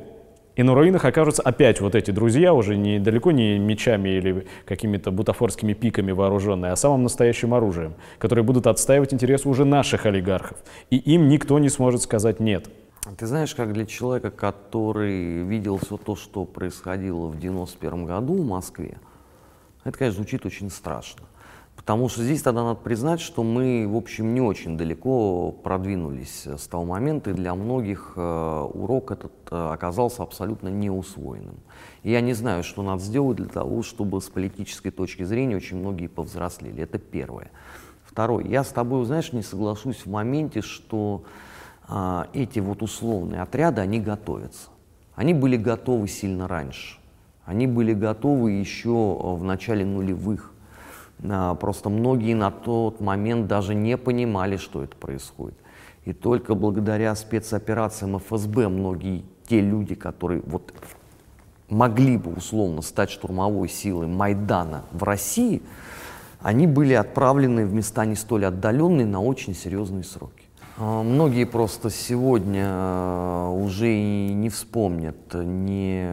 и 0.57 0.63
на 0.63 0.75
руинах 0.75 1.05
окажутся 1.05 1.43
опять 1.43 1.81
вот 1.81 1.95
эти 1.95 2.11
друзья, 2.11 2.55
уже 2.55 2.77
не, 2.77 2.99
далеко 2.99 3.31
не 3.31 3.59
мечами 3.59 4.09
или 4.09 4.47
какими-то 4.65 5.11
бутафорскими 5.11 5.75
пиками 5.75 6.13
вооруженные, 6.13 6.73
а 6.73 6.77
самым 6.77 7.03
настоящим 7.05 7.55
оружием, 7.55 7.95
которые 8.19 8.43
будут 8.45 8.67
отстаивать 8.67 9.13
интересы 9.13 9.49
уже 9.49 9.65
наших 9.65 10.07
олигархов. 10.07 10.59
И 10.91 10.97
им 10.97 11.29
никто 11.29 11.59
не 11.59 11.69
сможет 11.69 12.03
сказать 12.03 12.41
«нет». 12.41 12.69
Ты 13.19 13.27
знаешь, 13.27 13.55
как 13.55 13.73
для 13.73 13.87
человека, 13.87 14.31
который 14.33 15.45
видел 15.45 15.79
все 15.79 15.97
то, 15.97 16.17
что 16.17 16.45
происходило 16.45 17.29
в 17.29 17.39
91 17.39 18.05
году 18.05 18.35
в 18.35 18.45
Москве, 18.45 18.99
это, 19.85 19.97
конечно, 19.97 20.23
звучит 20.23 20.45
очень 20.45 20.71
страшно. 20.71 21.23
Потому 21.77 22.09
что 22.09 22.23
здесь 22.25 22.43
тогда 22.43 22.65
надо 22.65 22.81
признать, 22.81 23.21
что 23.21 23.43
мы, 23.45 23.87
в 23.87 23.97
общем, 23.97 24.35
не 24.35 24.41
очень 24.41 24.79
далеко 24.79 25.53
продвинулись 25.53 26.47
с 26.47 26.67
того 26.67 26.85
момента, 26.85 27.31
и 27.31 27.35
для 27.35 27.55
многих 27.55 28.15
э, 28.17 28.69
урок 28.73 29.13
этот 29.13 29.33
э, 29.51 29.73
оказался 29.73 30.23
абсолютно 30.23 30.69
неусвоенным. 30.69 31.57
И 32.03 32.11
я 32.11 32.23
не 32.23 32.33
знаю, 32.33 32.65
что 32.65 32.83
надо 32.83 33.03
сделать 33.03 33.37
для 33.37 33.47
того, 33.47 33.83
чтобы 33.83 34.21
с 34.21 34.29
политической 34.29 34.91
точки 34.91 35.23
зрения 35.23 35.55
очень 35.57 35.77
многие 35.77 36.09
повзрослели. 36.09 36.83
Это 36.83 36.99
первое. 36.99 37.51
Второе. 38.05 38.47
Я 38.47 38.65
с 38.65 38.69
тобой, 38.69 39.05
знаешь, 39.05 39.33
не 39.33 39.43
соглашусь 39.43 40.07
в 40.07 40.11
моменте, 40.11 40.63
что 40.63 41.25
э, 41.89 42.25
эти 42.33 42.59
вот 42.59 42.83
условные 42.83 43.43
отряды, 43.43 43.83
они 43.83 44.01
готовятся. 44.01 44.71
Они 45.15 45.35
были 45.35 45.57
готовы 45.57 46.09
сильно 46.09 46.49
раньше. 46.49 46.99
Они 47.45 47.67
были 47.67 47.93
готовы 47.93 48.53
еще 48.53 48.91
в 48.91 49.45
начале 49.45 49.85
нулевых. 49.85 50.53
А, 51.25 51.55
просто 51.55 51.89
многие 51.89 52.35
на 52.35 52.51
тот 52.51 53.01
момент 53.01 53.47
даже 53.47 53.75
не 53.75 53.97
понимали, 53.97 54.57
что 54.57 54.83
это 54.83 54.97
происходит. 54.97 55.57
И 56.05 56.13
только 56.13 56.55
благодаря 56.55 57.15
спецоперациям 57.15 58.19
ФСБ 58.19 58.69
многие 58.69 59.25
те 59.49 59.61
люди, 59.61 59.95
которые 59.95 60.43
вот 60.47 60.73
могли 61.69 62.17
бы 62.17 62.33
условно 62.33 62.83
стать 62.83 63.11
штурмовой 63.11 63.69
силой 63.69 64.07
Майдана 64.07 64.85
в 64.93 65.03
России, 65.03 65.63
они 66.41 66.67
были 66.67 66.95
отправлены 66.95 67.67
в 67.67 67.73
места 67.73 68.05
не 68.05 68.15
столь 68.15 68.47
отдаленные 68.47 69.07
на 69.07 69.21
очень 69.21 69.55
серьезные 69.55 70.05
сроки. 70.05 70.45
А, 70.79 71.03
многие 71.03 71.45
просто 71.45 71.91
сегодня 71.91 72.67
а, 72.69 73.51
уже 73.51 73.93
и 73.93 74.33
не 74.33 74.49
вспомнят 74.49 75.17
ни 75.33 76.07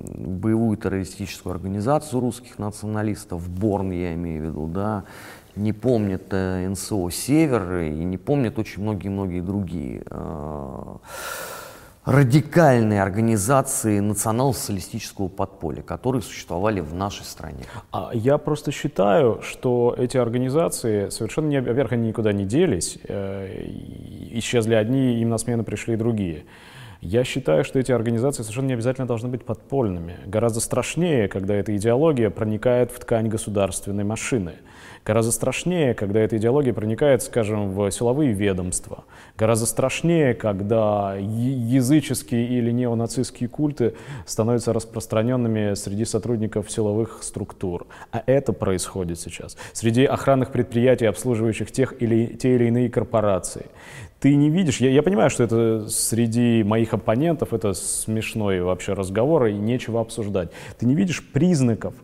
боевую 0.00 0.76
террористическую 0.76 1.54
организацию 1.54 2.20
русских 2.20 2.58
националистов, 2.58 3.48
Борн 3.48 3.90
я 3.90 4.14
имею 4.14 4.42
в 4.42 4.46
виду, 4.46 4.66
да, 4.66 5.04
не 5.56 5.72
помнят 5.72 6.24
э, 6.30 6.68
НСО 6.68 7.10
«Север» 7.10 7.78
и 7.78 8.04
не 8.04 8.18
помнят 8.18 8.58
очень 8.58 8.82
многие-многие 8.82 9.40
другие 9.40 10.02
э, 10.08 10.96
радикальные 12.04 13.02
организации 13.02 14.00
национал-социалистического 14.00 15.28
подполья, 15.28 15.82
которые 15.82 16.22
существовали 16.22 16.80
в 16.80 16.94
нашей 16.94 17.24
стране. 17.24 17.64
А 17.92 18.10
я 18.14 18.38
просто 18.38 18.72
считаю, 18.72 19.42
что 19.42 19.94
эти 19.98 20.16
организации 20.16 21.10
совершенно, 21.10 21.48
не, 21.48 21.60
во-первых, 21.60 21.92
они 21.92 22.08
никуда 22.08 22.32
не 22.32 22.44
делись, 22.46 22.98
э, 23.04 23.66
исчезли 24.32 24.74
одни, 24.74 25.20
им 25.20 25.28
на 25.28 25.38
смену 25.38 25.64
пришли 25.64 25.96
другие. 25.96 26.44
Я 27.00 27.24
считаю, 27.24 27.64
что 27.64 27.78
эти 27.78 27.92
организации 27.92 28.42
совершенно 28.42 28.66
не 28.66 28.72
обязательно 28.74 29.06
должны 29.06 29.28
быть 29.28 29.42
подпольными. 29.42 30.18
Гораздо 30.26 30.60
страшнее, 30.60 31.28
когда 31.28 31.54
эта 31.54 31.74
идеология 31.74 32.28
проникает 32.28 32.92
в 32.92 32.98
ткань 32.98 33.28
государственной 33.28 34.04
машины. 34.04 34.56
Гораздо 35.02 35.32
страшнее, 35.32 35.94
когда 35.94 36.20
эта 36.20 36.36
идеология 36.36 36.74
проникает, 36.74 37.22
скажем, 37.22 37.70
в 37.70 37.90
силовые 37.90 38.32
ведомства. 38.32 39.04
Гораздо 39.38 39.64
страшнее, 39.64 40.34
когда 40.34 41.16
языческие 41.16 42.46
или 42.46 42.70
неонацистские 42.70 43.48
культы 43.48 43.94
становятся 44.26 44.74
распространенными 44.74 45.72
среди 45.72 46.04
сотрудников 46.04 46.70
силовых 46.70 47.22
структур. 47.22 47.86
А 48.12 48.22
это 48.26 48.52
происходит 48.52 49.18
сейчас. 49.18 49.56
Среди 49.72 50.04
охранных 50.04 50.52
предприятий, 50.52 51.06
обслуживающих 51.06 51.72
тех 51.72 51.94
или, 52.02 52.26
те 52.26 52.56
или 52.56 52.66
иные 52.66 52.90
корпорации 52.90 53.66
ты 54.20 54.36
не 54.36 54.50
видишь, 54.50 54.80
я, 54.80 54.90
я 54.90 55.02
понимаю, 55.02 55.30
что 55.30 55.42
это 55.42 55.88
среди 55.88 56.62
моих 56.62 56.92
оппонентов, 56.92 57.54
это 57.54 57.72
смешной 57.72 58.60
вообще 58.60 58.92
разговор, 58.92 59.46
и 59.46 59.54
нечего 59.54 60.00
обсуждать. 60.00 60.50
Ты 60.78 60.86
не 60.86 60.94
видишь 60.94 61.26
признаков 61.32 61.94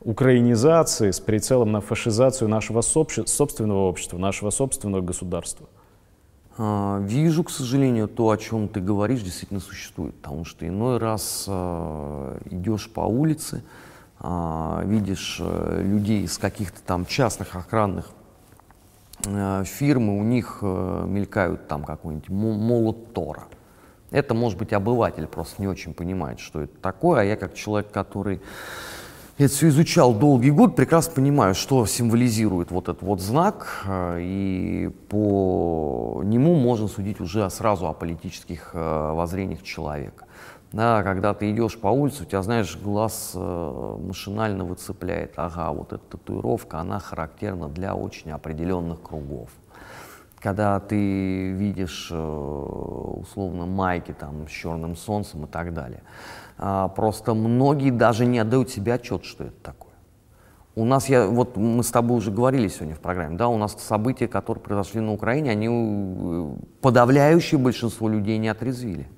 украинизации 0.00 1.10
с 1.10 1.18
прицелом 1.18 1.72
на 1.72 1.80
фашизацию 1.80 2.48
нашего 2.48 2.80
собственного 2.80 3.88
общества, 3.88 4.18
нашего 4.18 4.50
собственного 4.50 5.02
государства? 5.02 5.68
А, 6.56 7.00
вижу, 7.00 7.42
к 7.42 7.50
сожалению, 7.50 8.08
то, 8.08 8.30
о 8.30 8.36
чем 8.36 8.68
ты 8.68 8.80
говоришь, 8.80 9.22
действительно 9.22 9.60
существует. 9.60 10.14
Потому 10.16 10.44
что 10.44 10.66
иной 10.66 10.98
раз 10.98 11.46
а, 11.48 12.38
идешь 12.50 12.88
по 12.88 13.00
улице, 13.00 13.64
а, 14.20 14.82
видишь 14.84 15.40
людей 15.40 16.22
из 16.22 16.38
каких-то 16.38 16.80
там 16.82 17.06
частных 17.06 17.54
охранных 17.54 18.06
э, 18.06 18.17
фирмы, 19.24 20.18
у 20.18 20.22
них 20.22 20.58
э, 20.62 21.04
мелькают 21.06 21.68
там 21.68 21.84
какой-нибудь 21.84 22.28
молот 22.28 23.12
Тора. 23.12 23.44
Это, 24.10 24.34
может 24.34 24.58
быть, 24.58 24.72
обыватель 24.72 25.26
просто 25.26 25.60
не 25.60 25.68
очень 25.68 25.92
понимает, 25.92 26.40
что 26.40 26.62
это 26.62 26.76
такое, 26.80 27.20
а 27.20 27.24
я 27.24 27.36
как 27.36 27.54
человек, 27.54 27.90
который 27.90 28.40
это 29.36 29.52
все 29.52 29.68
изучал 29.68 30.14
долгий 30.14 30.50
год, 30.50 30.74
прекрасно 30.74 31.14
понимаю, 31.14 31.54
что 31.54 31.86
символизирует 31.86 32.72
вот 32.72 32.88
этот 32.88 33.02
вот 33.02 33.20
знак, 33.20 33.84
э, 33.86 34.18
и 34.20 34.90
по 35.08 36.22
нему 36.24 36.54
можно 36.54 36.88
судить 36.88 37.20
уже 37.20 37.48
сразу 37.50 37.86
о 37.86 37.92
политических 37.92 38.70
э, 38.72 39.12
воззрениях 39.12 39.62
человека. 39.62 40.24
Да, 40.72 41.02
когда 41.02 41.32
ты 41.32 41.50
идешь 41.50 41.78
по 41.78 41.88
улице, 41.88 42.24
у 42.24 42.26
тебя, 42.26 42.42
знаешь, 42.42 42.76
глаз 42.76 43.32
э, 43.34 43.96
машинально 44.00 44.64
выцепляет, 44.64 45.32
ага, 45.36 45.72
вот 45.72 45.94
эта 45.94 46.04
татуировка, 46.10 46.80
она 46.80 46.98
характерна 46.98 47.68
для 47.68 47.94
очень 47.94 48.32
определенных 48.32 49.00
кругов. 49.00 49.48
Когда 50.40 50.78
ты 50.78 51.52
видишь, 51.52 52.08
э, 52.10 52.16
условно, 52.16 53.64
майки 53.64 54.12
там 54.12 54.46
с 54.46 54.50
черным 54.50 54.94
солнцем 54.94 55.44
и 55.44 55.48
так 55.48 55.72
далее. 55.72 56.02
А, 56.58 56.88
просто 56.88 57.32
многие 57.32 57.90
даже 57.90 58.26
не 58.26 58.38
отдают 58.38 58.68
себе 58.68 58.94
отчет, 58.94 59.24
что 59.24 59.44
это 59.44 59.56
такое. 59.62 59.88
У 60.74 60.84
нас, 60.84 61.08
я, 61.08 61.26
вот 61.26 61.56
мы 61.56 61.82
с 61.82 61.90
тобой 61.90 62.18
уже 62.18 62.30
говорили 62.30 62.68
сегодня 62.68 62.94
в 62.94 63.00
программе, 63.00 63.38
да, 63.38 63.48
у 63.48 63.56
нас 63.56 63.74
события, 63.80 64.28
которые 64.28 64.62
произошли 64.62 65.00
на 65.00 65.12
Украине, 65.12 65.50
они 65.50 65.68
э, 65.70 66.56
подавляющее 66.82 67.58
большинство 67.58 68.06
людей 68.06 68.36
не 68.36 68.48
отрезвили. 68.48 69.08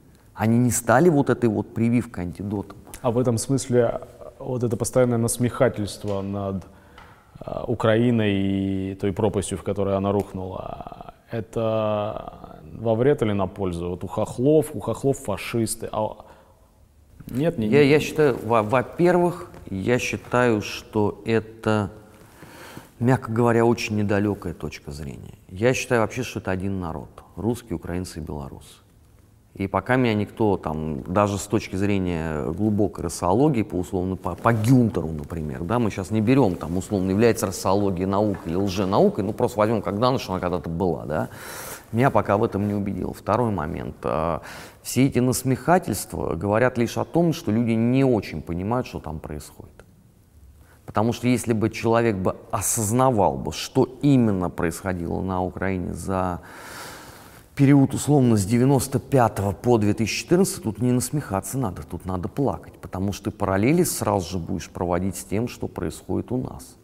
Они 0.40 0.56
не 0.56 0.70
стали 0.70 1.10
вот 1.10 1.28
этой 1.28 1.50
вот 1.50 1.74
прививкой, 1.74 2.24
антидотом. 2.24 2.78
А 3.02 3.10
в 3.10 3.18
этом 3.18 3.36
смысле 3.36 4.00
вот 4.38 4.62
это 4.62 4.74
постоянное 4.74 5.18
насмехательство 5.18 6.22
над 6.22 6.64
э, 7.44 7.64
Украиной 7.66 8.32
и 8.32 8.94
той 8.94 9.12
пропастью, 9.12 9.58
в 9.58 9.62
которой 9.62 9.98
она 9.98 10.12
рухнула, 10.12 11.12
это 11.30 12.58
во 12.72 12.94
вред 12.94 13.20
или 13.20 13.32
на 13.32 13.48
пользу? 13.48 13.90
Вот 13.90 14.02
у 14.02 14.06
хохлов, 14.06 14.70
у 14.72 14.80
хохлов 14.80 15.18
фашисты. 15.18 15.90
А... 15.92 16.24
Нет, 17.26 17.58
не, 17.58 17.66
я, 17.66 17.82
я 17.82 18.00
считаю, 18.00 18.38
во-первых, 18.42 19.50
я 19.68 19.98
считаю, 19.98 20.62
что 20.62 21.20
это, 21.26 21.90
мягко 22.98 23.30
говоря, 23.30 23.66
очень 23.66 23.96
недалекая 23.96 24.54
точка 24.54 24.90
зрения. 24.90 25.34
Я 25.48 25.74
считаю 25.74 26.00
вообще, 26.00 26.22
что 26.22 26.38
это 26.38 26.50
один 26.50 26.80
народ. 26.80 27.10
Русские, 27.36 27.76
украинцы 27.76 28.20
и 28.20 28.22
белорусы. 28.22 28.78
И 29.54 29.66
пока 29.66 29.96
меня 29.96 30.14
никто 30.14 30.56
там, 30.56 31.02
даже 31.02 31.36
с 31.36 31.42
точки 31.42 31.74
зрения 31.74 32.44
глубокой 32.52 33.04
рассологии, 33.04 33.62
по 33.62 33.74
условно, 33.74 34.16
по, 34.16 34.36
по 34.36 34.52
Гюнтеру, 34.52 35.08
например, 35.08 35.64
да, 35.64 35.80
мы 35.80 35.90
сейчас 35.90 36.10
не 36.10 36.20
берем 36.20 36.54
там, 36.54 36.76
условно, 36.76 37.10
является 37.10 37.46
рассология 37.46 38.06
наукой 38.06 38.52
или 38.52 38.56
лженаукой, 38.56 39.24
ну 39.24 39.32
просто 39.32 39.58
возьмем 39.58 39.82
как 39.82 39.98
данность, 39.98 40.28
она 40.28 40.38
когда-то 40.38 40.70
была, 40.70 41.04
да, 41.04 41.28
меня 41.92 42.10
пока 42.10 42.36
в 42.36 42.44
этом 42.44 42.68
не 42.68 42.74
убедил. 42.74 43.12
Второй 43.12 43.50
момент. 43.50 43.96
А, 44.04 44.42
все 44.82 45.06
эти 45.06 45.18
насмехательства 45.18 46.36
говорят 46.36 46.78
лишь 46.78 46.96
о 46.96 47.04
том, 47.04 47.32
что 47.32 47.50
люди 47.50 47.72
не 47.72 48.04
очень 48.04 48.42
понимают, 48.42 48.86
что 48.86 49.00
там 49.00 49.18
происходит. 49.18 49.84
Потому 50.86 51.12
что 51.12 51.26
если 51.28 51.52
бы 51.52 51.70
человек 51.70 52.16
бы 52.16 52.36
осознавал 52.50 53.36
бы, 53.36 53.52
что 53.52 53.88
именно 54.02 54.50
происходило 54.50 55.20
на 55.20 55.42
Украине 55.42 55.94
за 55.94 56.40
период 57.60 57.92
условно 57.92 58.38
с 58.38 58.46
95 58.46 59.60
по 59.60 59.76
2014 59.76 60.62
тут 60.62 60.80
не 60.80 60.92
насмехаться 60.92 61.58
надо, 61.58 61.82
тут 61.82 62.06
надо 62.06 62.26
плакать, 62.26 62.72
потому 62.80 63.12
что 63.12 63.30
ты 63.30 63.36
параллели 63.36 63.82
сразу 63.82 64.30
же 64.30 64.38
будешь 64.38 64.70
проводить 64.70 65.16
с 65.16 65.24
тем, 65.24 65.46
что 65.46 65.68
происходит 65.68 66.32
у 66.32 66.38
нас. 66.38 66.78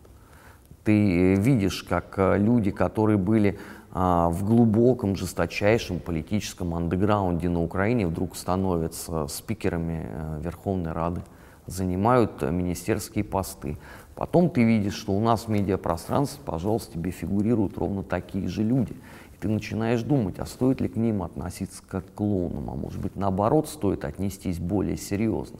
Ты 0.84 0.92
э, 0.92 1.34
видишь, 1.36 1.82
как 1.82 2.18
э, 2.18 2.36
люди, 2.36 2.70
которые 2.70 3.16
были 3.16 3.58
а, 3.90 4.28
в 4.28 4.44
глубоком, 4.44 5.16
жесточайшем 5.16 5.98
политическом 5.98 6.74
андеграунде 6.74 7.48
на 7.48 7.62
Украине, 7.62 8.06
вдруг 8.06 8.36
становятся 8.36 9.28
спикерами 9.28 10.06
а, 10.06 10.40
Верховной 10.42 10.92
Рады, 10.92 11.22
занимают 11.64 12.42
министерские 12.42 13.24
посты. 13.24 13.78
Потом 14.14 14.50
ты 14.50 14.62
видишь, 14.62 14.94
что 14.94 15.12
у 15.12 15.20
нас 15.20 15.44
в 15.44 15.48
медиапространстве, 15.48 16.42
пожалуйста, 16.44 16.92
тебе 16.92 17.12
фигурируют 17.12 17.78
ровно 17.78 18.02
такие 18.02 18.46
же 18.46 18.62
люди– 18.62 18.94
ты 19.40 19.48
начинаешь 19.48 20.02
думать, 20.02 20.38
а 20.38 20.46
стоит 20.46 20.80
ли 20.80 20.88
к 20.88 20.96
ним 20.96 21.22
относиться 21.22 21.82
как 21.88 22.06
к 22.06 22.14
клоунам, 22.14 22.70
а 22.70 22.74
может 22.74 23.00
быть 23.00 23.16
наоборот 23.16 23.68
стоит 23.68 24.04
отнестись 24.04 24.58
более 24.58 24.96
серьезно. 24.96 25.58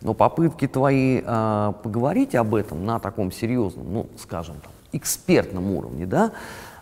Но 0.00 0.14
попытки 0.14 0.66
твои 0.66 1.22
э, 1.24 1.72
поговорить 1.82 2.34
об 2.34 2.54
этом 2.54 2.84
на 2.84 2.98
таком 2.98 3.32
серьезном, 3.32 3.92
ну, 3.92 4.06
скажем, 4.16 4.56
там, 4.62 4.72
экспертном 4.92 5.70
уровне, 5.72 6.06
да, 6.06 6.32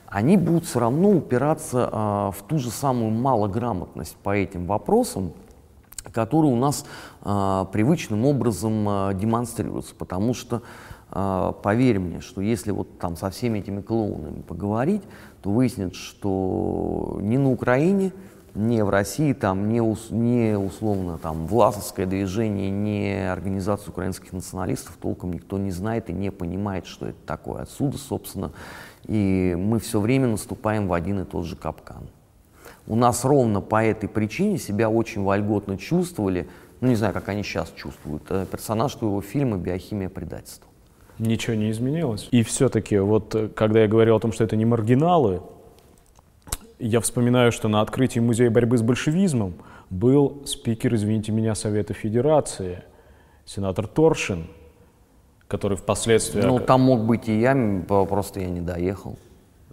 они 0.07 0.37
будут 0.37 0.65
все 0.65 0.81
равно 0.81 1.11
упираться 1.11 1.91
э, 1.93 1.97
в 2.39 2.43
ту 2.47 2.59
же 2.59 2.71
самую 2.71 3.11
малограмотность 3.11 4.17
по 4.17 4.35
этим 4.35 4.67
вопросам, 4.67 5.33
которые 6.13 6.53
у 6.53 6.57
нас 6.57 6.87
э, 7.23 7.65
привычным 7.73 8.25
образом 8.25 8.89
э, 8.89 9.15
демонстрируются, 9.15 9.95
потому 9.95 10.35
что 10.35 10.63
поверь 11.09 12.01
мне, 12.01 12.21
что 12.21 12.41
если 12.41 12.73
вот 12.73 12.99
там 12.99 13.17
со 13.17 13.31
всеми 13.31 13.61
этими 13.61 13.81
клоунами 13.81 14.43
поговорить, 14.43 15.03
то 15.47 15.53
выяснится, 15.53 16.01
что 16.01 17.19
ни 17.23 17.37
на 17.37 17.53
Украине, 17.53 18.13
ни 18.57 18.81
в 18.81 18.89
России, 18.89 19.33
там, 19.33 19.69
ни, 19.69 19.79
ус, 19.79 20.09
ни 20.11 20.55
условно 20.55 21.19
там, 21.19 21.47
власовское 21.47 22.05
движение, 22.05 22.69
ни 22.69 23.13
организацию 23.13 23.91
украинских 23.91 24.33
националистов 24.33 24.97
толком 25.01 25.33
никто 25.33 25.57
не 25.57 25.71
знает 25.71 26.11
и 26.11 26.13
не 26.13 26.33
понимает, 26.33 26.87
что 26.87 27.07
это 27.07 27.19
такое. 27.25 27.63
Отсюда, 27.63 27.97
собственно, 27.97 28.51
и 29.05 29.57
мы 29.57 29.79
все 29.79 30.01
время 30.01 30.27
наступаем 30.27 30.89
в 30.89 30.93
один 30.93 31.21
и 31.21 31.25
тот 31.25 31.45
же 31.45 31.55
капкан. 31.55 32.09
У 32.89 32.97
нас 32.97 33.25
ровно 33.25 33.61
по 33.61 33.85
этой 33.85 34.09
причине 34.09 34.59
себя 34.59 34.91
очень 34.91 35.23
вольготно 35.23 35.79
чувствовали, 35.79 36.49
ну 36.81 36.89
не 36.89 36.97
знаю, 36.97 37.15
как 37.15 37.29
они 37.29 37.45
сейчас 37.45 37.71
чувствуют, 37.71 38.25
э, 38.31 38.47
персонаж 38.51 38.93
твоего 38.97 39.21
фильма 39.21 39.59
«Биохимия 39.59 40.09
предательства». 40.09 40.66
Ничего 41.19 41.57
не 41.57 41.71
изменилось. 41.71 42.29
И 42.31 42.43
все-таки, 42.43 42.99
вот 42.99 43.35
э, 43.35 43.49
когда 43.49 43.81
я 43.81 43.89
говорил 43.89 44.17
о 44.17 44.21
том, 44.21 44.33
что 44.33 44.45
это 44.45 44.57
не 44.57 44.65
маргиналы, 44.65 45.41
я 46.79 47.01
вспоминаю, 47.01 47.53
что 47.53 47.69
на 47.69 47.81
открытии 47.81 48.21
Музея 48.21 48.51
борьбы 48.51 48.77
с 48.77 48.83
большевизмом 48.83 49.55
был 49.89 50.43
спикер, 50.45 50.95
извините 50.95 51.33
меня, 51.33 51.55
Совета 51.55 51.95
Федерации, 51.95 52.83
сенатор 53.47 53.87
Торшин, 53.87 54.49
который 55.49 55.77
впоследствии... 55.77 56.43
Ну, 56.43 56.59
там 56.59 56.83
мог 56.83 57.05
быть 57.07 57.29
и 57.29 57.41
я, 57.41 57.55
просто 57.87 58.41
я 58.41 58.49
не 58.49 58.61
доехал. 58.61 59.17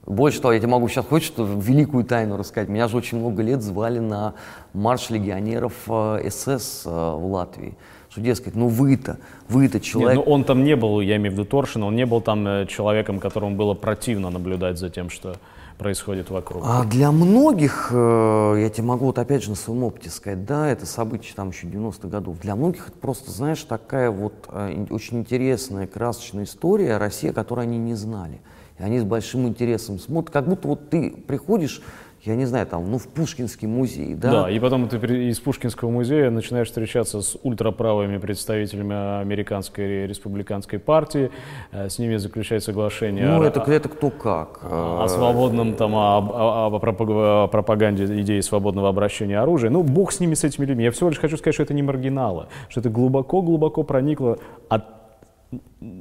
Больше 0.06 0.42
того, 0.42 0.54
я 0.54 0.60
тебе 0.60 0.70
могу 0.70 0.90
сейчас 0.90 1.06
что 1.24 1.46
великую 1.46 2.04
тайну 2.04 2.36
рассказать. 2.36 2.68
Меня 2.68 2.90
же 2.90 2.98
очень 2.98 3.20
много 3.20 3.42
лет 3.42 3.62
звали 3.62 4.00
на 4.00 4.34
марш 4.74 5.10
легионеров 5.10 5.74
э, 5.88 6.30
СС 6.30 6.84
э, 6.86 6.90
в 6.90 7.26
Латвии. 7.32 7.78
Что, 8.14 8.22
дескать, 8.22 8.54
ну 8.54 8.68
вы-то, 8.68 9.18
вы-то 9.50 9.80
человек... 9.80 10.18
Нет, 10.18 10.26
ну 10.28 10.32
он 10.32 10.44
там 10.44 10.64
не 10.64 10.76
был, 10.76 11.02
я 11.02 11.16
имею 11.16 11.32
в 11.32 11.34
виду 11.34 11.46
Торшин, 11.46 11.82
он 11.82 11.96
не 11.96 12.06
был 12.06 12.22
там 12.22 12.48
э, 12.48 12.68
человеком, 12.68 13.20
которому 13.20 13.56
было 13.56 13.74
противно 13.74 14.30
наблюдать 14.30 14.78
за 14.78 14.92
тем, 14.92 15.10
что 15.10 15.38
происходит 15.80 16.30
вокруг. 16.30 16.62
А 16.64 16.84
для 16.84 17.12
многих, 17.12 17.90
э, 17.92 18.58
я 18.60 18.70
тебе 18.70 18.86
могу 18.86 19.08
вот 19.08 19.18
опять 19.18 19.42
же 19.42 19.50
на 19.50 19.56
своем 19.56 19.84
опыте 19.84 20.12
сказать, 20.12 20.46
да, 20.46 20.68
это 20.68 20.86
событие 20.86 21.34
там 21.36 21.50
еще 21.50 21.66
90-х 21.66 22.08
годов. 22.08 22.40
Для 22.40 22.56
многих 22.56 22.90
это 22.90 23.00
просто, 23.00 23.32
знаешь, 23.32 23.64
такая 23.64 24.12
вот 24.12 24.48
э, 24.50 24.86
очень 24.92 25.22
интересная, 25.22 25.88
красочная 25.88 26.44
история 26.44 26.98
России, 26.98 27.30
которую 27.30 27.64
они 27.64 27.80
не 27.80 27.96
знали. 27.96 28.42
И 28.78 28.84
они 28.84 29.00
с 29.00 29.04
большим 29.04 29.48
интересом 29.48 29.98
смотрят, 29.98 30.32
как 30.32 30.48
будто 30.48 30.68
вот 30.68 30.92
ты 30.92 31.10
приходишь 31.10 31.82
я 32.26 32.36
не 32.36 32.46
знаю, 32.46 32.66
там, 32.66 32.90
ну, 32.90 32.98
в 32.98 33.08
Пушкинский 33.10 33.68
музей, 33.68 34.16
да? 34.16 34.44
Да, 34.44 34.50
и 34.50 34.58
потом 34.58 34.88
ты 34.88 34.98
из 35.30 35.40
Пушкинского 35.42 35.90
музея 35.90 36.30
начинаешь 36.30 36.68
встречаться 36.68 37.22
с 37.22 37.38
ультраправыми 37.44 38.18
представителями 38.18 39.22
американской 39.22 40.08
республиканской 40.08 40.80
партии, 40.80 41.32
э, 41.74 41.90
с 41.90 42.00
ними 42.00 42.16
заключать 42.16 42.64
соглашение 42.64 43.28
ну, 43.28 43.42
о, 43.42 43.46
это, 43.46 43.60
это 43.60 43.90
кто 43.90 44.10
как. 44.10 44.60
О, 44.64 45.06
свободном, 45.10 45.74
там, 45.74 45.96
о, 45.96 46.20
о, 46.20 46.66
о 46.68 47.48
пропаганде 47.48 48.06
идеи 48.22 48.40
свободного 48.40 48.88
обращения 48.88 49.40
оружия. 49.40 49.70
Ну, 49.70 49.84
бог 49.84 50.14
с 50.14 50.22
ними, 50.22 50.36
с 50.36 50.46
этими 50.46 50.66
людьми. 50.66 50.86
Я 50.86 50.92
всего 50.92 51.10
лишь 51.10 51.20
хочу 51.20 51.36
сказать, 51.36 51.56
что 51.56 51.64
это 51.64 51.74
не 51.74 51.84
маргиналы, 51.84 52.46
что 52.70 52.80
это 52.80 52.90
глубоко-глубоко 52.90 53.84
проникло 53.84 54.38
от 54.70 55.03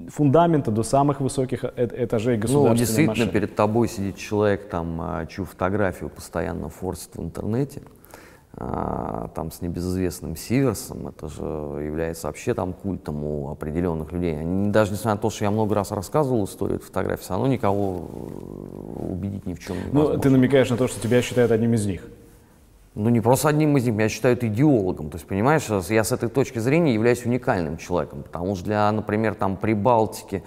фундамента 0.08 0.70
до 0.70 0.82
самых 0.82 1.20
высоких 1.20 1.64
этажей 1.64 2.36
ну, 2.36 2.42
государственной 2.42 2.70
Ну, 2.70 2.76
действительно, 2.76 3.08
машины. 3.08 3.30
перед 3.30 3.56
тобой 3.56 3.88
сидит 3.88 4.16
человек, 4.16 4.68
там, 4.68 5.00
а, 5.00 5.26
чью 5.26 5.44
фотографию 5.44 6.10
постоянно 6.10 6.68
форсит 6.68 7.16
в 7.16 7.22
интернете, 7.22 7.82
а, 8.54 9.30
там, 9.34 9.50
с 9.50 9.62
небезызвестным 9.62 10.36
Сиверсом, 10.36 11.08
это 11.08 11.28
же 11.28 11.42
является 11.42 12.26
вообще 12.26 12.54
там 12.54 12.72
культом 12.72 13.24
у 13.24 13.50
определенных 13.50 14.12
людей. 14.12 14.38
Они, 14.38 14.70
даже 14.70 14.92
несмотря 14.92 15.14
на 15.14 15.20
то, 15.20 15.30
что 15.30 15.44
я 15.44 15.50
много 15.50 15.74
раз 15.74 15.90
рассказывал 15.90 16.44
историю 16.44 16.76
этой 16.76 16.86
фотографии, 16.86 17.22
все 17.22 17.32
равно 17.32 17.46
никого 17.46 18.08
э, 18.10 19.12
убедить 19.12 19.46
ни 19.46 19.54
в 19.54 19.58
чем 19.58 19.76
не 19.76 19.82
Ну, 19.92 20.18
ты 20.18 20.28
намекаешь 20.28 20.68
на 20.70 20.76
то, 20.76 20.86
что 20.86 21.00
тебя 21.00 21.22
считают 21.22 21.50
одним 21.50 21.74
из 21.74 21.86
них 21.86 22.02
ну 22.94 23.08
не 23.08 23.20
просто 23.20 23.48
одним 23.48 23.76
из 23.76 23.84
них, 23.84 23.94
меня 23.94 24.08
считают 24.08 24.44
идеологом. 24.44 25.10
То 25.10 25.16
есть, 25.16 25.26
понимаешь, 25.26 25.66
я 25.88 26.04
с 26.04 26.12
этой 26.12 26.28
точки 26.28 26.58
зрения 26.58 26.94
являюсь 26.94 27.24
уникальным 27.24 27.76
человеком, 27.78 28.22
потому 28.22 28.54
что 28.54 28.64
для, 28.64 28.90
например, 28.92 29.34
там 29.34 29.56
Прибалтики, 29.56 30.42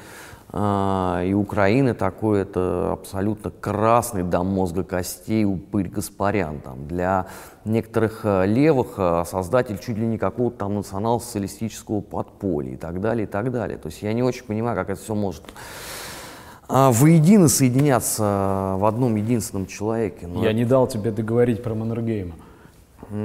а, 0.57 1.21
и 1.25 1.33
Украины 1.33 1.93
такой 1.93 2.43
это 2.43 2.93
абсолютно 2.93 3.49
красный 3.51 4.23
до 4.23 4.43
мозга 4.43 4.83
костей 4.83 5.43
упырь 5.43 5.89
Гаспарян. 5.89 6.59
Там, 6.61 6.87
для 6.87 7.27
некоторых 7.65 8.21
э, 8.23 8.45
левых 8.45 8.93
э, 8.97 9.23
создатель 9.25 9.77
чуть 9.79 9.97
ли 9.97 10.05
не 10.05 10.17
какого-то 10.17 10.59
там 10.59 10.75
национал-социалистического 10.75 11.99
подполья 11.99 12.73
и 12.73 12.77
так 12.77 13.01
далее, 13.01 13.25
и 13.25 13.29
так 13.29 13.51
далее. 13.51 13.77
То 13.77 13.87
есть 13.87 14.01
я 14.01 14.13
не 14.13 14.23
очень 14.23 14.45
понимаю, 14.45 14.77
как 14.77 14.91
это 14.91 15.01
все 15.01 15.13
может 15.13 15.43
а, 16.67 16.91
воедино 16.91 17.47
соединяться 17.47 18.75
в 18.77 18.85
одном 18.85 19.15
единственном 19.15 19.67
человеке. 19.67 20.27
Но 20.27 20.41
я 20.43 20.49
это... 20.49 20.57
не 20.57 20.65
дал 20.65 20.87
тебе 20.87 21.11
договорить 21.11 21.61
про 21.61 21.75
Маннергейма. 21.75 22.35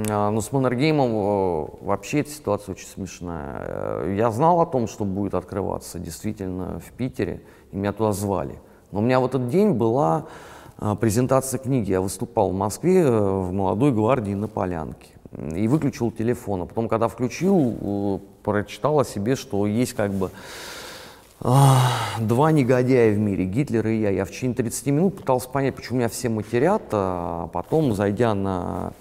А, 0.09 0.29
ну, 0.29 0.41
с 0.41 0.51
Маннергеймом 0.51 1.11
э, 1.11 1.67
вообще 1.81 2.19
эта 2.19 2.29
ситуация 2.29 2.73
очень 2.73 2.87
смешная. 2.87 3.57
Э, 3.59 4.15
я 4.17 4.29
знал 4.31 4.61
о 4.61 4.65
том, 4.65 4.87
что 4.87 5.05
будет 5.05 5.33
открываться 5.33 5.97
действительно 5.97 6.79
в 6.79 6.91
Питере, 6.91 7.41
и 7.71 7.77
меня 7.77 7.91
туда 7.91 8.11
звали. 8.11 8.59
Но 8.91 8.99
у 8.99 9.01
меня 9.01 9.19
в 9.19 9.25
этот 9.25 9.49
день 9.49 9.71
была 9.71 10.25
а, 10.77 10.95
презентация 10.95 11.57
книги. 11.57 11.91
Я 11.91 12.01
выступал 12.01 12.51
в 12.51 12.53
Москве 12.53 13.01
э, 13.01 13.09
в 13.09 13.51
«Молодой 13.51 13.91
гвардии» 13.91 14.33
на 14.33 14.47
Полянке. 14.47 15.07
И 15.55 15.67
выключил 15.67 16.11
телефон. 16.11 16.63
А 16.63 16.65
потом, 16.65 16.89
когда 16.89 17.07
включил, 17.07 18.19
прочитал 18.43 18.99
о 18.99 19.05
себе, 19.05 19.37
что 19.37 19.65
есть 19.65 19.93
как 19.93 20.11
бы 20.11 20.29
два 21.41 22.51
негодяя 22.51 23.13
в 23.13 23.17
мире, 23.17 23.45
Гитлер 23.45 23.87
и 23.87 23.99
я. 23.99 24.09
Я 24.09 24.25
в 24.25 24.31
течение 24.31 24.55
30 24.55 24.87
минут 24.87 25.17
пытался 25.17 25.49
понять, 25.49 25.75
почему 25.75 25.99
меня 25.99 26.09
все 26.09 26.29
матерят, 26.29 26.83
а 26.91 27.47
потом, 27.47 27.93
зайдя 27.93 28.33
на 28.33 28.93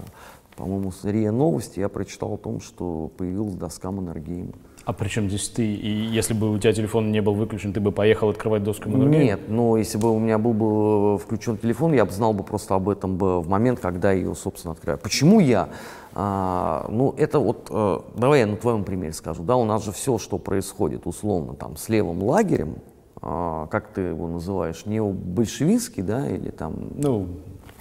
по-моему, 0.61 0.93
РИА 1.03 1.33
Новости 1.33 1.81
я 1.81 1.89
прочитал 1.89 2.35
о 2.35 2.37
том, 2.37 2.61
что 2.61 3.11
появилась 3.17 3.55
доска 3.55 3.91
Маннергейма. 3.91 4.53
А 4.85 4.93
при 4.93 5.09
чем 5.09 5.29
здесь 5.29 5.49
ты? 5.49 5.65
И 5.65 5.89
если 5.89 6.35
бы 6.35 6.53
у 6.53 6.59
тебя 6.59 6.75
телефон 6.75 7.11
не 7.13 7.23
был 7.23 7.33
выключен, 7.35 7.73
ты 7.73 7.81
бы 7.81 7.93
поехал 7.93 8.29
открывать 8.29 8.63
доску 8.63 8.91
Маннергейма? 8.91 9.25
Нет, 9.25 9.41
но 9.49 9.79
если 9.79 9.97
бы 9.97 10.11
у 10.11 10.19
меня 10.19 10.37
был 10.37 10.53
бы 10.53 11.19
включен 11.19 11.57
телефон, 11.57 11.95
я 11.95 12.05
бы 12.05 12.13
знал 12.13 12.35
бы 12.35 12.45
просто 12.45 12.75
об 12.75 12.91
этом 12.91 13.17
бы 13.17 13.41
в 13.41 13.49
момент, 13.49 13.81
когда 13.81 14.13
ее, 14.13 14.35
собственно, 14.35 14.73
открываю. 14.73 14.99
Почему 14.99 15.41
я? 15.41 15.71
А, 16.15 16.87
ну, 16.89 17.15
это 17.17 17.39
вот, 17.39 17.69
а, 17.71 18.05
давай 18.17 18.41
я 18.41 18.47
на 18.47 18.57
твоем 18.57 18.85
примере 18.85 19.13
скажу, 19.13 19.43
да, 19.43 19.57
у 19.57 19.65
нас 19.65 19.85
же 19.85 19.93
все, 19.93 20.19
что 20.19 20.39
происходит, 20.39 21.07
условно, 21.07 21.55
там, 21.55 21.77
с 21.77 21.89
левым 21.89 22.23
лагерем, 22.23 22.77
а, 23.23 23.67
как 23.69 23.89
ты 23.89 24.01
его 24.03 24.27
называешь, 24.29 24.87
необольшевистский, 24.87 26.03
да, 26.03 26.29
или 26.29 26.51
там... 26.51 26.75
Ну, 26.97 27.27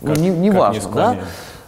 как, 0.01 0.17
ну 0.17 0.23
не, 0.23 0.29
не 0.29 0.51
важно, 0.51 0.91
да? 0.93 1.17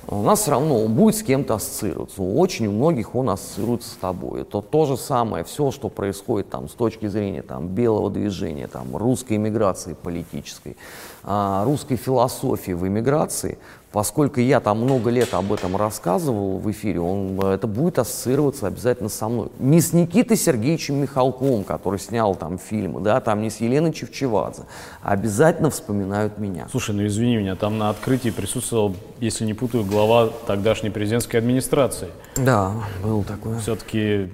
у 0.08 0.22
нас 0.22 0.42
все 0.42 0.52
равно 0.52 0.84
он 0.84 0.94
будет 0.94 1.16
с 1.16 1.24
кем-то 1.24 1.56
ассоциироваться. 1.56 2.22
Очень 2.22 2.68
у 2.68 2.72
многих 2.72 3.16
он 3.16 3.30
ассоциируется 3.30 3.90
с 3.90 3.94
тобой. 3.94 4.42
Это 4.42 4.62
то 4.62 4.86
же 4.86 4.98
самое, 4.98 5.44
все, 5.44 5.72
что 5.72 5.90
происходит 5.90 6.50
там 6.50 6.68
с 6.68 6.74
точки 6.74 7.08
зрения 7.08 7.42
там, 7.42 7.68
белого 7.68 8.10
движения, 8.10 8.68
там, 8.68 8.96
русской 8.96 9.38
иммиграции 9.38 9.94
политической, 9.94 10.76
а, 11.24 11.64
русской 11.66 11.96
философии 11.96 12.72
в 12.72 12.86
иммиграции, 12.88 13.58
Поскольку 13.92 14.40
я 14.40 14.62
там 14.62 14.82
много 14.82 15.10
лет 15.10 15.34
об 15.34 15.52
этом 15.52 15.76
рассказывал 15.76 16.60
в 16.60 16.72
эфире, 16.72 17.02
он, 17.02 17.38
это 17.42 17.68
будет 17.68 18.00
ассоциироваться 18.00 18.68
обязательно 18.68 19.10
со 19.10 19.28
мной. 19.28 19.50
Не 19.60 19.82
с 19.82 19.92
Никитой 19.92 20.38
Сергеевичем 20.38 21.02
Михалковым, 21.02 21.66
который 21.66 22.00
снял 22.00 22.36
там 22.36 22.58
фильмы, 22.58 23.02
да, 23.02 23.20
там 23.20 23.42
не 23.42 23.50
с 23.50 23.60
Еленой 23.60 23.92
Чевчевадзе. 23.92 24.64
А 25.02 25.12
обязательно 25.12 25.70
вспоминают 25.70 26.38
меня. 26.38 26.68
Слушай, 26.72 26.96
ну 26.96 27.06
извини 27.06 27.36
меня, 27.36 27.56
там 27.58 27.78
на 27.78 27.90
открытии 27.90 28.30
присутствовал, 28.30 28.96
если 29.20 29.44
не 29.44 29.54
путаю, 29.54 29.84
глава 29.84 30.30
тогдашней 30.48 30.90
президентской 30.90 31.38
администрации. 31.38 32.08
Да, 32.38 32.72
был 33.04 33.24
такой. 33.24 33.60
Все-таки, 33.60 34.32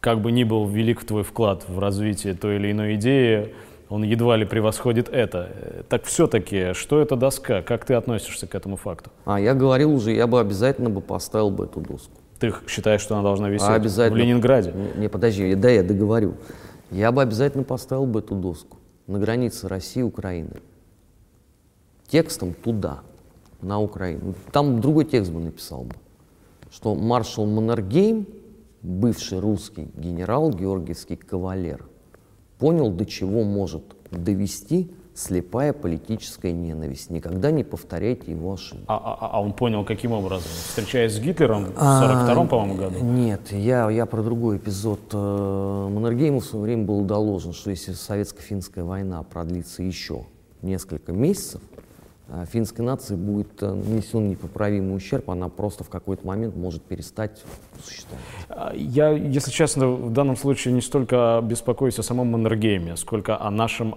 как 0.00 0.22
бы 0.22 0.32
ни 0.32 0.44
был 0.44 0.66
велик 0.66 1.04
твой 1.04 1.24
вклад 1.24 1.64
в 1.68 1.78
развитие 1.78 2.32
той 2.32 2.56
или 2.56 2.72
иной 2.72 2.94
идеи, 2.94 3.54
он 3.92 4.04
едва 4.04 4.38
ли 4.38 4.46
превосходит 4.46 5.10
это. 5.10 5.84
Так 5.90 6.04
все-таки, 6.04 6.72
что 6.72 7.02
это 7.02 7.14
доска? 7.14 7.60
Как 7.60 7.84
ты 7.84 7.92
относишься 7.92 8.46
к 8.46 8.54
этому 8.54 8.76
факту? 8.76 9.10
А, 9.26 9.38
я 9.38 9.52
говорил 9.52 9.92
уже, 9.92 10.12
я 10.12 10.26
бы 10.26 10.40
обязательно 10.40 10.88
бы 10.88 11.02
поставил 11.02 11.50
бы 11.50 11.66
эту 11.66 11.80
доску. 11.80 12.16
Ты 12.38 12.54
считаешь, 12.66 13.02
что 13.02 13.16
она 13.16 13.22
должна 13.22 13.50
висеть 13.50 13.68
а 13.68 13.74
обязательно. 13.74 14.16
в 14.16 14.22
Ленинграде? 14.22 14.72
Не, 14.72 15.02
не, 15.02 15.08
подожди, 15.08 15.54
да, 15.54 15.68
я 15.68 15.82
договорю. 15.82 16.36
Я 16.90 17.12
бы 17.12 17.20
обязательно 17.20 17.64
поставил 17.64 18.06
бы 18.06 18.20
эту 18.20 18.34
доску 18.34 18.78
на 19.06 19.18
границе 19.18 19.68
России 19.68 20.00
и 20.00 20.04
Украины. 20.04 20.62
Текстом 22.08 22.54
туда, 22.54 23.00
на 23.60 23.78
Украину. 23.78 24.34
Там 24.52 24.80
другой 24.80 25.04
текст 25.04 25.30
бы 25.30 25.40
написал 25.40 25.82
бы, 25.82 25.96
что 26.70 26.94
маршал 26.94 27.44
Маннергейм, 27.44 28.26
бывший 28.80 29.38
русский 29.38 29.90
генерал, 29.94 30.50
георгиевский 30.50 31.16
кавалер, 31.16 31.84
понял, 32.62 32.90
до 32.92 33.04
чего 33.04 33.42
может 33.42 33.82
довести 34.12 34.88
слепая 35.14 35.72
политическая 35.72 36.52
ненависть. 36.52 37.10
Никогда 37.10 37.50
не 37.50 37.64
повторяйте 37.64 38.30
его 38.30 38.52
ошибок. 38.52 38.84
А, 38.86 38.96
а, 39.20 39.30
а 39.32 39.42
он 39.42 39.52
понял 39.52 39.84
каким 39.84 40.12
образом? 40.12 40.48
Встречаясь 40.68 41.12
с 41.12 41.18
Гитлером 41.18 41.64
в 41.64 41.76
42-м, 41.76 42.46
по-моему, 42.46 42.74
году? 42.76 43.04
Нет, 43.04 43.50
я, 43.50 43.90
я 43.90 44.06
про 44.06 44.22
другой 44.22 44.58
эпизод. 44.58 45.00
Э, 45.12 45.88
Маннергейму 45.90 46.38
в 46.38 46.44
свое 46.44 46.62
время 46.62 46.84
было 46.84 47.04
доложено, 47.04 47.52
что 47.52 47.70
если 47.70 47.94
советско-финская 47.94 48.84
война 48.84 49.24
продлится 49.24 49.82
еще 49.82 50.26
несколько 50.62 51.12
месяцев, 51.12 51.60
а 51.76 51.80
финской 52.50 52.84
нации 52.84 53.14
будет 53.14 53.62
э, 53.62 53.72
нанесен 53.72 54.28
непоправимый 54.30 54.96
ущерб, 54.96 55.28
она 55.30 55.48
просто 55.48 55.84
в 55.84 55.90
какой-то 55.90 56.26
момент 56.26 56.56
может 56.56 56.82
перестать 56.82 57.42
существовать. 57.82 58.24
А, 58.48 58.72
я, 58.74 59.10
если 59.10 59.50
честно, 59.50 59.88
в 59.88 60.12
данном 60.12 60.36
случае 60.36 60.72
не 60.74 60.80
столько 60.80 61.40
беспокоюсь 61.42 61.98
о 61.98 62.02
самом 62.02 62.28
Маннергейме, 62.28 62.96
сколько 62.96 63.40
о 63.40 63.50
нашем 63.50 63.96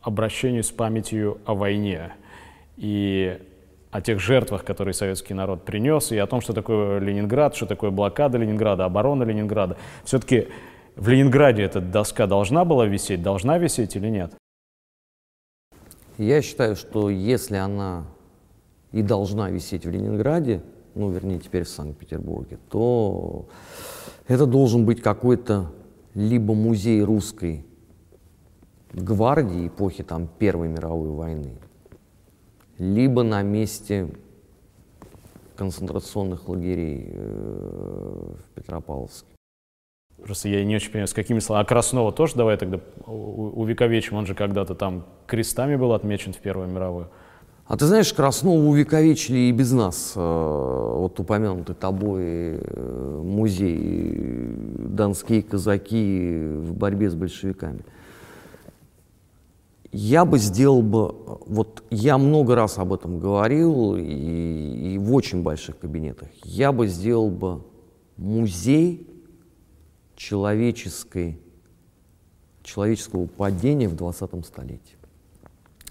обращении 0.00 0.60
с 0.60 0.70
памятью 0.70 1.38
о 1.44 1.54
войне 1.54 2.12
и 2.76 3.38
о 3.90 4.00
тех 4.00 4.20
жертвах, 4.20 4.64
которые 4.64 4.94
советский 4.94 5.34
народ 5.34 5.64
принес, 5.64 6.12
и 6.12 6.18
о 6.18 6.26
том, 6.26 6.40
что 6.40 6.52
такое 6.52 6.98
Ленинград, 6.98 7.54
что 7.54 7.66
такое 7.66 7.90
блокада 7.90 8.38
Ленинграда, 8.38 8.84
оборона 8.84 9.22
Ленинграда. 9.24 9.76
Все-таки 10.04 10.48
в 10.96 11.08
Ленинграде 11.08 11.62
эта 11.62 11.80
доска 11.80 12.26
должна 12.26 12.64
была 12.64 12.86
висеть, 12.86 13.22
должна 13.22 13.58
висеть 13.58 13.96
или 13.96 14.08
нет? 14.08 14.32
Я 16.22 16.40
считаю, 16.40 16.76
что 16.76 17.10
если 17.10 17.56
она 17.56 18.04
и 18.92 19.02
должна 19.02 19.50
висеть 19.50 19.84
в 19.84 19.90
Ленинграде, 19.90 20.62
ну, 20.94 21.10
вернее, 21.10 21.40
теперь 21.40 21.64
в 21.64 21.68
Санкт-Петербурге, 21.68 22.58
то 22.70 23.46
это 24.28 24.46
должен 24.46 24.86
быть 24.86 25.02
какой-то 25.02 25.72
либо 26.14 26.54
музей 26.54 27.02
русской 27.02 27.64
гвардии 28.92 29.66
эпохи 29.66 30.04
там, 30.04 30.28
Первой 30.38 30.68
мировой 30.68 31.10
войны, 31.10 31.56
либо 32.78 33.24
на 33.24 33.42
месте 33.42 34.08
концентрационных 35.56 36.48
лагерей 36.48 37.08
э, 37.08 38.34
в 38.38 38.54
Петропавловске. 38.54 39.31
Просто 40.24 40.48
я 40.48 40.64
не 40.64 40.76
очень 40.76 40.90
понимаю, 40.90 41.08
с 41.08 41.14
какими 41.14 41.40
словами. 41.40 41.64
А 41.64 41.66
Краснова 41.66 42.12
тоже 42.12 42.34
давай 42.36 42.56
тогда 42.56 42.78
увековечим, 43.06 44.16
он 44.16 44.26
же 44.26 44.34
когда-то 44.34 44.74
там 44.74 45.04
крестами 45.26 45.76
был 45.76 45.92
отмечен 45.92 46.32
в 46.32 46.38
Первую 46.38 46.68
мировую. 46.68 47.08
А 47.66 47.76
ты 47.76 47.86
знаешь, 47.86 48.12
Краснова 48.12 48.62
увековечили 48.62 49.38
и 49.38 49.52
без 49.52 49.72
нас. 49.72 50.12
Э, 50.14 50.20
вот 50.20 51.18
упомянутый 51.18 51.74
тобой 51.74 52.22
э, 52.24 53.20
музей 53.24 54.54
«Донские 54.78 55.42
казаки 55.42 56.48
в 56.58 56.74
борьбе 56.74 57.08
с 57.08 57.14
большевиками». 57.14 57.80
Я 59.90 60.24
бы 60.24 60.38
сделал 60.38 60.82
бы, 60.82 61.14
вот 61.46 61.82
я 61.90 62.16
много 62.16 62.54
раз 62.54 62.78
об 62.78 62.94
этом 62.94 63.18
говорил 63.18 63.96
и, 63.96 64.94
и 64.94 64.98
в 64.98 65.12
очень 65.14 65.42
больших 65.42 65.78
кабинетах, 65.78 66.28
я 66.44 66.72
бы 66.72 66.86
сделал 66.86 67.30
бы 67.30 67.62
музей 68.16 69.11
человеческой, 70.22 71.36
человеческого 72.62 73.26
падения 73.26 73.88
в 73.88 73.96
20 73.96 74.46
столетии. 74.46 74.96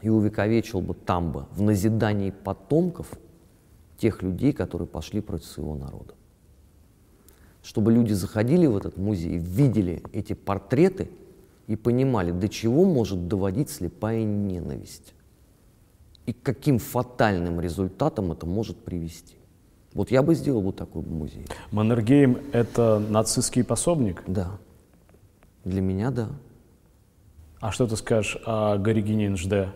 И 0.01 0.07
увековечил 0.07 0.79
бы 0.79 0.93
там 0.93 1.33
бы, 1.33 1.47
в 1.51 1.61
назидании 1.61 2.31
потомков, 2.31 3.11
тех 3.97 4.23
людей, 4.23 4.53
которые 4.53 4.87
пошли 4.87 5.19
против 5.19 5.47
своего 5.47 5.75
народа. 5.75 6.13
Чтобы 7.61 7.91
люди 7.91 8.13
заходили 8.13 8.67
в 8.67 8.77
этот 8.77 8.95
музей, 8.95 9.37
видели 9.37 10.01
эти 10.13 10.31
портреты 10.31 11.11
и 11.67 11.75
понимали, 11.75 12.31
до 12.31 12.47
чего 12.47 12.85
может 12.85 13.27
доводить 13.27 13.69
слепая 13.69 14.23
ненависть 14.23 15.13
и 16.25 16.31
к 16.31 16.41
каким 16.41 16.79
фатальным 16.79 17.59
результатам 17.59 18.31
это 18.31 18.45
может 18.45 18.77
привести. 18.77 19.35
Вот 19.93 20.11
я 20.11 20.21
бы 20.21 20.35
сделал 20.35 20.61
вот 20.61 20.77
такой 20.77 21.03
музей. 21.03 21.45
Маннергейм— 21.71 22.37
это 22.53 22.99
нацистский 22.99 23.63
пособник? 23.63 24.23
Да. 24.27 24.51
Для 25.65 25.81
меня— 25.81 26.11
да. 26.11 26.29
А 27.59 27.71
что 27.71 27.85
ты 27.85 27.95
скажешь 27.95 28.41
о 28.45 28.77
Горигине 28.77 29.29
Нжде? 29.29 29.69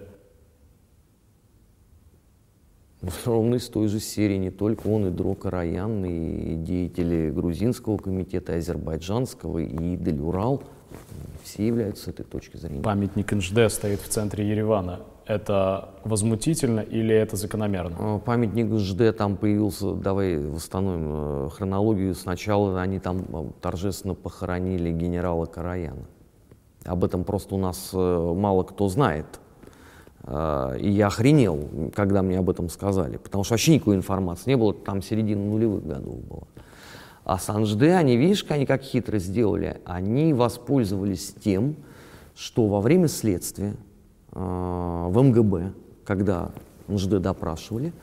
Ровно 3.26 3.56
из 3.56 3.68
той 3.70 3.88
же 3.88 4.00
серии, 4.00 4.38
не 4.38 4.50
только 4.50 4.88
он, 4.88 5.06
и 5.08 5.12
Дро 5.12 5.36
Караян, 5.36 6.04
и 6.06 6.56
деятели 6.56 7.30
грузинского 7.30 7.98
комитета, 7.98 8.56
азербайджанского, 8.56 9.60
и 9.60 9.96
Идель 9.96 10.20
Урал 10.20 10.64
Все 11.44 11.68
являются 11.68 12.06
с 12.06 12.08
этой 12.08 12.26
точки 12.26 12.58
зрения. 12.58 12.82
Памятник 12.82 13.32
НЖД 13.32 13.72
стоит 13.72 14.00
в 14.00 14.08
центре 14.08 14.50
Еревана. 14.50 15.02
Это 15.26 15.90
возмутительно 16.04 16.82
или 16.82 17.16
это 17.16 17.36
закономерно? 17.36 17.96
Э, 18.00 18.20
памятник 18.24 18.72
ЖД 18.78 19.18
там 19.18 19.38
появился, 19.38 19.94
давай 19.94 20.38
восстановим 20.38 21.48
э, 21.48 21.50
хронологию. 21.50 22.14
Сначала 22.14 22.80
они 22.80 23.00
там 23.00 23.26
э, 23.34 23.46
торжественно 23.60 24.14
похоронили 24.14 24.92
генерала 24.92 25.46
Караяна. 25.46 26.06
Об 26.84 27.04
этом 27.04 27.24
просто 27.24 27.56
у 27.56 27.58
нас 27.58 27.90
мало 27.94 28.62
кто 28.62 28.88
знает. 28.90 29.26
И 30.28 30.90
я 30.90 31.08
охренел, 31.08 31.92
когда 31.96 32.22
мне 32.22 32.38
об 32.38 32.48
этом 32.48 32.70
сказали, 32.70 33.18
потому 33.18 33.44
что 33.44 33.54
вообще 33.54 33.74
никакой 33.74 33.96
информации 33.96 34.52
не 34.52 34.56
было, 34.56 34.72
там 34.72 35.02
середина 35.02 35.44
нулевых 35.44 35.84
годов 35.84 36.20
была. 36.26 36.44
А 37.24 37.40
с 37.40 37.50
Анжде 37.50 37.94
они, 37.94 38.18
видишь, 38.18 38.46
они 38.50 38.68
как 38.68 38.84
хитро 38.84 39.18
сделали, 39.18 39.82
они 39.84 40.34
воспользовались 40.34 41.34
тем, 41.44 41.76
что 42.36 42.68
во 42.68 42.82
время 42.82 43.08
следствия 43.08 43.76
в 44.36 45.22
МГБ, 45.24 45.74
когда 46.04 46.52
МЖД 46.88 47.20
допрашивали, 47.22 47.94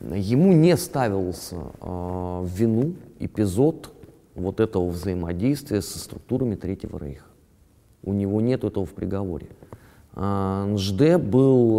ему 0.00 0.52
не 0.52 0.76
ставился 0.76 1.56
в 1.80 2.46
вину 2.46 2.94
эпизод 3.18 3.92
вот 4.34 4.60
этого 4.60 4.88
взаимодействия 4.88 5.82
со 5.82 5.98
структурами 5.98 6.54
Третьего 6.54 6.98
Рейха. 6.98 7.26
У 8.02 8.12
него 8.12 8.40
нет 8.40 8.64
этого 8.64 8.86
в 8.86 8.92
приговоре. 8.94 9.48
А, 10.16 10.66
НЖД 10.66 11.16
был... 11.18 11.78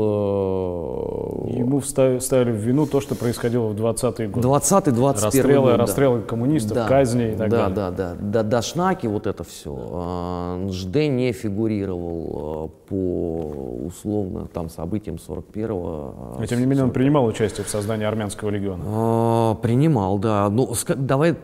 Э, 1.48 1.58
Ему 1.58 1.82
ставили 1.82 2.52
в 2.52 2.56
вину 2.56 2.86
то, 2.86 3.00
что 3.00 3.16
происходило 3.16 3.68
в 3.68 3.76
20-е 3.76 4.28
годы. 4.28 4.46
20-21 4.46 5.24
расстрелы, 5.24 5.72
год, 5.72 5.80
расстрелы 5.80 6.22
коммунистов, 6.22 6.76
да. 6.76 6.88
казни 6.88 7.32
и 7.32 7.36
так 7.36 7.50
да, 7.50 7.70
далее. 7.70 7.76
Да, 7.76 7.92
да, 7.92 8.16
да. 8.20 8.44
Дашнаки, 8.44 9.08
вот 9.08 9.26
это 9.26 9.46
все. 9.46 9.74
А, 9.90 10.58
НЖД 10.58 10.96
не 10.96 11.32
фигурировал 11.32 12.72
э, 12.88 12.90
по 12.90 13.86
условно 13.86 14.48
там 14.52 14.70
событиям 14.70 15.16
41-го. 15.16 16.36
Но 16.38 16.46
тем 16.46 16.60
не 16.60 16.66
менее 16.66 16.84
он 16.84 16.92
принимал 16.92 17.26
участие 17.26 17.64
в 17.64 17.70
создании 17.70 18.06
армянского 18.06 18.50
легиона. 18.50 18.84
А, 18.86 19.56
принимал, 19.56 20.20
да. 20.20 20.50
Ну, 20.50 20.74
давай 20.98 21.36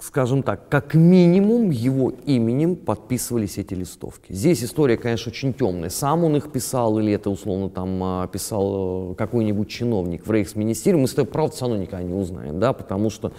скажем 0.00 0.42
так, 0.42 0.68
как 0.68 0.94
минимум 0.94 1.70
его 1.70 2.12
именем 2.26 2.76
подписывались 2.76 3.58
эти 3.58 3.74
листовки. 3.74 4.32
Здесь 4.32 4.64
история, 4.64 4.96
конечно, 4.96 5.30
очень 5.30 5.52
темная. 5.52 5.90
Сам 5.90 6.24
он 6.24 6.36
их 6.36 6.50
писал 6.52 6.98
или 6.98 7.12
это 7.12 7.30
условно 7.30 7.68
там 7.70 8.02
а, 8.02 8.26
писал 8.28 9.12
э, 9.12 9.14
какой-нибудь 9.14 9.68
чиновник 9.68 10.26
в 10.26 10.30
рейхсминистерии, 10.30 10.96
мы 10.96 11.08
с 11.08 11.14
тобой 11.14 11.30
правда 11.30 11.54
все 11.54 11.66
равно 11.66 11.82
никогда 11.82 12.02
не 12.04 12.14
узнаем, 12.14 12.60
да, 12.60 12.72
потому 12.72 13.10
что 13.10 13.32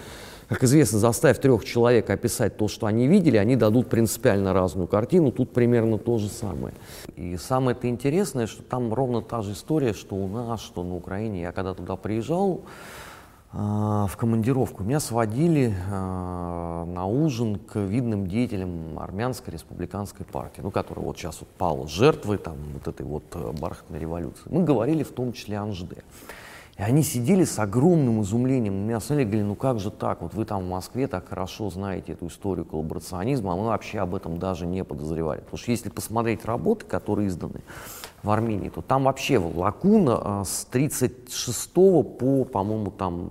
как 0.52 0.66
известно, 0.66 1.00
заставив 1.00 1.40
трех 1.40 1.64
человек 1.64 2.10
описать 2.10 2.58
то, 2.58 2.68
что 2.68 2.86
они 2.86 3.08
видели, 3.08 3.38
они 3.38 3.56
дадут 3.56 3.88
принципиально 3.88 4.52
разную 4.52 4.86
картину. 4.86 5.32
Тут 5.32 5.54
примерно 5.54 5.98
то 5.98 6.18
же 6.18 6.28
самое. 6.28 6.74
И 7.16 7.38
самое 7.38 7.74
это 7.74 7.88
интересное, 7.88 8.48
что 8.48 8.62
там 8.62 8.94
ровно 8.94 9.22
та 9.22 9.44
же 9.44 9.54
история, 9.54 9.94
что 9.94 10.16
у 10.16 10.28
нас, 10.28 10.60
что 10.60 10.84
на 10.84 10.94
Украине. 10.98 11.44
Я 11.44 11.54
когда 11.54 11.74
туда 11.74 11.96
приезжал, 11.96 12.64
в 13.54 14.12
командировку. 14.18 14.84
Меня 14.84 15.02
сводили 15.02 15.76
э, 15.76 16.86
на 16.86 17.06
ужин 17.06 17.58
к 17.58 17.78
видным 17.80 18.28
деятелям 18.28 18.98
армянской 18.98 19.54
республиканской 19.54 20.26
партии, 20.26 20.62
ну, 20.62 20.72
которая 20.72 21.06
вот 21.06 21.18
сейчас 21.18 21.42
вот 21.42 21.50
пала 21.50 21.88
жертвой 21.88 22.38
там, 22.38 22.56
вот 22.74 22.88
этой 22.88 23.06
вот 23.06 23.26
э, 23.34 23.52
бархатной 23.60 24.00
революции. 24.00 24.44
Мы 24.46 24.64
говорили 24.64 25.04
в 25.04 25.12
том 25.12 25.34
числе 25.34 25.60
о 25.60 25.66
НЖД. 25.66 26.04
И 26.78 26.82
они 26.82 27.04
сидели 27.04 27.44
с 27.44 27.60
огромным 27.60 28.22
изумлением 28.22 28.82
на 28.82 28.86
меня 28.88 29.00
смотрели, 29.02 29.28
говорили, 29.28 29.48
ну 29.48 29.56
как 29.56 29.80
же 29.80 29.92
так, 29.92 30.22
вот 30.22 30.34
вы 30.34 30.46
там 30.46 30.64
в 30.64 30.70
Москве 30.70 31.08
так 31.08 31.28
хорошо 31.28 31.70
знаете 31.70 32.14
эту 32.14 32.28
историю 32.28 32.64
коллаборационизма, 32.64 33.52
а 33.52 33.56
мы 33.58 33.66
вообще 33.66 34.00
об 34.00 34.16
этом 34.16 34.40
даже 34.40 34.66
не 34.66 34.86
подозревали. 34.86 35.42
Потому 35.42 35.58
что 35.58 35.72
если 35.72 35.90
посмотреть 35.90 36.46
работы, 36.46 36.86
которые 36.86 37.28
изданы 37.28 37.62
в 38.24 38.30
Армении, 38.30 38.70
то 38.70 38.82
там 38.82 39.06
вообще 39.06 39.38
лакуна 39.38 40.20
а, 40.22 40.44
с 40.46 40.66
36 40.66 41.74
по, 41.74 42.46
по-моему, 42.46 42.92
там 42.92 43.30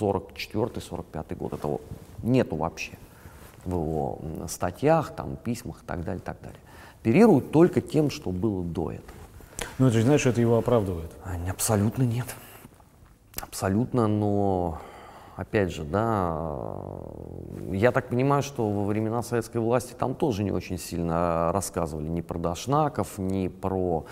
44-45 0.00 1.36
год. 1.36 1.52
Этого 1.52 1.80
нету 2.22 2.56
вообще 2.56 2.92
в 3.64 3.72
его 3.72 4.18
статьях, 4.48 5.14
там, 5.14 5.36
письмах 5.36 5.82
и 5.82 5.86
так 5.86 6.04
далее, 6.04 6.22
так 6.24 6.40
далее. 6.40 6.58
Оперируют 7.00 7.50
только 7.50 7.80
тем, 7.80 8.10
что 8.10 8.30
было 8.30 8.62
до 8.62 8.92
этого. 8.92 9.18
Ну, 9.78 9.86
это 9.86 9.98
же 9.98 10.04
знаешь, 10.04 10.26
это 10.26 10.40
его 10.40 10.58
оправдывает? 10.58 11.10
Абсолютно 11.48 12.02
нет. 12.02 12.26
Абсолютно, 13.40 14.06
но 14.06 14.80
опять 15.40 15.72
же, 15.72 15.84
да, 15.84 16.36
я 17.72 17.92
так 17.92 18.08
понимаю, 18.08 18.42
что 18.42 18.68
во 18.68 18.84
времена 18.84 19.22
советской 19.22 19.56
власти 19.56 19.94
там 19.98 20.14
тоже 20.14 20.44
не 20.44 20.50
очень 20.50 20.78
сильно 20.78 21.50
рассказывали 21.52 22.08
ни 22.08 22.20
про 22.20 22.38
Дашнаков, 22.38 23.16
ни 23.16 23.48
про 23.48 24.04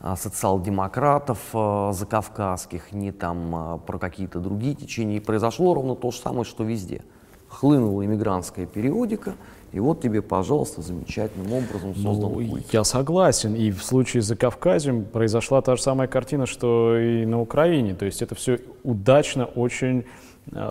а, 0.00 0.14
социал-демократов 0.14 1.40
а, 1.54 1.92
закавказских, 1.92 2.92
ни 2.92 3.10
там 3.10 3.54
а, 3.54 3.78
про 3.78 3.98
какие-то 3.98 4.38
другие 4.38 4.76
течения. 4.76 5.16
И 5.16 5.20
произошло 5.20 5.74
ровно 5.74 5.96
то 5.96 6.12
же 6.12 6.18
самое, 6.18 6.44
что 6.44 6.62
везде. 6.62 7.02
Хлынула 7.48 8.04
иммигрантская 8.04 8.66
периодика, 8.66 9.34
и 9.72 9.80
вот 9.80 10.00
тебе, 10.00 10.22
пожалуйста, 10.22 10.82
замечательным 10.82 11.52
образом 11.52 11.96
создан 11.96 12.32
ну, 12.32 12.48
культ. 12.48 12.72
Я 12.72 12.84
согласен. 12.84 13.56
И 13.56 13.72
в 13.72 13.82
случае 13.82 14.22
с 14.22 14.26
Закавказьем 14.26 15.04
произошла 15.04 15.60
та 15.62 15.74
же 15.74 15.82
самая 15.82 16.06
картина, 16.06 16.46
что 16.46 16.96
и 16.96 17.26
на 17.26 17.40
Украине. 17.40 17.94
То 17.94 18.04
есть 18.04 18.22
это 18.22 18.36
все 18.36 18.60
удачно 18.84 19.46
очень 19.46 20.04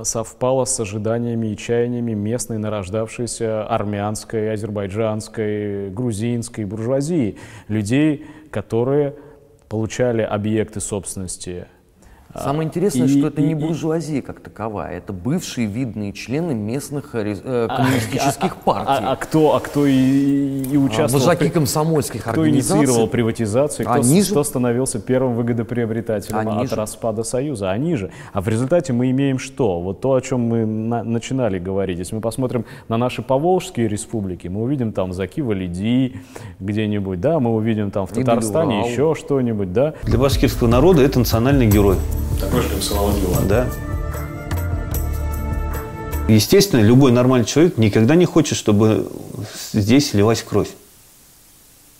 совпало 0.04 0.66
с 0.66 0.80
ожиданиями 0.80 1.48
и 1.48 1.58
чаяниями 1.58 2.14
местной 2.14 2.58
нарождавшейся 2.58 3.66
армянской, 3.68 4.54
азербайджанской, 4.54 5.90
грузинской 5.90 6.66
буржуазии. 6.66 7.38
Людей, 7.68 8.26
которые 8.52 9.16
получали 9.68 10.22
объекты 10.22 10.80
собственности 10.80 11.68
Самое 12.38 12.68
интересное, 12.68 13.08
и, 13.08 13.18
что 13.18 13.28
это 13.28 13.42
и, 13.42 13.46
не 13.46 13.56
буржуазия 13.56 14.22
как 14.22 14.42
таковая, 14.42 14.98
это 14.98 15.14
бывшие 15.14 15.68
видные 15.68 16.12
члены 16.12 16.54
местных 16.54 17.16
э, 17.16 17.36
а, 17.44 17.68
коммунистических 17.68 18.58
а, 18.58 18.64
партий. 18.64 19.06
А, 19.06 19.12
а 19.14 19.16
кто, 19.16 19.56
а 19.56 19.60
кто 19.62 19.86
и, 19.86 20.64
и 20.64 20.78
участвовал? 20.78 21.24
Вожаки 21.24 21.50
комсомольских 21.50 22.22
кто 22.22 22.32
организаций. 22.32 22.76
Кто 22.76 22.84
инициировал 22.84 23.08
приватизацию, 23.08 23.86
кто, 23.86 23.96
они 23.96 24.22
кто 24.22 24.44
становился 24.44 25.00
первым 25.00 25.36
выгодоприобретателем 25.36 26.40
они 26.40 26.64
от 26.64 26.70
же. 26.70 26.76
распада 26.76 27.24
Союза? 27.24 27.72
Они 27.72 27.96
же. 27.96 28.12
А 28.34 28.42
в 28.42 28.50
результате 28.50 28.92
мы 28.92 29.12
имеем 29.12 29.40
что? 29.40 29.80
Вот 29.80 30.02
то, 30.02 30.14
о 30.14 30.22
чем 30.22 30.42
мы 30.42 30.66
на, 30.66 31.04
начинали 31.04 31.58
говорить. 31.58 32.00
Если 32.00 32.16
мы 32.16 32.22
посмотрим 32.22 32.66
на 32.90 32.98
наши 32.98 33.22
поволжские 33.22 33.88
республики, 33.88 34.50
мы 34.50 34.64
увидим 34.64 34.92
там 34.92 35.14
Закива 35.14 35.54
Лиди 35.54 36.16
где-нибудь, 36.60 37.22
да, 37.22 37.40
мы 37.40 37.54
увидим 37.54 37.92
там 37.92 38.06
в 38.08 38.12
Татарстане 38.12 38.90
еще 38.90 39.16
что-нибудь, 39.16 39.72
да. 39.72 39.94
Для 40.04 40.18
башкирского 40.18 40.68
народа 40.68 41.02
это 41.02 41.20
национальный 41.20 41.68
герой. 41.68 41.96
Такой 42.40 42.62
же, 42.62 42.70
как 42.70 42.84
Салават. 42.84 43.48
Да. 43.48 43.68
Естественно, 46.28 46.82
любой 46.82 47.12
нормальный 47.12 47.46
человек 47.46 47.78
никогда 47.78 48.16
не 48.16 48.26
хочет, 48.26 48.58
чтобы 48.58 49.12
здесь 49.74 50.14
лилась 50.14 50.42
кровь. 50.42 50.70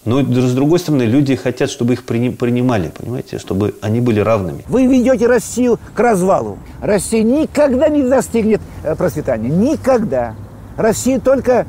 Но 0.04 0.22
с 0.22 0.54
другой 0.54 0.80
стороны, 0.80 1.04
люди 1.04 1.36
хотят, 1.36 1.70
чтобы 1.72 1.94
их 1.94 2.04
принимали, 2.04 2.92
понимаете, 2.96 3.40
чтобы 3.40 3.76
они 3.82 4.02
были 4.02 4.20
равными. 4.20 4.64
Вы 4.68 4.86
ведете 4.86 5.26
Россию 5.26 5.80
к 5.96 6.00
развалу. 6.00 6.60
Россия 6.80 7.24
никогда 7.24 7.90
не 7.90 8.04
достигнет 8.04 8.62
э, 8.84 8.96
процветания. 8.96 9.50
Никогда. 9.50 10.36
Россия 10.78 11.20
только 11.20 11.66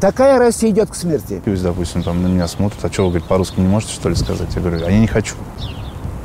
Такая 0.00 0.38
Россия 0.38 0.70
идет 0.70 0.90
к 0.90 0.94
смерти. 0.94 1.40
Пусть, 1.44 1.62
допустим, 1.62 2.02
там 2.02 2.22
на 2.22 2.26
меня 2.26 2.46
смотрят, 2.48 2.84
а 2.84 2.92
что 2.92 3.04
вы, 3.04 3.12
говорит, 3.12 3.26
по-русски 3.28 3.60
не 3.60 3.66
можете, 3.66 3.94
что 3.94 4.10
ли, 4.10 4.14
сказать? 4.14 4.54
Я 4.54 4.60
говорю, 4.60 4.84
а 4.84 4.90
я 4.90 4.98
не 4.98 5.06
хочу. 5.06 5.34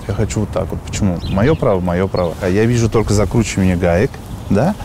Я 0.08 0.14
хочу 0.14 0.41
вот 0.41 0.49
так 0.49 0.68
вот. 0.70 0.80
Почему? 0.82 1.18
Мое 1.30 1.56
право, 1.56 1.80
мое 1.80 2.08
право. 2.08 2.34
А 2.41 2.49
я 2.49 2.66
вижу 2.66 2.89
только 2.89 3.14
закручивание 3.14 3.76
гаек, 3.76 4.12
да, 4.49 4.76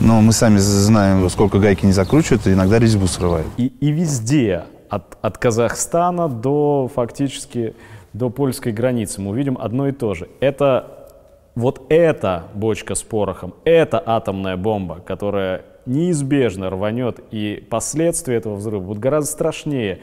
но 0.00 0.20
мы 0.20 0.32
сами 0.32 0.58
знаем, 0.58 1.28
сколько 1.30 1.58
гайки 1.58 1.86
не 1.86 1.92
закручивают, 1.92 2.46
и 2.46 2.52
иногда 2.52 2.78
резьбу 2.78 3.06
срывают. 3.06 3.46
И, 3.56 3.66
и 3.66 3.90
везде, 3.90 4.64
от, 4.88 5.16
от 5.22 5.38
Казахстана 5.38 6.28
до 6.28 6.90
фактически 6.94 7.74
до 8.12 8.30
польской 8.30 8.72
границы, 8.72 9.20
мы 9.20 9.30
увидим 9.30 9.56
одно 9.60 9.88
и 9.88 9.92
то 9.92 10.14
же. 10.14 10.28
Это 10.40 11.08
вот 11.54 11.86
эта 11.88 12.44
бочка 12.54 12.94
с 12.94 13.02
порохом, 13.02 13.54
это 13.64 14.02
атомная 14.04 14.56
бомба, 14.56 15.00
которая 15.06 15.62
неизбежно 15.86 16.70
рванет, 16.70 17.20
и 17.30 17.64
последствия 17.68 18.36
этого 18.36 18.56
взрыва 18.56 18.80
будут 18.80 19.02
гораздо 19.02 19.30
страшнее 19.30 20.00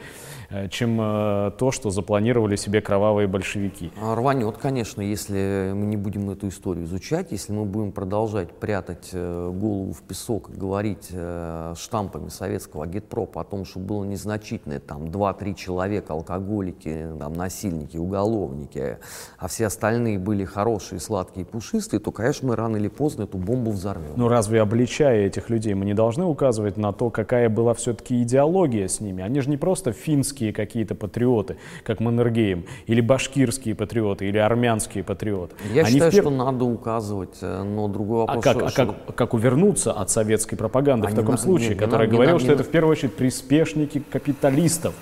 чем 0.70 1.00
э, 1.00 1.52
то, 1.58 1.70
что 1.70 1.90
запланировали 1.90 2.56
себе 2.56 2.80
кровавые 2.80 3.28
большевики. 3.28 3.92
А, 4.00 4.16
Рванет, 4.16 4.56
конечно, 4.58 5.00
если 5.00 5.70
мы 5.74 5.86
не 5.86 5.96
будем 5.96 6.28
эту 6.30 6.48
историю 6.48 6.86
изучать, 6.86 7.28
если 7.30 7.52
мы 7.52 7.64
будем 7.64 7.92
продолжать 7.92 8.50
прятать 8.50 9.10
э, 9.12 9.50
голову 9.52 9.92
в 9.92 10.02
песок 10.02 10.50
и 10.50 10.52
говорить 10.52 11.08
э, 11.12 11.74
штампами 11.78 12.28
советского 12.28 12.84
агитпропа 12.84 13.42
о 13.42 13.44
том, 13.44 13.64
что 13.64 13.78
было 13.78 14.04
незначительное, 14.04 14.80
там, 14.80 15.04
2-3 15.04 15.54
человека, 15.54 16.14
алкоголики, 16.14 17.06
там, 17.18 17.32
насильники, 17.34 17.96
уголовники, 17.96 18.98
а 19.38 19.46
все 19.46 19.66
остальные 19.66 20.18
были 20.18 20.44
хорошие, 20.44 20.98
сладкие, 20.98 21.46
пушистые, 21.46 22.00
то, 22.00 22.10
конечно, 22.10 22.48
мы 22.48 22.56
рано 22.56 22.76
или 22.76 22.88
поздно 22.88 23.22
эту 23.22 23.38
бомбу 23.38 23.70
взорвем. 23.70 24.14
Ну 24.16 24.26
разве 24.26 24.60
обличая 24.60 25.26
этих 25.26 25.48
людей, 25.48 25.74
мы 25.74 25.84
не 25.84 25.94
должны 25.94 26.24
указывать 26.24 26.76
на 26.76 26.92
то, 26.92 27.10
какая 27.10 27.48
была 27.48 27.74
все-таки 27.74 28.20
идеология 28.22 28.88
с 28.88 29.00
ними? 29.00 29.22
Они 29.22 29.40
же 29.40 29.48
не 29.48 29.56
просто 29.56 29.92
финские 29.92 30.39
какие-то 30.52 30.94
патриоты, 30.94 31.56
как 31.84 32.00
Маннергейм, 32.00 32.64
или 32.86 33.00
башкирские 33.00 33.74
патриоты, 33.74 34.26
или 34.28 34.38
армянские 34.38 35.04
патриоты. 35.04 35.54
Я 35.72 35.82
Они 35.82 35.92
считаю, 35.92 36.10
в 36.10 36.14
пер- 36.14 36.22
что 36.22 36.30
надо 36.30 36.64
указывать, 36.64 37.38
э, 37.42 37.62
но 37.62 37.86
другой 37.88 38.24
А 38.24 38.26
вопрос, 38.26 38.44
как, 38.44 38.56
что- 38.56 38.66
а 38.66 38.70
как, 38.70 39.14
как 39.14 39.34
увернуться 39.34 39.92
от 39.92 40.10
советской 40.10 40.56
пропаганды 40.56 41.06
А 41.06 41.10
в 41.10 41.12
не 41.12 41.16
таком 41.16 41.32
на- 41.32 41.38
случае, 41.38 41.68
не- 41.70 41.74
не 41.74 41.80
которая 41.80 42.06
не 42.08 42.12
говорила, 42.14 42.34
на- 42.34 42.40
что 42.40 42.48
не 42.48 42.54
это 42.54 42.64
в 42.64 42.68
первую 42.70 42.92
очередь 42.92 43.14
приспешники 43.14 44.02
капиталистов? 44.10 44.94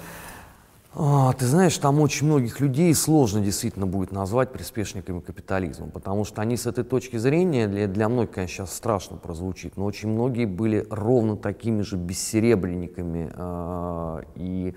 А, 1.01 1.33
ты 1.35 1.45
знаешь, 1.47 1.77
там 1.79 2.01
очень 2.01 2.27
многих 2.27 2.59
людей 2.61 2.93
сложно 2.95 3.41
действительно 3.41 3.87
будет 3.87 4.11
назвать 4.11 4.51
приспешниками 4.53 5.21
капитализма, 5.21 5.87
потому 5.89 6.25
что 6.25 6.43
они 6.43 6.57
с 6.57 6.67
этой 6.67 6.83
точки 6.83 7.19
зрения, 7.19 7.69
для, 7.69 7.87
для 7.87 8.09
многих, 8.09 8.33
конечно, 8.33 8.65
сейчас 8.67 8.75
страшно 8.75 9.17
прозвучит, 9.17 9.77
но 9.77 9.85
очень 9.85 10.09
многие 10.09 10.47
были 10.47 10.87
ровно 10.91 11.37
такими 11.37 11.83
же 11.83 11.97
бессеребренниками 11.97 13.31
а, 13.35 14.23
и 14.35 14.75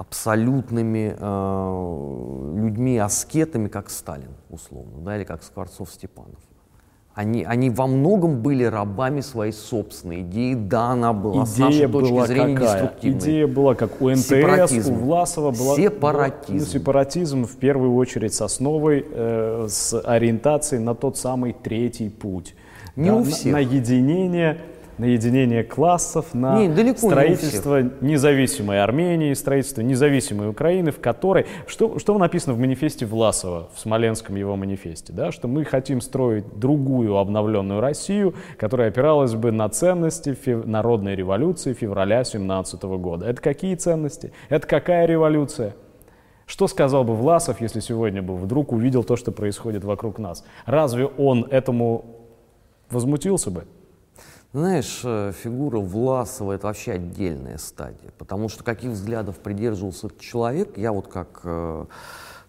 абсолютными 0.00 1.14
а, 1.18 2.54
людьми-аскетами, 2.56 3.68
как 3.68 3.90
Сталин, 3.90 4.30
условно, 4.48 5.00
да, 5.04 5.16
или 5.16 5.24
как 5.24 5.42
Скворцов-Степанов. 5.42 6.38
Они, 7.12 7.44
они 7.44 7.68
во 7.68 7.86
многом 7.86 8.40
были 8.40 8.64
рабами 8.64 9.20
своей 9.20 9.52
собственной 9.52 10.22
идеи. 10.22 10.54
Да, 10.54 10.92
она 10.92 11.12
была 11.12 11.44
с 11.44 11.58
нашей 11.58 11.76
Идея 11.78 11.88
точки 11.88 12.12
была 12.12 12.26
зрения 12.26 12.54
какая? 12.56 12.72
деструктивной. 12.82 13.18
Идея 13.18 13.46
была 13.46 13.74
как 13.74 14.00
у 14.00 14.08
НТС, 14.08 14.26
Сепаратизм. 14.28 14.92
у 14.92 14.96
Власова 14.96 15.50
была... 15.50 15.76
Сепаратизм. 15.76 16.64
Ну, 16.66 16.72
сепаратизм 16.72 17.44
в 17.44 17.56
первую 17.56 17.94
очередь 17.96 18.32
с 18.32 18.40
основой, 18.40 19.04
э, 19.10 19.66
с 19.68 20.00
ориентацией 20.00 20.82
на 20.82 20.94
тот 20.94 21.18
самый 21.18 21.52
третий 21.52 22.08
путь. 22.08 22.54
Не 22.96 23.08
Да, 23.10 23.16
у 23.16 23.24
на- 23.24 23.30
всех. 23.30 23.52
На, 23.52 23.58
единение, 23.58 24.58
на 25.00 25.06
единение 25.06 25.64
классов, 25.64 26.34
на 26.34 26.58
Не, 26.58 26.68
далеко 26.68 27.06
не 27.06 27.10
строительство 27.10 27.82
независимой 28.02 28.82
Армении, 28.82 29.32
строительство 29.32 29.80
независимой 29.80 30.50
Украины, 30.50 30.90
в 30.90 31.00
которой... 31.00 31.46
Что, 31.66 31.98
что 31.98 32.18
написано 32.18 32.52
в 32.52 32.58
манифесте 32.58 33.06
Власова, 33.06 33.70
в 33.74 33.80
Смоленском 33.80 34.36
его 34.36 34.56
манифесте? 34.56 35.14
Да? 35.14 35.32
Что 35.32 35.48
мы 35.48 35.64
хотим 35.64 36.02
строить 36.02 36.44
другую 36.58 37.16
обновленную 37.16 37.80
Россию, 37.80 38.34
которая 38.58 38.88
опиралась 38.88 39.34
бы 39.34 39.52
на 39.52 39.70
ценности 39.70 40.34
фев- 40.34 40.66
народной 40.66 41.14
революции 41.14 41.72
февраля 41.72 42.22
17 42.22 42.82
года. 42.82 43.26
Это 43.26 43.40
какие 43.40 43.76
ценности? 43.76 44.32
Это 44.50 44.66
какая 44.66 45.06
революция? 45.06 45.74
Что 46.44 46.68
сказал 46.68 47.04
бы 47.04 47.14
Власов, 47.14 47.62
если 47.62 47.80
сегодня 47.80 48.20
бы 48.20 48.36
вдруг 48.36 48.72
увидел 48.72 49.02
то, 49.02 49.16
что 49.16 49.32
происходит 49.32 49.82
вокруг 49.82 50.18
нас? 50.18 50.44
Разве 50.66 51.06
он 51.06 51.46
этому 51.50 52.04
возмутился 52.90 53.50
бы? 53.50 53.64
Знаешь, 54.52 55.02
э, 55.04 55.32
фигура 55.32 55.78
Власова— 55.78 56.52
это 56.54 56.66
вообще 56.66 56.92
отдельная 56.92 57.56
стадия, 57.56 58.10
потому 58.18 58.48
что 58.48 58.64
каких 58.64 58.90
взглядов 58.90 59.38
придерживался 59.38 60.08
человек, 60.18 60.76
я 60.76 60.90
вот 60.92 61.06
как 61.06 61.40
э, 61.44 61.84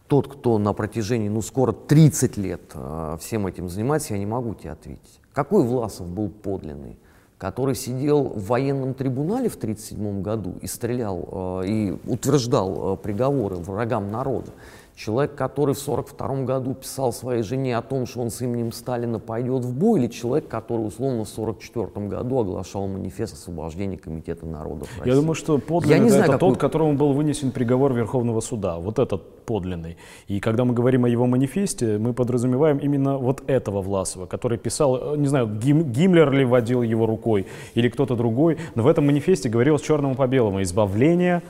тот, 0.07 0.27
кто 0.27 0.57
на 0.57 0.73
протяжении, 0.73 1.29
ну, 1.29 1.43
скоро 1.43 1.73
30 1.73 2.37
лет 2.37 2.61
э, 2.73 3.17
всем 3.19 3.45
этим 3.45 3.69
занимается, 3.69 4.13
я 4.15 4.19
не 4.19 4.25
могу 4.25 4.55
тебе 4.55 4.71
ответить. 4.71 5.21
Какой 5.31 5.63
Власов 5.63 6.09
был 6.09 6.29
подлинный? 6.29 6.97
который 7.41 7.73
сидел 7.73 8.25
в 8.25 8.45
военном 8.45 8.93
трибунале 8.93 9.49
в 9.49 9.55
1937 9.55 10.21
году 10.21 10.59
и 10.61 10.67
стрелял, 10.67 11.61
э, 11.63 11.65
и 11.65 11.97
утверждал 12.05 12.93
э, 12.93 12.97
приговоры 12.97 13.55
врагам 13.55 14.11
народа. 14.11 14.51
Человек, 14.95 15.33
который 15.35 15.73
в 15.73 15.81
1942 15.81 16.43
году 16.45 16.73
писал 16.75 17.11
своей 17.13 17.41
жене 17.43 17.75
о 17.77 17.81
том, 17.81 18.05
что 18.05 18.21
он 18.21 18.29
с 18.29 18.41
именем 18.41 18.71
Сталина 18.71 19.17
пойдет 19.19 19.63
в 19.65 19.73
бой, 19.73 19.99
или 19.99 20.07
человек, 20.07 20.47
который 20.47 20.85
условно 20.85 21.23
в 21.25 21.31
1944 21.31 22.07
году 22.07 22.39
оглашал 22.39 22.87
манифест 22.87 23.33
освобождения 23.33 23.97
Комитета 23.97 24.45
народов 24.45 24.89
России. 24.99 25.09
Я 25.09 25.15
думаю, 25.15 25.33
что 25.33 25.55
Я 25.55 25.59
подлинный 25.61 25.99
не 25.99 26.05
это, 26.07 26.15
знаю, 26.15 26.23
это 26.25 26.33
какой- 26.33 26.49
тот, 26.49 26.57
которому 26.59 26.93
был 26.93 27.13
вынесен 27.13 27.51
приговор 27.51 27.93
Верховного 27.93 28.41
суда. 28.41 28.77
Вот 28.77 28.99
этот 28.99 29.45
подлинный. 29.45 29.97
И 30.27 30.39
когда 30.39 30.65
мы 30.65 30.73
говорим 30.73 31.05
о 31.05 31.09
его 31.09 31.25
манифесте, 31.25 31.97
мы 31.97 32.13
подразумеваем 32.13 32.77
именно 32.77 33.17
вот 33.17 33.41
этого 33.47 33.81
Власова, 33.81 34.25
который 34.27 34.57
писал, 34.59 35.13
э, 35.13 35.17
не 35.17 35.27
знаю, 35.27 35.47
Гим- 35.47 35.91
Гиммлер 35.91 36.31
ли 36.31 36.45
водил 36.45 36.83
его 36.83 37.05
рукой 37.07 37.47
или 37.73 37.89
кто-то 37.89 38.15
другой, 38.15 38.57
но 38.75 38.83
в 38.83 38.87
этом 38.87 39.05
манифесте 39.07 39.49
говорилось 39.49 39.81
черному 39.81 40.15
по 40.15 40.27
белому 40.27 40.61
избавление 40.61 41.41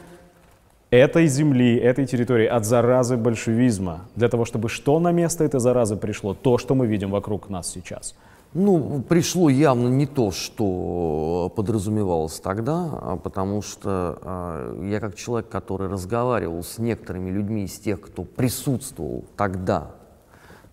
этой 0.92 1.28
земли, 1.28 1.78
этой 1.78 2.06
территории 2.06 2.46
от 2.46 2.66
заразы 2.66 3.16
большевизма. 3.16 4.02
Для 4.16 4.28
того, 4.28 4.46
чтобы 4.46 4.68
что 4.70 5.00
на 5.00 5.12
место 5.12 5.46
этой 5.46 5.60
заразы 5.60 5.96
пришло? 5.96 6.34
То, 6.34 6.58
что 6.58 6.76
мы 6.76 6.86
видим 6.86 7.12
вокруг 7.12 7.50
нас 7.50 7.72
сейчас. 7.72 8.14
Ну, 8.54 9.02
пришло 9.08 9.50
явно 9.50 9.88
не 9.88 10.06
то, 10.06 10.32
что 10.32 11.50
подразумевалось 11.56 12.42
тогда, 12.42 12.90
а 13.02 13.16
потому 13.16 13.62
что 13.62 14.20
а, 14.22 14.84
я 14.84 15.00
как 15.00 15.16
человек, 15.16 15.48
который 15.48 15.88
разговаривал 15.88 16.62
с 16.62 16.78
некоторыми 16.78 17.30
людьми 17.30 17.64
из 17.64 17.80
тех, 17.80 18.02
кто 18.02 18.24
присутствовал 18.24 19.24
тогда, 19.38 19.92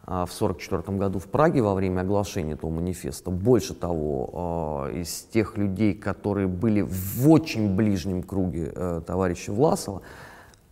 в 0.08 0.32
1944 0.34 0.98
году 0.98 1.18
в 1.18 1.26
Праге 1.26 1.60
во 1.60 1.74
время 1.74 2.00
оглашения 2.00 2.54
этого 2.54 2.70
манифеста, 2.70 3.30
больше 3.30 3.74
того, 3.74 4.30
а, 4.32 4.90
из 4.90 5.26
тех 5.30 5.58
людей, 5.58 5.92
которые 5.92 6.48
были 6.48 6.80
в 6.80 7.28
очень 7.30 7.76
ближнем 7.76 8.22
круге 8.22 8.72
э, 8.74 9.02
товарища 9.06 9.52
Власова, 9.52 10.00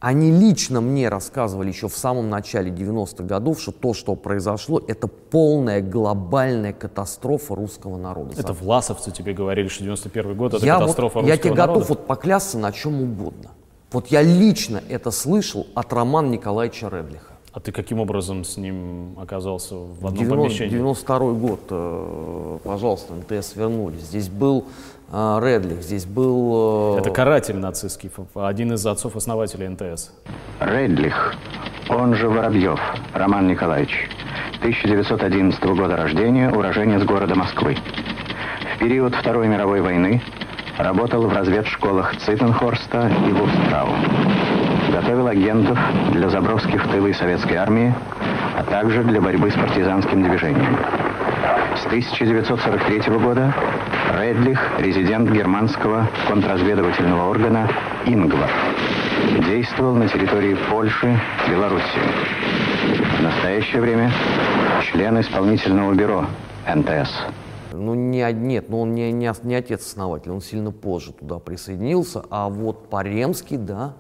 они 0.01 0.31
лично 0.31 0.81
мне 0.81 1.09
рассказывали 1.09 1.69
еще 1.69 1.89
в 1.89 1.97
самом 1.97 2.31
начале 2.31 2.71
90-х 2.71 3.25
годов, 3.25 3.61
что 3.61 3.73
то, 3.73 3.93
что 3.93 4.15
произошло, 4.15 4.81
это 4.87 5.07
полная 5.07 5.83
глобальная 5.83 6.73
катастрофа 6.73 7.55
русского 7.55 7.97
народа. 7.97 8.35
Это 8.39 8.53
власовцы 8.53 9.11
тебе 9.11 9.35
говорили, 9.35 9.69
что 9.69 9.85
91 9.85 10.35
год 10.37 10.55
это 10.55 10.65
я, 10.65 10.79
катастрофа 10.79 11.21
вот, 11.21 11.27
я 11.27 11.35
русского 11.35 11.51
тебе 11.51 11.59
народа. 11.59 11.79
готов 11.81 11.89
вот 11.91 12.07
поклясться 12.07 12.59
на 12.59 12.73
чем 12.73 13.03
угодно. 13.03 13.51
Вот 13.93 14.09
я 14.09 14.23
лично 14.23 14.83
это 14.89 15.11
слышал 15.11 15.67
от 15.75 15.93
Романа 15.93 16.29
Николаевича 16.29 16.89
Редлиха. 16.89 17.36
А 17.57 17.61
ты 17.61 17.73
каким 17.73 18.01
образом 18.01 18.45
с 18.45 18.59
ним 18.59 19.19
оказался 19.19 19.77
в 19.77 20.07
одном 20.07 20.27
90 20.27 20.37
помещении? 20.37 20.71
92 20.73 21.19
год, 21.33 21.61
э, 21.71 22.59
пожалуйста, 22.63 23.15
МТС 23.15 23.57
вернулись. 23.57 24.03
Здесь 24.03 24.29
был 24.29 24.67
э, 25.11 25.41
Редлих, 25.43 25.81
здесь 25.83 26.05
был... 26.05 26.97
э, 26.97 27.01
Это 27.01 27.09
каратель 27.09 27.57
нацистский, 27.57 28.11
один 28.35 28.75
из 28.75 28.87
отцов-основателей 28.87 29.69
НТС. 29.69 30.11
Редлих, 30.61 31.35
он 31.89 32.15
же 32.15 32.29
Воробьев, 32.29 32.79
Роман 33.15 33.49
Николаевич, 33.49 34.11
1911 34.59 35.65
года 35.65 35.97
рождения, 35.97 36.51
уроженец 36.51 37.05
города 37.05 37.37
Москвы. 37.37 37.79
В 38.75 38.79
период 38.81 39.15
Второй 39.15 39.49
мировой 39.49 39.81
войны 39.81 40.21
работал 40.77 41.23
в 41.27 41.33
разведшколах 41.33 42.19
Циттенхорста 42.19 43.11
и 43.27 43.33
Вустрау. 43.33 43.89
Готовил 44.97 45.27
агентов 45.27 45.79
для 46.13 46.31
заброски 46.31 46.79
в 46.79 46.89
тылы 46.89 47.13
советской 47.13 47.57
армии, 47.57 47.95
а 48.57 48.65
также 48.65 49.05
для 49.05 49.21
борьбы 49.21 49.51
с 49.51 49.55
партизанским 49.55 50.23
движением. 50.23 50.79
С 51.77 51.85
1943 51.85 53.15
года 53.19 53.55
Редлих– 54.19 54.59
резидент 54.79 55.31
германского 55.31 56.09
контрразведывательного 56.27 57.29
органа 57.29 57.69
«Ингвар». 58.07 58.49
Действовал 59.47 59.97
на 59.97 60.09
территории 60.09 60.57
Польши, 60.71 61.21
Белоруссии. 61.47 62.01
В 63.19 63.23
настоящее 63.23 63.83
время 63.83 64.11
член 64.81 65.21
исполнительного 65.21 65.93
бюро 65.93 66.25
НТС. 66.75 67.11
Ну, 67.75 67.93
не, 67.93 68.33
нет, 68.33 68.71
но 68.71 68.81
он 68.81 68.95
не, 68.95 69.13
не, 69.13 69.31
не 69.43 69.55
отец-основатель, 69.57 70.31
он 70.31 70.41
сильно 70.41 70.73
позже 70.73 71.13
туда 71.13 71.39
присоединился. 71.39 72.25
А 72.31 72.49
вот 72.49 72.89
Паремский, 72.89 73.59
да, 73.59 73.93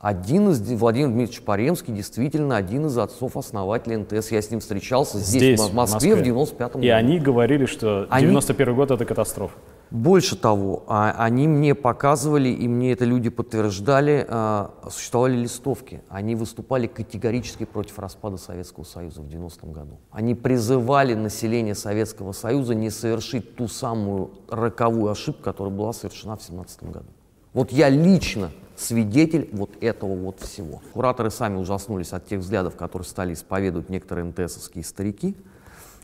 один 0.00 0.48
из, 0.48 0.62
Владимир 0.62 1.08
Дмитриевич 1.08 1.42
Паремский 1.42 1.92
действительно 1.92 2.56
один 2.56 2.86
из 2.86 2.96
отцов-основателей 2.96 3.98
НТС. 3.98 4.30
Я 4.30 4.40
с 4.40 4.50
ним 4.50 4.60
встречался 4.60 5.18
здесь, 5.18 5.60
в 5.60 5.74
Москве, 5.74 6.16
в 6.16 6.22
95 6.22 6.72
году. 6.72 6.84
И 6.84 6.88
они 6.88 7.18
говорили, 7.18 7.66
что 7.66 8.06
Они- 8.08 8.28
91 8.28 8.74
год 8.74 8.90
это 8.90 9.04
катастрофа. 9.04 9.54
Больше 9.90 10.36
того, 10.36 10.84
а, 10.86 11.14
они 11.18 11.48
мне 11.48 11.74
показывали, 11.74 12.48
и 12.48 12.66
мне 12.66 12.92
это 12.92 13.04
люди 13.04 13.28
подтверждали, 13.28 14.24
а, 14.26 14.70
существовали 14.88 15.36
листовки. 15.36 16.00
Они 16.08 16.34
выступали 16.34 16.86
категорически 16.86 17.64
против 17.64 17.98
распада 17.98 18.38
Советского 18.38 18.84
Союза 18.84 19.20
в 19.20 19.28
90-м 19.28 19.72
году. 19.72 19.98
Они 20.12 20.34
призывали 20.34 21.12
население 21.12 21.74
Советского 21.74 22.32
Союза 22.32 22.74
не 22.74 22.88
совершить 22.88 23.56
ту 23.56 23.68
самую 23.68 24.30
роковую 24.48 25.10
ошибку, 25.10 25.42
которая 25.42 25.74
была 25.74 25.92
совершена 25.92 26.36
в 26.36 26.42
17 26.42 26.84
году. 26.84 27.06
Вот 27.52 27.72
я 27.72 27.88
лично 27.88 28.50
свидетель 28.80 29.48
вот 29.52 29.70
этого 29.80 30.14
вот 30.16 30.40
всего. 30.40 30.80
Кураторы 30.92 31.30
сами 31.30 31.56
ужаснулись 31.56 32.12
от 32.12 32.26
тех 32.26 32.40
взглядов, 32.40 32.76
которые 32.76 33.06
стали 33.06 33.34
исповедовать 33.34 33.88
некоторые 33.90 34.24
НТСовские 34.26 34.84
старики. 34.84 35.36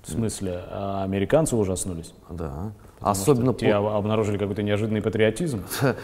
В 0.02 0.10
смысле, 0.10 0.62
а 0.70 1.02
американцы 1.04 1.56
ужаснулись? 1.56 2.14
Да. 2.30 2.72
Потому 2.98 3.10
Особенно 3.12 3.52
что 3.52 3.60
те 3.60 3.74
об- 3.74 3.86
обнаружили 3.86 4.38
какой-то 4.38 4.62
неожиданный 4.62 5.02
патриотизм. 5.02 5.62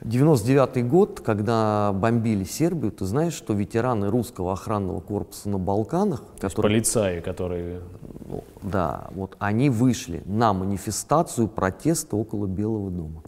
99 0.00 0.86
год, 0.88 1.20
когда 1.20 1.92
бомбили 1.92 2.44
Сербию, 2.44 2.92
ты 2.92 3.04
знаешь, 3.04 3.32
что 3.32 3.52
ветераны 3.52 4.10
русского 4.10 4.52
охранного 4.52 5.00
корпуса 5.00 5.48
на 5.48 5.58
Балканах, 5.58 6.20
То 6.38 6.48
которые, 6.48 6.72
полицаи, 6.76 7.20
которые... 7.20 7.80
ну, 8.28 8.44
да, 8.62 9.08
вот 9.10 9.34
они 9.40 9.70
вышли 9.70 10.22
на 10.24 10.52
манифестацию 10.52 11.48
протеста 11.48 12.14
около 12.16 12.46
Белого 12.46 12.90
дома. 12.92 13.22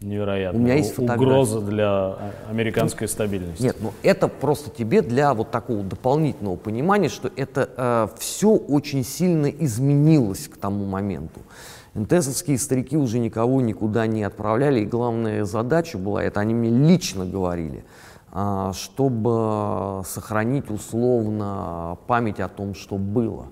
Невероятно. 0.00 0.58
У 0.58 0.62
меня 0.62 0.76
есть 0.76 0.94
фотографии. 0.94 1.24
Угроза 1.24 1.60
для 1.60 2.14
американской 2.48 3.06
стабильности. 3.06 3.62
Нет, 3.62 3.76
ну 3.80 3.92
это 4.02 4.28
просто 4.28 4.70
тебе 4.70 5.02
для 5.02 5.34
вот 5.34 5.50
такого 5.50 5.82
дополнительного 5.82 6.56
понимания, 6.56 7.08
что 7.08 7.30
это 7.36 8.10
все 8.18 8.50
очень 8.50 9.04
сильно 9.04 9.46
изменилось 9.46 10.48
к 10.48 10.56
тому 10.56 10.86
моменту. 10.86 11.40
НТСовские 11.94 12.56
старики 12.56 12.96
уже 12.96 13.18
никого 13.18 13.60
никуда 13.60 14.06
не 14.06 14.22
отправляли, 14.22 14.80
и 14.80 14.86
главная 14.86 15.44
задача 15.44 15.98
была, 15.98 16.22
это 16.22 16.38
они 16.40 16.54
мне 16.54 16.70
лично 16.70 17.26
говорили, 17.26 17.84
а, 18.32 18.72
чтобы 18.72 20.04
сохранить 20.06 20.70
условно 20.70 21.98
память 22.06 22.38
о 22.38 22.46
том, 22.48 22.74
что 22.74 22.96
было, 22.96 23.46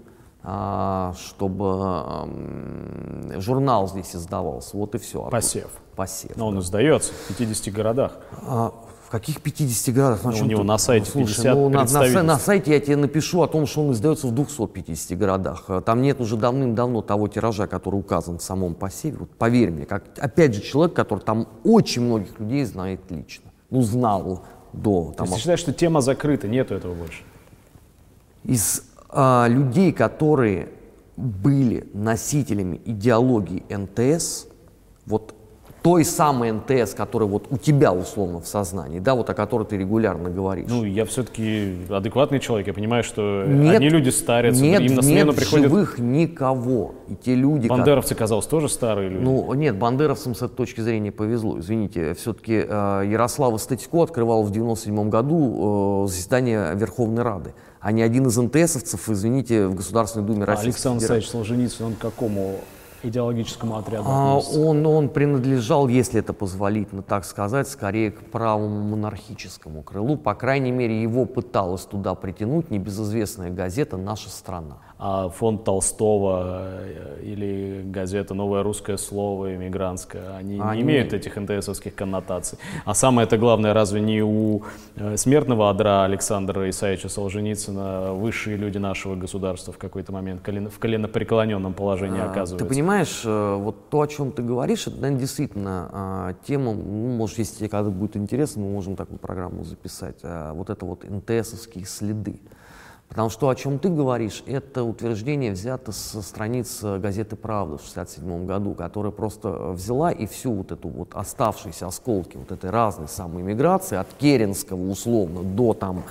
чтобы 1.17 1.67
м, 1.67 3.41
журнал 3.41 3.89
здесь 3.89 4.15
издавался, 4.15 4.77
вот 4.77 4.95
и 4.95 4.99
все. 4.99 5.23
Посев. 5.31 5.71
Посев. 5.97 6.37
Но 6.37 6.49
он 6.49 6.59
издается 6.61 7.13
в 7.13 7.29
50 7.37 7.73
городах. 7.75 8.13
А, 8.47 8.73
в 9.07 9.11
каких 9.11 9.41
50 9.41 9.95
городах? 9.95 10.21
Ну, 10.25 10.31
у 10.31 10.45
него 10.45 10.61
ты- 10.63 10.67
на 10.67 10.79
сайте 10.79 11.07
Ну, 11.15 11.27
слушай, 11.27 11.37
50 11.43 11.55
ну, 11.55 11.69
на, 11.71 11.85
на 11.85 12.23
на 12.23 12.39
сайте 12.39 12.73
я 12.73 12.81
тебе 12.81 12.97
напишу 12.97 13.43
о 13.43 13.49
том, 13.49 13.67
что 13.67 13.81
он 13.83 13.93
издается 13.93 14.27
в 14.27 14.33
250 14.33 15.19
городах. 15.19 15.65
А 15.69 15.81
Там 15.81 16.03
нет 16.03 16.21
уже 16.21 16.37
давным-давно 16.37 17.03
того 17.03 17.27
тиража, 17.29 17.67
который 17.67 17.97
указан 17.97 18.39
в 18.39 18.43
самом 18.43 18.75
посеве. 18.75 19.17
Вот 19.19 19.31
поверь 19.31 19.71
мне, 19.71 19.87
как, 19.87 20.05
опять 20.19 20.55
же, 20.55 20.61
человек, 20.63 20.95
который 20.95 21.21
там 21.21 21.49
очень 21.65 22.03
многих 22.03 22.39
людей 22.39 22.65
знает 22.65 23.01
лично. 23.11 23.51
Ну, 23.71 23.83
знал 23.83 24.43
до. 24.73 25.09
То 25.11 25.13
Там, 25.19 25.25
есть 25.27 25.35
ты 25.37 25.41
считаешь, 25.41 25.61
что 25.61 25.73
тема 25.73 26.01
закрыта, 26.01 26.47
нету 26.49 26.75
этого 26.75 26.95
больше? 26.95 27.23
из 28.45 28.85
а, 29.09 29.47
людей, 29.49 29.93
которые 29.93 30.69
были 31.17 31.89
носителями 31.95 32.81
идеологии 32.85 33.65
НТС, 33.69 34.47
вот 35.07 35.35
той 35.83 36.05
самой 36.05 36.53
НТС, 36.53 36.95
которая 36.95 37.29
вот 37.29 37.47
у 37.51 37.57
тебя 37.57 37.93
условно 37.93 38.41
в 38.41 38.47
сознании, 38.47 38.99
да, 38.99 39.15
вот 39.15 39.31
о 39.31 39.35
которой 39.35 39.65
ты 39.65 39.77
регулярно 39.77 40.29
говоришь. 40.29 40.67
Ну, 40.69 40.85
я 40.85 41.05
все-таки 41.05 41.77
адекватный 41.89 42.41
человек, 42.41 42.67
я 42.67 42.75
понимаю, 42.75 43.05
что 43.05 43.45
Нет, 43.47 43.77
одни 43.77 43.89
люди 43.89 44.11
старятся, 44.11 44.63
нет, 44.63 44.83
им 44.83 44.97
на 44.97 45.03
смену 45.03 45.31
нет 45.31 45.37
приходят... 45.37 45.67
живых 45.67 45.99
никого. 45.99 46.95
И 47.09 47.15
те 47.15 47.35
люди, 47.35 47.69
Бандеровцы, 47.69 48.15
казалось, 48.15 48.47
тоже 48.47 48.69
старые 48.69 49.09
люди. 49.09 49.25
Ну, 49.25 49.53
нет, 49.55 49.77
бандеровцам 49.77 50.35
с 50.35 50.43
этой 50.43 50.55
точки 50.55 50.81
зрения 50.81 51.13
повезло. 51.13 51.59
Извините, 51.59 52.15
все-таки 52.15 52.53
Ярослава 52.55 53.57
Статько 53.57 54.03
открывал 54.03 54.43
в 54.43 54.51
97 54.51 55.09
году 55.09 56.05
э, 56.05 56.09
заседание 56.09 56.75
Верховной 56.75 57.23
Рады, 57.23 57.55
а 57.81 57.93
не 57.93 58.03
один 58.03 58.27
из 58.27 58.37
НТСовцев, 58.37 59.09
извините, 59.09 59.67
в 59.67 59.75
Государственной 59.75 60.27
Думе 60.27 60.43
А 60.43 60.47
Российской 60.47 60.89
Александр. 60.89 61.13
Александрович 61.13 61.29
Солженицын, 61.31 61.87
он 61.87 61.95
к 61.95 61.99
какому 61.99 62.61
идеологическому 63.03 63.77
отряду 63.77 64.05
А, 64.07 64.39
он, 64.39 64.85
он 64.87 65.09
принадлежал, 65.09 65.89
если 65.89 66.21
это 66.21 66.33
позволительно 66.33 67.03
так 67.03 67.25
сказать, 67.25 67.69
скорее 67.69 68.11
к 68.11 68.31
правому 68.31 68.83
монархическому 68.83 69.83
крылу. 69.83 70.17
По 70.17 70.35
крайней 70.35 70.73
мере, 70.73 71.01
его 71.01 71.25
пыталась 71.25 71.83
туда 71.83 72.15
притянуть 72.15 72.71
небезызвестная 72.71 73.51
газета 73.51 73.97
«Наша 73.97 74.31
страна». 74.31 74.79
А 75.01 75.29
фонд 75.29 75.63
Толстого 75.63 76.65
э, 76.81 77.21
или 77.23 77.83
газета 77.85 78.35
«Новое 78.35 78.65
русское 78.65 78.97
слово» 78.97 79.55
иммигрантская, 79.55 80.37
они, 80.37 80.59
Они- 80.61 80.79
не 80.79 80.83
имеют 80.83 81.13
этих 81.13 81.37
НТСовских 81.37 81.95
коннотаций. 81.95 82.59
А 82.85 82.95
самое 82.95 83.27
это 83.27 83.39
главное, 83.39 83.73
разве 83.75 84.01
не 84.01 84.23
у 84.23 84.63
э, 84.97 85.17
смертного 85.17 85.71
адра 85.71 86.03
Александра 86.05 86.69
Исаевича 86.69 87.09
Солженицына 87.09 88.13
высшие 88.13 88.57
люди 88.57 88.79
нашего 88.79 89.15
государства 89.15 89.73
в 89.73 89.79
какой-то 89.79 90.13
момент 90.13 90.43
колено- 90.43 90.69
в 90.69 90.81
коленопреклоненном 90.81 91.75
положении 91.75 92.21
А, 92.21 92.33
оказываются? 92.33 92.57
Ты 92.59 92.65
понимаешь, 92.69 93.23
э, 93.25 93.55
вот 93.55 93.91
то, 93.91 94.01
о 94.01 94.07
чем 94.09 94.33
ты 94.33 94.43
говоришь, 94.43 94.89
это, 94.89 94.97
наверное, 94.97 95.21
действительно 95.21 95.89
а, 95.93 96.35
тема, 96.45 96.75
ну, 96.75 97.09
может, 97.17 97.39
если 97.39 97.59
тебе 97.59 97.69
когда 97.69 97.91
будет 97.91 98.17
интересно, 98.17 98.63
мы 98.63 98.71
можем 98.73 98.97
такую 98.97 99.19
программу 99.21 99.63
записать, 99.63 100.17
а, 100.25 100.53
вот 100.55 100.71
это 100.71 100.85
вот 100.85 101.05
НТСовские 101.09 101.85
следы. 101.85 102.41
Потому 103.09 103.31
что 103.31 103.49
о 103.49 103.55
чем 103.55 103.79
ты 103.79 103.89
говоришь, 103.89 104.43
это 104.47 104.85
утверждение 104.85 105.53
взято 105.53 105.93
со 105.93 106.21
страниц 106.21 106.81
э, 106.83 106.99
газеты 106.99 107.37
«Правда» 107.37 107.79
в 107.79 107.91
1967 107.91 108.47
году, 108.47 108.75
которая 108.75 109.13
просто 109.13 109.49
э, 109.49 109.73
взяла 109.73 110.13
и 110.13 110.27
всю 110.27 110.53
вот 110.53 110.73
эту 110.73 110.89
вот 110.89 111.09
оставшиеся 111.15 111.87
осколки 111.87 112.37
вот 112.37 112.53
этой 112.53 112.69
разной 112.69 113.09
самой 113.09 113.43
миграции, 113.43 113.97
от 113.97 114.09
Керенского 114.19 114.91
условно 114.91 115.43
до 115.43 115.73
там 115.73 116.03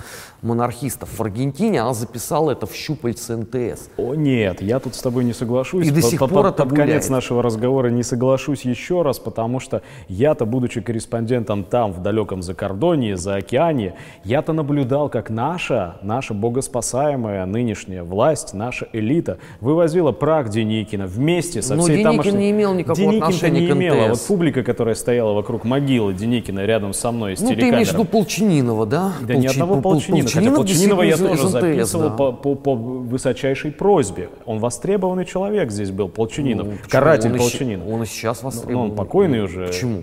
монархистов 0.42 1.16
в 1.16 1.22
Аргентине, 1.22 1.82
она 1.82 1.94
записала 1.94 2.50
это 2.50 2.66
в 2.66 2.74
щупальце 2.74 3.36
НТС. 3.36 3.90
О 3.96 4.14
нет, 4.14 4.60
я 4.60 4.80
тут 4.80 4.96
с 4.96 5.00
тобой 5.00 5.24
не 5.24 5.32
соглашусь. 5.32 5.86
И 5.86 5.90
до 5.90 6.02
сих 6.02 6.18
пор 6.18 6.46
это 6.46 6.64
под 6.64 6.74
конец 6.74 7.08
нашего 7.08 7.44
разговора 7.44 7.90
не 7.90 8.02
соглашусь 8.02 8.62
еще 8.62 9.02
раз, 9.02 9.20
потому 9.20 9.60
что 9.60 9.82
я-то, 10.08 10.46
будучи 10.46 10.80
корреспондентом 10.80 11.62
там, 11.62 11.92
в 11.92 12.02
далеком 12.02 12.42
Закордонье, 12.42 13.16
за 13.16 13.36
океане, 13.36 13.94
я-то 14.24 14.52
наблюдал, 14.52 15.08
как 15.08 15.30
наша, 15.30 15.98
наша 16.02 16.34
богоспасаемая 16.92 17.46
нынешняя 17.46 18.02
власть, 18.02 18.54
наша 18.54 18.88
элита 18.92 19.38
вывозила 19.60 20.12
прах 20.12 20.48
Деникина 20.48 21.06
вместе 21.06 21.62
со 21.62 21.74
Но 21.74 21.82
всей 21.82 21.98
Деникин 21.98 22.10
тамошней... 22.22 22.34
не 22.38 22.50
имел 22.50 22.74
никакого 22.74 22.96
Деникин-то 22.96 23.26
отношения 23.26 23.60
не 23.60 23.66
к 23.66 23.72
имел, 23.72 23.94
а 24.00 24.08
вот 24.08 24.20
публика, 24.26 24.62
которая 24.62 24.94
стояла 24.94 25.32
вокруг 25.34 25.64
могилы 25.64 26.14
Деникина 26.14 26.64
рядом 26.64 26.92
со 26.92 27.12
мной 27.12 27.36
с 27.36 27.40
Ну, 27.40 27.48
ты 27.54 27.68
имеешь 27.68 27.88
в 27.88 27.92
виду. 27.92 28.04
Полчининова, 28.04 28.86
да? 28.86 29.12
Да 29.22 29.34
ни 29.34 29.46
Полчи- 29.46 29.50
одного 29.50 29.80
Пол- 29.80 29.92
Полчинина. 29.92 30.28
Хотя 30.28 30.32
Полчининов 30.50 30.56
Полчининова 30.56 31.02
я 31.02 31.16
тоже 31.16 31.34
из 31.34 31.42
НТС, 31.44 31.50
записывал 31.52 32.02
да. 32.04 32.16
по, 32.16 32.32
по- 32.32 32.54
по 32.54 32.74
высочайшей 32.74 33.70
просьбе. 33.72 34.28
Он 34.46 34.58
востребованный 34.58 35.24
человек 35.24 35.70
здесь 35.70 35.90
был, 35.90 36.08
Полчининов. 36.08 36.66
Ну? 36.66 36.72
Каратель 36.88 37.32
Он 37.32 37.38
Полчининов. 37.38 37.88
Он 37.88 38.02
и 38.02 38.06
сейчас 38.06 38.42
Ну, 38.42 38.46
востребован. 38.48 38.90
он 38.90 38.96
покойный 38.96 39.42
уже. 39.42 39.66
Почему? 39.66 40.02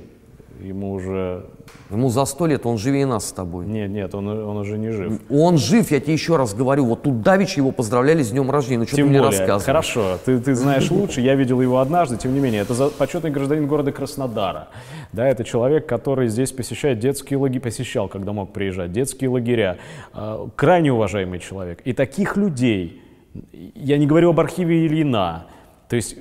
Ему 0.65 0.93
уже... 0.93 1.45
Ему 1.91 2.09
за 2.09 2.25
сто 2.25 2.47
лет, 2.47 2.65
он 2.65 2.77
живее 2.77 3.05
нас 3.05 3.29
с 3.29 3.31
тобой. 3.31 3.65
Нет, 3.67 3.89
нет, 3.91 4.15
он, 4.15 4.27
он 4.27 4.57
уже 4.57 4.77
не 4.77 4.89
жив. 4.91 5.21
Он 5.29 5.57
жив, 5.57 5.91
я 5.91 5.99
тебе 5.99 6.13
еще 6.13 6.35
раз 6.37 6.55
говорю. 6.55 6.85
Вот 6.85 7.03
тут 7.03 7.21
Давич 7.21 7.57
его 7.57 7.71
поздравляли 7.71 8.23
с 8.23 8.31
днем 8.31 8.49
рождения. 8.49 8.79
Ну 8.79 8.85
что 8.87 8.95
ты 8.95 9.01
Тем 9.03 9.09
мне 9.09 9.19
более, 9.19 9.39
рассказываешь? 9.39 9.65
хорошо, 9.65 10.17
ты, 10.25 10.39
ты 10.39 10.55
знаешь 10.55 10.89
лучше, 10.89 11.21
я 11.21 11.35
видел 11.35 11.61
его 11.61 11.79
однажды, 11.79 12.17
тем 12.17 12.33
не 12.33 12.39
менее, 12.39 12.61
это 12.61 12.73
за- 12.73 12.89
почетный 12.89 13.29
гражданин 13.29 13.67
города 13.67 13.91
Краснодара. 13.91 14.69
Да, 15.13 15.27
это 15.27 15.43
человек, 15.43 15.85
который 15.85 16.27
здесь 16.27 16.51
посещает 16.51 16.99
детские 16.99 17.37
лагеря, 17.37 17.61
посещал, 17.61 18.07
когда 18.07 18.33
мог 18.33 18.51
приезжать, 18.51 18.91
детские 18.91 19.29
лагеря. 19.29 19.77
А, 20.13 20.47
Крайне 20.55 20.91
уважаемый 20.91 21.39
человек. 21.39 21.81
И 21.85 21.93
таких 21.93 22.37
людей, 22.37 23.01
я 23.53 23.97
не 23.97 24.07
говорю 24.07 24.31
об 24.31 24.39
архиве 24.39 24.85
Ильина, 24.87 25.45
то 25.89 25.95
есть 25.95 26.15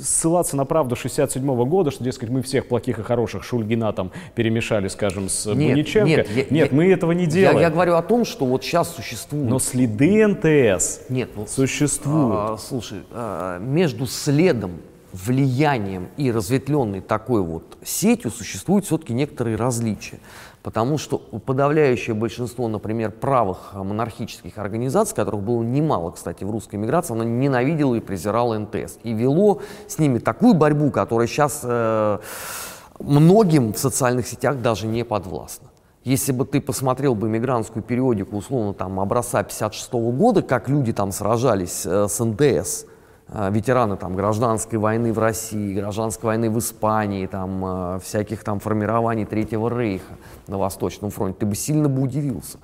ссылаться 0.00 0.56
на 0.56 0.64
правду 0.64 0.96
67 0.96 1.64
года, 1.64 1.90
что, 1.90 2.04
дескать, 2.04 2.28
мы 2.30 2.42
всех 2.42 2.68
плохих 2.68 2.98
и 2.98 3.02
хороших 3.02 3.42
Шульгина 3.44 3.92
там 3.92 4.12
перемешали, 4.34 4.88
скажем, 4.88 5.28
с 5.28 5.46
Нет, 5.46 5.70
Буниченко. 5.72 6.08
нет, 6.08 6.28
я- 6.50 6.64
я- 6.64 6.68
мы 6.70 6.90
этого 6.92 7.12
не 7.12 7.24
Я, 7.24 7.30
делаем. 7.30 7.58
я 7.60 7.70
говорю 7.70 7.94
о 7.94 8.02
том, 8.02 8.24
что 8.24 8.46
вот 8.46 8.62
сейчас 8.64 8.94
существует... 8.94 9.48
Но 9.48 9.58
следы 9.58 10.26
НТС 10.26 11.00
Нет, 11.08 11.30
ну, 11.34 11.46
существуют. 11.46 12.34
а, 12.36 12.56
слушай, 12.58 12.98
а, 13.10 13.58
между 13.58 14.06
следом, 14.06 14.80
влиянием 15.10 16.08
и 16.18 16.30
разветвленной 16.30 17.00
такой 17.00 17.40
вот 17.42 17.78
сетью 17.82 18.30
существуют 18.30 18.84
все-таки 18.84 19.14
некоторые 19.14 19.56
различия. 19.56 20.18
Потому 20.68 20.98
что 20.98 21.16
подавляющее 21.16 22.14
большинство, 22.14 22.68
например, 22.68 23.10
правых 23.10 23.72
монархических 23.72 24.58
организаций, 24.58 25.16
которых 25.16 25.40
было 25.40 25.62
немало, 25.62 26.10
кстати, 26.10 26.44
в 26.44 26.50
русской 26.50 26.76
миграции, 26.76 27.14
оно 27.14 27.24
ненавидело 27.24 27.94
и 27.94 28.00
презирало 28.00 28.58
НТС. 28.58 28.98
И 29.02 29.14
вело 29.14 29.62
с 29.86 29.98
ними 29.98 30.18
такую 30.18 30.52
борьбу, 30.52 30.90
которая 30.90 31.26
сейчас 31.26 31.62
э, 31.64 32.18
многим 32.98 33.72
в 33.72 33.78
социальных 33.78 34.26
сетях 34.26 34.60
даже 34.60 34.86
не 34.86 35.06
подвластна. 35.06 35.68
Если 36.04 36.32
бы 36.32 36.44
ты 36.44 36.60
посмотрел 36.60 37.14
бы 37.14 37.30
мигрантскую 37.30 37.82
периодику, 37.82 38.36
условно, 38.36 38.74
там, 38.74 39.00
образца 39.00 39.42
56 39.42 39.90
года, 39.94 40.42
как 40.42 40.68
люди 40.68 40.92
там 40.92 41.12
сражались 41.12 41.86
э, 41.86 42.08
с 42.08 42.22
НДС, 42.22 42.84
э, 42.84 42.88
ветераны 43.32 43.96
там 43.96 44.14
гражданской 44.14 44.78
войны 44.78 45.12
в 45.12 45.18
России, 45.18 45.74
гражданской 45.74 46.28
войны 46.28 46.50
в 46.50 46.58
Испании, 46.58 47.26
там, 47.26 47.96
э, 47.96 47.98
всяких 48.02 48.42
там 48.42 48.58
формирований 48.58 49.26
Третьего 49.26 49.68
Рейха 49.68 50.14
на 50.46 50.58
Восточном 50.58 51.10
фронте, 51.10 51.38
ты 51.40 51.46
бы 51.46 51.54
сильно 51.54 51.88
бы 51.88 52.02
удивился. 52.02 52.58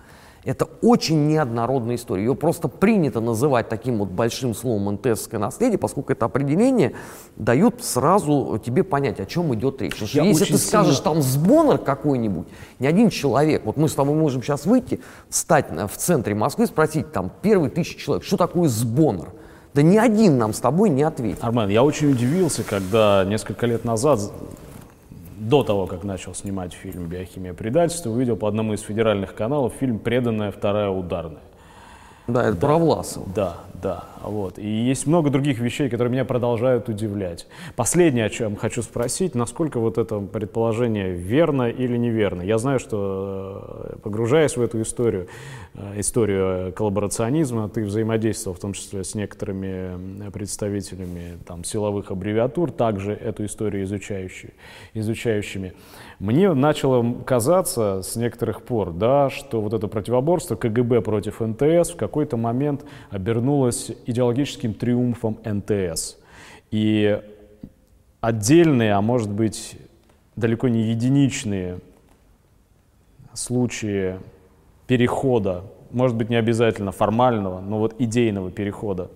Это 0.45 0.67
очень 0.83 1.27
неоднородная 1.27 1.95
история. 1.97 2.25
Ее 2.25 2.35
просто 2.35 2.69
принято 2.69 3.21
называть 3.21 3.71
таким 3.71 3.99
вот 3.99 4.11
большим 4.11 4.55
словом 4.55 4.95
НТСское 4.95 5.41
наследие, 5.41 5.79
поскольку 5.79 6.13
это 6.13 6.27
определение 6.27 6.93
дает 7.37 7.83
сразу 7.83 8.61
тебе 8.63 8.85
понять, 8.85 9.21
о 9.21 9.25
чем 9.25 9.55
идет 9.55 9.81
речь. 9.81 9.93
Потому 9.93 10.09
что 10.09 10.19
Я 10.19 10.25
если 10.25 10.45
ты 10.45 10.59
скажешь 10.59 10.97
сильно- 10.97 11.13
там 11.15 11.23
сбонер 11.23 11.79
какой-нибудь, 11.79 12.47
ни 12.79 12.87
один 12.87 13.09
человек, 13.09 13.65
вот 13.65 13.79
мы 13.79 13.89
с 13.89 13.95
тобой 13.95 14.15
можем 14.15 14.43
сейчас 14.43 14.67
выйти, 14.67 15.01
встать 15.31 15.71
в 15.71 15.97
центре 15.97 16.35
Москвы, 16.35 16.67
спросить 16.67 17.11
там 17.11 17.31
первые 17.41 17.71
тысячи 17.71 17.99
человек, 17.99 18.25
что 18.25 18.37
такое 18.37 18.69
сбонер? 18.69 19.29
Да 19.75 19.83
ни 19.83 19.97
один 19.97 20.39
нам 20.39 20.53
с 20.53 20.61
тобой 20.61 20.89
не 20.89 21.03
ответит. 21.03 21.43
Армен, 21.43 21.69
я 21.69 21.83
очень 21.83 22.13
удивился, 22.13 22.63
когда 22.63 23.25
несколько 23.27 23.67
лет 23.67 23.85
назад, 23.85 24.21
до 25.37 25.65
того, 25.65 25.87
как 25.87 26.05
начал 26.05 26.33
снимать 26.33 26.73
фильм 26.73 27.07
«Биохимия 27.09 27.55
предательства», 27.55 28.11
увидел 28.11 28.37
по 28.37 28.47
одному 28.47 28.75
из 28.75 28.83
федеральных 28.83 29.35
каналов 29.35 29.73
фильм 29.81 29.99
«Преданная 29.99 30.53
вторая 30.53 30.91
ударная». 30.91 31.43
Да, 32.27 32.49
это 32.49 32.57
про 32.57 32.79
Власова. 32.79 33.27
Да, 33.35 33.57
да, 33.83 34.05
вот. 34.23 34.59
И 34.59 34.67
есть 34.67 35.07
много 35.07 35.29
других 35.29 35.59
вещей, 35.59 35.91
которые 35.91 36.11
меня 36.11 36.25
продолжают 36.25 36.89
удивлять. 36.89 37.47
Последнее, 37.77 38.25
о 38.25 38.31
чем 38.31 38.57
хочу 38.57 38.81
спросить, 38.81 39.35
насколько 39.35 39.79
вот 39.79 39.99
это 39.99 40.21
предположение 40.21 41.13
верно 41.13 41.69
или 41.69 41.99
неверно. 41.99 42.41
Я 42.41 42.57
знаю, 42.57 42.79
что 42.79 43.91
э, 43.93 43.97
погружаясь 44.03 44.57
в 44.57 44.63
эту 44.63 44.81
историю, 44.81 45.29
э, 45.75 46.01
историю 46.01 46.73
коллаборационизма, 46.73 47.69
ты 47.69 47.85
взаимодействовал 47.85 48.57
в 48.57 48.61
том 48.61 48.73
числе 48.73 49.05
с 49.05 49.15
некоторыми 49.15 50.31
представителями 50.31 51.39
там, 51.47 51.63
силовых 51.63 52.11
аббревиатур, 52.11 52.73
также 52.73 53.13
эту 53.13 53.45
историю 53.45 53.85
изучающие, 53.85 54.53
изучающими. 54.95 55.75
Мне 56.19 56.53
начало 56.53 57.23
казаться 57.25 58.03
с 58.03 58.15
некоторых 58.17 58.63
пор, 58.63 58.93
да, 58.93 59.31
что 59.31 59.61
вот 59.61 59.73
это 59.73 59.89
противоборство 59.89 60.55
КГБ 60.55 61.03
против 61.03 61.41
НТС 61.41 61.91
в 61.91 61.97
какой-то 61.97 62.37
момент 62.37 62.85
обернулось 63.11 63.91
идеологическим 64.07 64.75
триумфом 64.75 65.39
НТС. 65.45 66.17
И 66.71 67.21
отдельные, 68.21 68.95
а 68.95 69.01
может 69.01 69.31
быть 69.31 69.77
далеко 70.37 70.69
не 70.69 70.83
единичные 70.83 71.81
случаи 73.33 74.19
перехода, 74.87 75.65
может 75.91 76.17
быть 76.17 76.31
не 76.31 76.37
обязательно 76.37 76.93
формального, 76.93 77.61
но 77.61 77.79
вот 77.79 77.97
идейного 77.99 78.51
перехода 78.51 79.11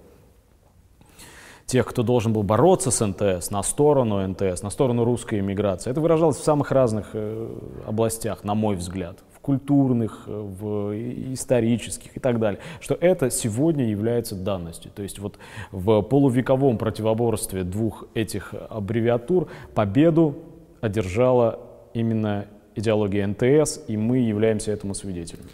тех, 1.68 1.86
кто 1.86 2.02
должен 2.02 2.32
был 2.32 2.42
бороться 2.42 2.90
с 2.90 3.06
НТС, 3.06 3.50
на 3.50 3.62
сторону 3.62 4.26
НТС, 4.26 4.62
на 4.62 4.70
сторону 4.70 5.04
русской 5.04 5.38
иммиграции. 5.40 5.90
Это 5.90 6.00
выражалось 6.00 6.38
в 6.38 6.42
самых 6.42 6.72
разных 6.72 7.10
э, 7.12 7.58
областях, 7.86 8.42
на 8.42 8.54
мой 8.54 8.74
взгляд, 8.74 9.18
в 9.34 9.40
культурных, 9.40 10.24
э, 10.26 10.30
в 10.32 10.94
исторических 11.34 12.16
и 12.16 12.20
так 12.20 12.40
далее, 12.40 12.58
что 12.80 12.94
это 12.94 13.28
сегодня 13.28 13.84
является 13.84 14.34
данностью. 14.34 14.90
То 14.94 15.02
есть 15.02 15.18
вот 15.18 15.38
в 15.70 16.00
полувековом 16.00 16.78
противоборстве 16.78 17.64
двух 17.64 18.06
этих 18.14 18.54
аббревиатур 18.70 19.48
победу 19.74 20.36
одержала 20.80 21.60
именно 21.92 22.46
идеология 22.76 23.26
НТС, 23.26 23.80
и 23.88 23.98
мы 23.98 24.18
являемся 24.18 24.72
этому 24.72 24.94
свидетелями. 24.94 25.50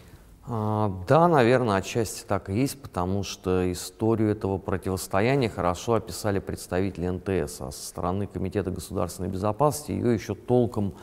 А, 0.46 0.92
Да, 1.08 1.26
наверное, 1.28 1.76
отчасти 1.76 2.24
так 2.26 2.50
и 2.50 2.54
есть, 2.54 2.80
потому 2.80 3.22
что 3.22 3.70
историю 3.72 4.30
этого 4.30 4.58
противостояния 4.58 5.48
хорошо 5.48 5.94
описали 5.94 6.38
представители 6.38 7.08
НТС, 7.08 7.60
а 7.60 7.70
со 7.70 7.86
стороны 7.86 8.26
Комитета 8.26 8.70
государственной 8.70 9.30
безопасности 9.30 9.92
ее 9.92 10.12
еще 10.14 10.34
толком 10.34 10.94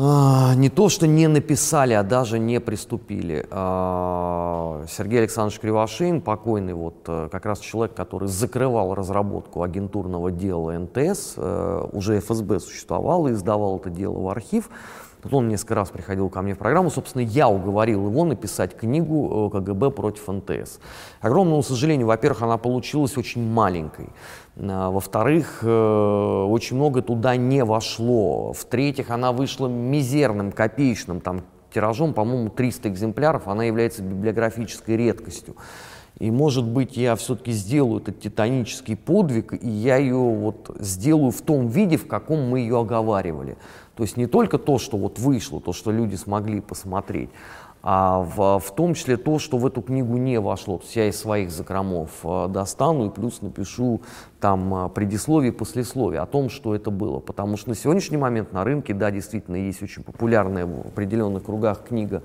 а, 0.00 0.54
не 0.54 0.68
то, 0.68 0.88
что 0.90 1.08
не 1.08 1.26
написали, 1.26 1.92
а 1.92 2.04
даже 2.04 2.38
не 2.38 2.60
приступили. 2.60 3.44
А, 3.50 4.84
Сергей 4.88 5.20
Александрович 5.20 5.58
Кривошеин, 5.58 6.20
покойный, 6.20 6.74
вот 6.74 7.02
э, 7.08 7.28
как 7.32 7.44
раз 7.46 7.58
человек, 7.58 7.96
который 7.96 8.28
закрывал 8.28 8.94
разработку 8.94 9.62
агентурного 9.64 10.30
дела 10.30 10.78
НТС, 10.78 11.34
э, 11.36 11.88
уже 11.90 12.20
ФСБ 12.20 12.60
существовал 12.60 13.26
и 13.26 13.32
издавал 13.32 13.78
это 13.78 13.90
дело 13.90 14.20
в 14.20 14.28
архив. 14.28 14.70
Вот 15.22 15.34
Он 15.34 15.48
несколько 15.48 15.74
раз 15.74 15.90
приходил 15.90 16.28
ко 16.28 16.42
мне 16.42 16.54
в 16.54 16.58
программу. 16.58 16.90
Собственно, 16.90 17.22
я 17.22 17.48
уговорил 17.48 18.06
его 18.06 18.24
написать 18.24 18.76
книгу 18.76 19.48
э, 19.48 19.58
КГБ 19.58 19.90
против 19.90 20.28
НТС. 20.28 20.78
К 21.20 21.24
огромному 21.24 21.62
сожалению, 21.62 22.06
во-первых, 22.06 22.42
она 22.42 22.56
получилась 22.58 23.16
очень 23.16 23.42
маленькой. 23.42 24.10
А, 24.56 24.90
Во-вторых, 24.90 25.60
э, 25.62 26.46
очень 26.48 26.76
много 26.76 27.02
туда 27.02 27.36
не 27.36 27.64
вошло. 27.64 28.52
В-третьих, 28.52 29.10
она 29.10 29.32
вышла 29.32 29.66
мизерным, 29.66 30.52
копеечным 30.52 31.20
там, 31.20 31.42
тиражом, 31.72 32.14
по-моему, 32.14 32.50
300 32.50 32.88
экземпляров. 32.88 33.48
Она 33.48 33.64
является 33.64 34.02
библиографической 34.02 34.96
редкостью. 34.96 35.56
И, 36.18 36.32
может 36.32 36.64
быть, 36.64 36.96
я 36.96 37.14
все-таки 37.14 37.52
сделаю 37.52 38.00
этот 38.00 38.20
титанический 38.20 38.96
подвиг, 38.96 39.52
и 39.52 39.68
я 39.68 39.96
ее 39.96 40.16
вот 40.16 40.74
сделаю 40.80 41.30
в 41.30 41.42
том 41.42 41.68
виде, 41.68 41.96
в 41.96 42.08
каком 42.08 42.48
мы 42.48 42.60
ее 42.60 42.80
оговаривали. 42.80 43.56
То 43.98 44.04
есть 44.04 44.16
не 44.16 44.28
только 44.28 44.58
то, 44.58 44.78
что 44.78 44.96
вот 44.96 45.18
вышло, 45.18 45.60
то, 45.60 45.72
что 45.72 45.90
люди 45.90 46.14
смогли 46.14 46.60
посмотреть, 46.60 47.30
а 47.82 48.20
в, 48.20 48.60
в 48.60 48.70
том 48.76 48.94
числе 48.94 49.16
то, 49.16 49.40
что 49.40 49.58
в 49.58 49.66
эту 49.66 49.82
книгу 49.82 50.16
не 50.18 50.38
вошло. 50.38 50.78
То 50.78 50.84
есть 50.84 50.94
я 50.94 51.08
из 51.08 51.18
своих 51.18 51.50
закромов 51.50 52.10
э, 52.22 52.46
достану 52.48 53.06
и 53.06 53.10
плюс 53.10 53.42
напишу 53.42 54.00
там 54.38 54.86
э, 54.86 54.88
предисловие 54.90 55.52
послесловие 55.52 56.20
о 56.20 56.26
том, 56.26 56.48
что 56.48 56.76
это 56.76 56.92
было. 56.92 57.18
Потому 57.18 57.56
что 57.56 57.70
на 57.70 57.74
сегодняшний 57.74 58.18
момент 58.18 58.52
на 58.52 58.62
рынке, 58.62 58.94
да, 58.94 59.10
действительно, 59.10 59.56
есть 59.56 59.82
очень 59.82 60.04
популярная 60.04 60.64
в 60.64 60.86
определенных 60.86 61.42
кругах 61.42 61.82
книга 61.82 62.22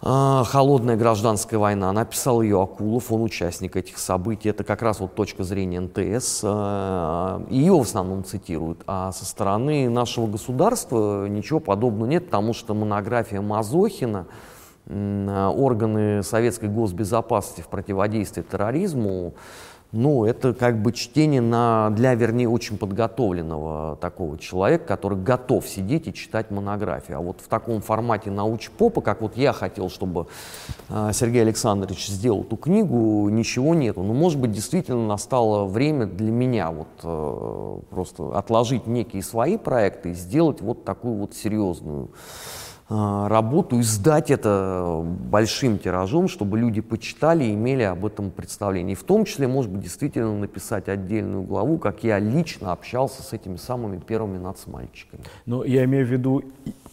Холодная 0.00 0.96
гражданская 0.96 1.58
война. 1.58 1.90
Написал 1.90 2.42
ее 2.42 2.62
Акулов, 2.62 3.10
он 3.10 3.22
участник 3.22 3.76
этих 3.76 3.98
событий. 3.98 4.50
Это 4.50 4.62
как 4.62 4.82
раз 4.82 5.00
вот 5.00 5.14
точка 5.14 5.42
зрения 5.42 5.80
НТС. 5.80 6.42
а, 6.44 7.42
Ее 7.48 7.72
в 7.72 7.80
основном 7.80 8.22
цитируют. 8.22 8.82
А 8.86 9.10
со 9.12 9.24
стороны 9.24 9.88
нашего 9.88 10.26
государства 10.26 11.26
ничего 11.26 11.60
подобного 11.60 12.08
нет, 12.08 12.26
потому 12.26 12.52
что 12.52 12.74
монография 12.74 13.40
Мазохина 13.40 14.26
а, 14.86 15.50
органы 15.50 16.22
советской 16.22 16.68
госбезопасности 16.68 17.62
в 17.62 17.68
противодействии 17.68 18.42
терроризму, 18.42 19.34
ну, 19.92 20.24
это 20.24 20.52
как 20.52 20.82
бы 20.82 20.92
чтение 20.92 21.40
на, 21.40 21.90
для, 21.90 22.14
вернее, 22.14 22.48
очень 22.48 22.76
подготовленного 22.76 23.96
такого 23.96 24.36
человека, 24.38 24.84
который 24.84 25.18
готов 25.18 25.66
сидеть 25.66 26.08
и 26.08 26.14
читать 26.14 26.50
монографию. 26.50 27.18
А 27.18 27.20
вот 27.20 27.40
в 27.40 27.48
таком 27.48 27.80
формате 27.80 28.30
научпопа, 28.30 29.00
как 29.00 29.20
вот 29.20 29.36
я 29.36 29.52
хотел, 29.52 29.88
чтобы 29.88 30.26
э, 30.88 31.10
Сергей 31.12 31.42
Александрович 31.42 32.08
сделал 32.08 32.42
эту 32.42 32.56
книгу, 32.56 33.28
ничего 33.28 33.74
нету. 33.74 34.02
Но, 34.02 34.12
может 34.12 34.40
быть, 34.40 34.52
действительно 34.52 35.06
настало 35.06 35.64
время 35.66 36.06
для 36.06 36.32
меня 36.32 36.70
вот 36.70 36.88
э, 37.02 37.78
просто 37.90 38.36
отложить 38.36 38.86
некие 38.86 39.22
свои 39.22 39.56
проекты 39.56 40.10
и 40.10 40.14
сделать 40.14 40.60
вот 40.60 40.84
такую 40.84 41.14
вот 41.14 41.34
серьезную 41.34 42.10
работу 42.88 43.80
и 43.80 43.82
сдать 43.82 44.30
это 44.30 45.02
большим 45.04 45.78
тиражом, 45.78 46.28
чтобы 46.28 46.58
люди 46.58 46.80
почитали 46.80 47.44
и 47.44 47.54
имели 47.54 47.82
об 47.82 48.06
этом 48.06 48.30
представление. 48.30 48.92
И 48.92 48.96
в 48.96 49.02
том 49.02 49.24
числе, 49.24 49.48
может 49.48 49.72
быть, 49.72 49.82
действительно 49.82 50.38
написать 50.38 50.88
отдельную 50.88 51.42
главу, 51.42 51.78
как 51.78 52.04
я 52.04 52.18
лично 52.18 52.72
общался 52.72 53.22
с 53.22 53.32
этими 53.32 53.56
самыми 53.56 53.98
первыми 53.98 54.38
нацмальчиками. 54.38 55.22
Но 55.46 55.64
я 55.64 55.84
имею 55.84 56.06
в 56.06 56.10
виду 56.10 56.44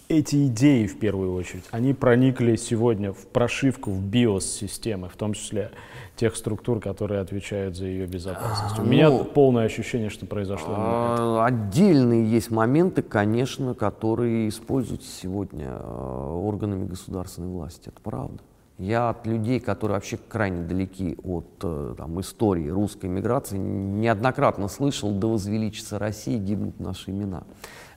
эти 0.09 0.47
идеи 0.47 0.87
в 0.87 0.97
первую 0.99 1.33
очередь. 1.33 1.63
Они 1.71 1.93
проникли 1.93 2.55
сегодня 2.55 3.13
в 3.13 3.27
прошивку, 3.27 3.91
в 3.91 4.01
биос 4.01 4.45
системы, 4.45 5.09
в 5.09 5.15
том 5.15 5.33
числе 5.33 5.71
тех 6.15 6.35
структур, 6.35 6.79
которые 6.79 7.21
отвечают 7.21 7.75
за 7.75 7.85
ее 7.85 8.05
безопасность. 8.05 8.77
У 8.79 8.83
меня 8.83 9.09
ну, 9.09 9.23
полное 9.23 9.65
ощущение, 9.65 10.09
что 10.09 10.25
произошло. 10.25 10.73
А, 10.77 11.45
Отдельные 11.45 12.29
есть 12.29 12.51
моменты, 12.51 13.01
конечно, 13.01 13.73
которые 13.73 14.49
используются 14.49 15.09
сегодня 15.09 15.69
э, 15.69 16.39
органами 16.43 16.85
государственной 16.85 17.49
власти. 17.49 17.89
Это 17.89 17.99
правда. 18.01 18.39
Я 18.77 19.09
от 19.09 19.25
людей, 19.27 19.59
которые 19.59 19.95
вообще 19.95 20.17
крайне 20.17 20.63
далеки 20.63 21.17
от 21.23 21.47
э, 21.63 21.95
там, 21.97 22.19
истории 22.19 22.67
русской 22.69 23.05
миграции, 23.05 23.57
неоднократно 23.57 24.67
слышал, 24.67 25.11
да 25.11 25.27
возвеличится 25.27 25.99
Россия, 25.99 26.37
гибнут 26.37 26.79
наши 26.79 27.11
имена. 27.11 27.43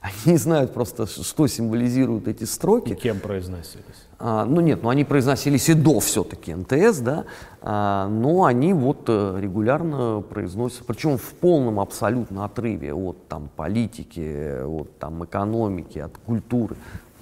Они 0.01 0.33
не 0.33 0.37
знают 0.37 0.73
просто, 0.73 1.07
что 1.07 1.47
символизируют 1.47 2.27
эти 2.27 2.43
строки. 2.43 2.93
И 2.93 2.95
кем 2.95 3.19
произносились? 3.19 4.07
А, 4.19 4.45
ну 4.45 4.61
нет, 4.61 4.81
ну 4.81 4.89
они 4.89 5.03
произносились 5.03 5.69
и 5.69 5.73
до 5.73 5.99
все-таки 5.99 6.53
НТС, 6.53 6.99
да, 6.99 7.25
а, 7.61 8.07
но 8.07 8.45
они 8.45 8.73
вот 8.73 9.03
э, 9.07 9.37
регулярно 9.39 10.21
произносятся, 10.21 10.83
причем 10.85 11.17
в 11.17 11.33
полном 11.35 11.79
абсолютно 11.79 12.45
отрыве 12.45 12.93
от 12.93 13.27
там 13.27 13.49
политики, 13.55 14.63
от 14.63 14.97
там 14.97 15.23
экономики, 15.23 15.99
от 15.99 16.17
культуры. 16.17 16.75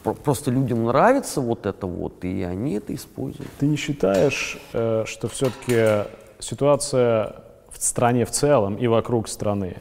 Про- 0.03 0.13
Просто 0.13 0.51
людям 0.51 0.85
нравится 0.85 1.41
вот 1.41 1.65
это 1.65 1.85
вот, 1.85 2.23
и 2.23 2.43
они 2.43 2.73
это 2.75 2.95
используют. 2.95 3.49
Ты 3.59 3.67
не 3.67 3.75
считаешь, 3.75 4.57
э, 4.71 5.03
что 5.05 5.27
все-таки 5.27 6.09
ситуация 6.39 7.35
в 7.69 7.83
стране 7.83 8.25
в 8.25 8.31
целом 8.31 8.75
и 8.75 8.87
вокруг 8.87 9.27
страны 9.27 9.77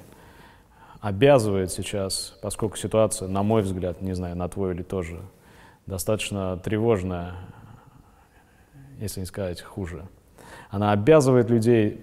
обязывает 1.05 1.71
сейчас, 1.71 2.35
поскольку 2.41 2.79
ситуация, 2.79 3.29
на 3.29 3.43
мой 3.43 3.61
взгляд, 3.61 4.01
не 4.01 4.15
знаю, 4.15 4.37
на 4.37 4.49
твой 4.49 4.73
или 4.73 4.83
тоже, 4.83 5.21
достаточно 5.85 6.57
тревожная, 6.57 7.35
если 9.01 9.21
не 9.21 9.27
сказать 9.27 9.61
хуже. 9.61 10.07
Она 10.71 10.93
обязывает 10.93 11.51
людей, 11.51 12.01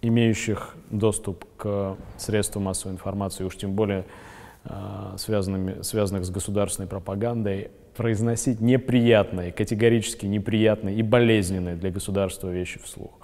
имеющих 0.00 0.76
доступ 0.90 1.44
к 1.56 1.96
средствам 2.16 2.64
массовой 2.64 2.92
информации, 2.92 3.42
уж 3.42 3.56
тем 3.56 3.72
более 3.72 4.04
э, 4.62 5.14
связанными, 5.18 5.82
связанных 5.82 6.24
с 6.24 6.30
государственной 6.30 6.86
пропагандой, 6.86 7.72
произносить 7.96 8.60
неприятные, 8.60 9.50
категорически 9.50 10.26
неприятные 10.26 10.94
и 10.94 11.02
болезненные 11.02 11.74
для 11.74 11.90
государства 11.90 12.48
вещи 12.48 12.78
вслух. 12.78 13.23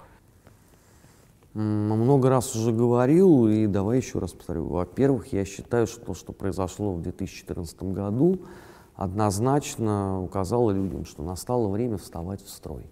Много 1.53 2.29
раз 2.29 2.55
уже 2.55 2.71
говорил, 2.71 3.47
и 3.49 3.67
давай 3.67 3.97
еще 3.97 4.19
раз 4.19 4.31
повторю. 4.31 4.67
Во-первых, 4.67 5.33
я 5.33 5.43
считаю, 5.43 5.85
что 5.85 6.05
то, 6.05 6.13
что 6.13 6.31
произошло 6.31 6.93
в 6.93 7.01
2014 7.01 7.83
году, 7.83 8.39
однозначно 8.95 10.21
указало 10.23 10.71
людям, 10.71 11.03
что 11.03 11.23
настало 11.23 11.67
время 11.67 11.97
вставать 11.97 12.41
в 12.41 12.49
строй. 12.49 12.89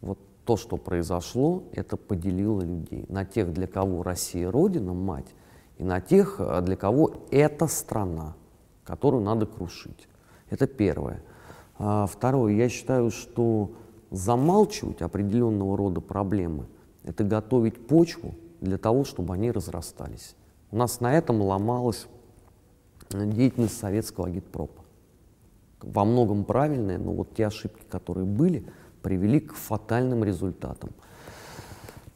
Вот 0.00 0.18
то, 0.44 0.56
что 0.56 0.76
произошло, 0.76 1.62
это 1.72 1.96
поделило 1.96 2.62
людей 2.62 3.04
на 3.08 3.24
тех, 3.24 3.52
для 3.52 3.68
кого 3.68 4.02
Россия 4.02 4.50
Родина, 4.50 4.92
мать, 4.92 5.36
и 5.76 5.84
на 5.84 6.00
тех, 6.00 6.40
для 6.62 6.74
кого 6.74 7.12
это 7.30 7.68
страна, 7.68 8.34
которую 8.82 9.22
надо 9.22 9.46
крушить. 9.46 10.08
Это 10.50 10.66
первое. 10.66 11.22
А 11.78 12.06
второе, 12.06 12.54
я 12.54 12.68
считаю, 12.68 13.12
что 13.12 13.70
замалчивать 14.10 15.00
определенного 15.00 15.76
рода 15.76 16.00
проблемы– 16.00 16.66
это 17.08 17.24
готовить 17.24 17.86
почву 17.86 18.34
для 18.60 18.76
того, 18.76 19.04
чтобы 19.04 19.34
они 19.34 19.50
разрастались. 19.50 20.36
У 20.70 20.76
нас 20.76 21.00
на 21.00 21.14
этом 21.14 21.40
ломалась 21.40 22.06
деятельность 23.10 23.78
советского 23.78 24.26
агитпропа. 24.26 24.82
Во 25.80 26.04
многом 26.04 26.44
правильная, 26.44 26.98
но 26.98 27.12
вот 27.12 27.34
те 27.34 27.46
ошибки, 27.46 27.82
которые 27.88 28.26
были, 28.26 28.66
привели 29.02 29.40
к 29.40 29.54
фатальным 29.54 30.22
результатам. 30.22 30.90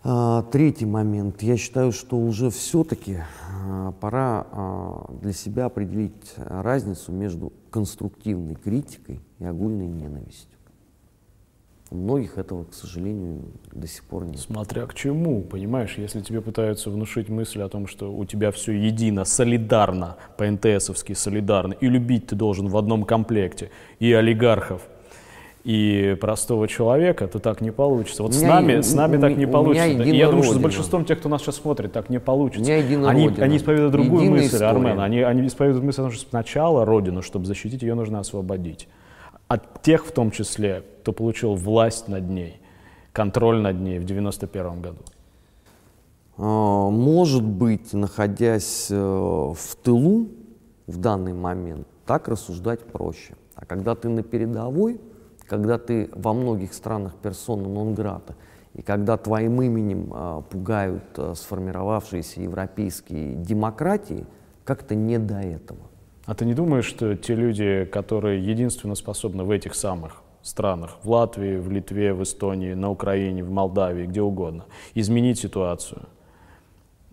А, 0.05 0.43
третий 0.43 0.85
момент. 0.85 1.43
Я 1.43 1.56
считаю, 1.56 1.93
что 1.93 2.19
уже 2.19 2.51
все-таки 2.51 3.19
а, 3.64 3.93
пора 3.93 4.47
а, 4.51 5.14
для 5.23 5.32
себя 5.32 5.66
определить 5.66 6.35
разницу 6.36 7.12
между 7.12 7.52
конструктивной 7.70 8.56
критикой 8.56 9.20
и 9.39 9.44
огульной 9.44 9.86
ненавистью. 9.86 10.51
У 11.93 11.94
многих 11.94 12.39
этого, 12.39 12.64
к 12.64 12.73
сожалению, 12.73 13.43
до 13.70 13.86
сих 13.86 14.02
пор 14.05 14.24
нет. 14.24 14.39
Смотря 14.39 14.86
к 14.86 14.94
чему, 14.94 15.43
понимаешь, 15.43 15.97
если 15.98 16.23
тебе 16.23 16.40
пытаются 16.40 16.89
внушить 16.89 17.28
мысль 17.28 17.60
о 17.60 17.69
том, 17.69 17.86
что 17.86 18.10
у 18.10 18.24
тебя 18.24 18.51
все 18.51 18.73
едино, 18.73 19.27
солидарно, 19.27 20.16
по-НТСовски 20.39 21.12
солидарно, 21.12 21.74
и 21.74 21.89
любить 21.89 22.28
ты 22.28 22.35
должен 22.35 22.69
в 22.69 22.78
одном 22.78 23.05
комплекте 23.05 23.70
и 23.98 24.10
олигархов, 24.10 24.81
и 25.64 26.16
простого 26.19 26.66
человека, 26.66 27.28
то 27.28 27.39
так 27.39 27.60
не 27.60 27.73
получится. 27.73 28.23
Вот 28.23 28.32
с 28.32 28.40
нами, 28.40 28.81
с 28.81 28.94
нами 28.94 29.20
так 29.20 29.36
не 29.36 29.47
получится. 29.47 30.02
И 30.02 30.16
я 30.16 30.28
думаю, 30.28 30.44
что 30.44 30.55
с 30.55 30.59
большинством 30.59 31.05
тех, 31.05 31.19
кто 31.19 31.28
нас 31.28 31.43
сейчас 31.43 31.56
смотрит, 31.56 31.93
так 31.93 32.09
не 32.09 32.19
получится. 32.19 32.73
Они, 32.73 33.28
они 33.36 33.59
исповедуют 33.59 33.93
другую 33.93 34.23
Единая 34.23 34.40
мысль, 34.40 34.55
история. 34.55 34.70
Армен. 34.70 34.98
Они, 34.98 35.20
они 35.20 35.47
исповедуют 35.47 35.85
мысль 35.85 36.01
о 36.01 36.05
том, 36.05 36.12
что 36.12 36.27
сначала 36.27 36.86
Родину, 36.86 37.20
чтобы 37.20 37.44
защитить 37.44 37.82
ее, 37.82 37.94
нужно 37.94 38.19
освободить 38.19 38.89
от 39.52 39.82
тех 39.82 40.06
в 40.06 40.12
том 40.12 40.30
числе, 40.30 40.82
кто 41.00 41.12
получил 41.12 41.54
власть 41.54 42.08
над 42.08 42.28
ней, 42.28 42.60
контроль 43.12 43.60
над 43.60 43.78
ней 43.80 43.98
в 43.98 44.04
91 44.04 44.80
году? 44.80 45.02
А, 46.38 46.88
может 46.88 47.44
быть, 47.44 47.92
находясь 47.92 48.86
э, 48.90 48.94
в 48.94 49.76
тылу 49.82 50.28
в 50.86 50.96
данный 50.96 51.34
момент, 51.34 51.86
так 52.06 52.28
рассуждать 52.28 52.80
проще. 52.80 53.34
А 53.54 53.66
когда 53.66 53.94
ты 53.94 54.08
на 54.08 54.22
передовой, 54.22 55.00
когда 55.46 55.76
ты 55.78 56.08
во 56.14 56.32
многих 56.32 56.72
странах 56.72 57.14
персона 57.16 57.68
нон-грата, 57.68 58.34
и 58.72 58.80
когда 58.80 59.18
твоим 59.18 59.60
именем 59.60 60.10
а, 60.14 60.40
пугают 60.40 61.04
а, 61.18 61.34
сформировавшиеся 61.34 62.40
европейские 62.40 63.34
демократии, 63.34 64.24
как-то 64.64 64.94
не 64.94 65.18
до 65.18 65.40
этого. 65.40 65.91
А 66.24 66.34
ты 66.34 66.44
не 66.44 66.54
думаешь, 66.54 66.84
что 66.84 67.16
те 67.16 67.34
люди, 67.34 67.84
которые 67.84 68.44
единственно 68.44 68.94
способны 68.94 69.44
в 69.44 69.50
этих 69.50 69.74
самых 69.74 70.22
странах, 70.42 70.96
в 71.02 71.10
Латвии, 71.10 71.56
в 71.56 71.70
Литве, 71.70 72.14
в 72.14 72.22
Эстонии, 72.22 72.74
на 72.74 72.90
Украине, 72.90 73.42
в 73.42 73.50
Молдавии, 73.50 74.06
где 74.06 74.22
угодно, 74.22 74.64
изменить 74.94 75.38
ситуацию, 75.38 76.02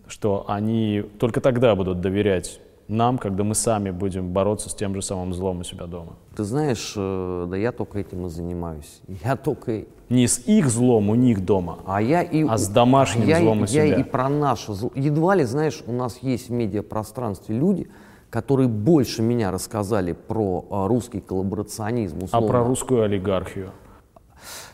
что 0.06 0.44
они 0.48 1.04
только 1.18 1.40
тогда 1.40 1.74
будут 1.74 2.00
доверять 2.00 2.60
нам, 2.90 3.18
когда 3.18 3.44
мы 3.44 3.54
сами 3.54 3.90
будем 3.90 4.32
бороться 4.32 4.68
с 4.68 4.74
тем 4.74 4.94
же 4.94 5.02
самым 5.02 5.32
злом 5.32 5.60
у 5.60 5.64
себя 5.64 5.86
дома. 5.86 6.14
Ты 6.36 6.42
знаешь, 6.42 6.92
э, 6.96 7.46
да 7.48 7.56
я 7.56 7.70
только 7.70 8.00
этим 8.00 8.26
и 8.26 8.28
занимаюсь. 8.28 9.00
Я 9.24 9.36
только... 9.36 9.84
Не 10.08 10.26
с 10.26 10.40
их 10.40 10.68
злом 10.68 11.08
у 11.08 11.14
них 11.14 11.44
дома, 11.44 11.78
а, 11.86 12.02
я 12.02 12.22
и, 12.22 12.44
а 12.44 12.58
с 12.58 12.68
домашним 12.68 13.28
я, 13.28 13.38
злом 13.38 13.62
у 13.62 13.66
себя. 13.68 13.84
Я 13.84 14.00
и 14.00 14.02
про 14.02 14.28
наше 14.28 14.72
зло. 14.72 14.90
Едва 14.96 15.36
ли, 15.36 15.44
знаешь, 15.44 15.84
у 15.86 15.92
нас 15.92 16.18
есть 16.20 16.48
в 16.48 16.52
медиапространстве 16.52 17.56
люди, 17.56 17.88
которые 18.30 18.68
больше 18.68 19.22
меня 19.22 19.50
рассказали 19.50 20.12
про 20.12 20.64
а, 20.70 20.88
русский 20.88 21.20
коллаборационизм. 21.20 22.24
Условно. 22.24 22.48
А 22.48 22.50
про 22.50 22.64
русскую 22.64 23.02
олигархию? 23.02 23.72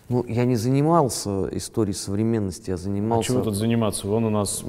Ну, 0.09 0.25
я 0.29 0.45
не 0.45 0.55
занимался 0.55 1.49
историей 1.51 1.95
современности, 1.95 2.71
я 2.71 2.77
занимался... 2.77 3.33
А 3.33 3.35
чего 3.35 3.43
тут 3.43 3.57
заниматься? 3.57 4.07
Вон 4.07 4.25
у 4.25 4.31
нас 4.31 4.63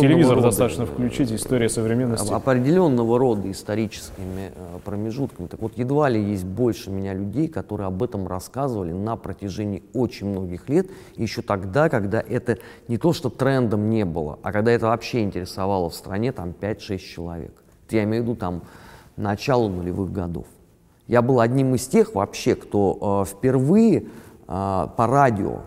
телевизор 0.00 0.36
рода, 0.36 0.48
достаточно 0.48 0.86
включить, 0.86 1.30
история 1.30 1.68
современности. 1.68 2.32
Определенного 2.32 3.18
рода 3.18 3.50
историческими 3.50 4.50
э, 4.54 4.78
промежутками. 4.86 5.46
Так 5.46 5.60
вот, 5.60 5.76
едва 5.76 6.08
ли 6.08 6.22
есть 6.22 6.46
больше 6.46 6.88
меня 6.90 7.12
людей, 7.12 7.48
которые 7.48 7.88
об 7.88 8.02
этом 8.02 8.26
рассказывали 8.26 8.92
на 8.92 9.16
протяжении 9.16 9.82
очень 9.92 10.28
многих 10.28 10.70
лет, 10.70 10.86
еще 11.16 11.42
тогда, 11.42 11.90
когда 11.90 12.24
это 12.26 12.56
не 12.88 12.96
то, 12.96 13.12
что 13.12 13.28
трендом 13.28 13.90
не 13.90 14.06
было, 14.06 14.38
а 14.42 14.52
когда 14.52 14.72
это 14.72 14.86
вообще 14.86 15.22
интересовало 15.22 15.90
в 15.90 15.94
стране 15.94 16.32
там 16.32 16.54
5-6 16.58 16.96
человек. 16.96 17.52
Я 17.90 18.04
имею 18.04 18.22
в 18.22 18.26
виду 18.26 18.36
там 18.36 18.62
начало 19.16 19.68
нулевых 19.68 20.12
годов. 20.12 20.46
Я 21.06 21.22
был 21.22 21.40
одним 21.40 21.74
из 21.74 21.86
тех 21.86 22.14
вообще, 22.14 22.54
кто 22.54 23.22
э, 23.22 23.30
впервые 23.30 24.00
э, 24.02 24.06
по 24.46 25.06
радио 25.06 25.62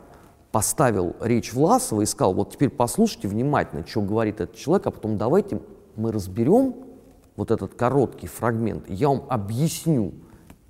поставил 0.51 1.15
речь 1.19 1.53
Власова 1.53 2.01
и 2.01 2.05
сказал, 2.05 2.33
вот 2.33 2.51
теперь 2.51 2.69
послушайте 2.69 3.27
внимательно, 3.27 3.85
что 3.87 4.01
говорит 4.01 4.41
этот 4.41 4.55
человек, 4.55 4.87
а 4.87 4.91
потом 4.91 5.17
давайте 5.17 5.61
мы 5.95 6.11
разберем 6.11 6.75
вот 7.35 7.51
этот 7.51 7.73
короткий 7.73 8.27
фрагмент, 8.27 8.89
я 8.89 9.07
вам 9.07 9.23
объясню 9.29 10.13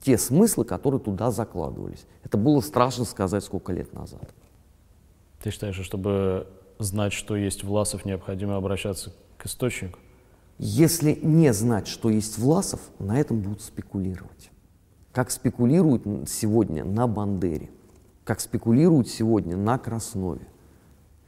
те 0.02 0.18
смыслы, 0.18 0.66
которые 0.66 1.02
туда 1.02 1.32
закладывались. 1.32 2.06
Это 2.24 2.38
было 2.38 2.62
страшно 2.62 3.06
сказать 3.06 3.44
сколько 3.44 3.74
лет 3.74 3.94
назад. 3.94 4.34
Ты 5.44 5.52
считаешь, 5.52 5.76
что 5.76 5.84
чтобы 5.84 6.48
знать, 6.80 7.14
что 7.14 7.36
есть 7.36 7.64
Власов, 7.64 8.06
необходимо 8.06 8.56
обращаться 8.56 9.14
к 9.38 9.46
источнику? 9.46 10.00
Если 10.64 11.18
не 11.24 11.52
знать, 11.54 11.88
что 11.88 12.12
есть 12.12 12.38
Власов, 12.38 12.82
на 13.00 13.20
этом 13.20 13.42
будут 13.42 13.64
спекулировать. 13.64 14.52
Как 15.12 15.32
спекулируют 15.32 16.04
сегодня 16.30 16.86
на 16.86 17.08
Бандере, 17.08 17.72
как 18.24 18.40
спекулируют 18.40 19.08
сегодня 19.08 19.58
на 19.58 19.80
Краснове. 19.80 20.46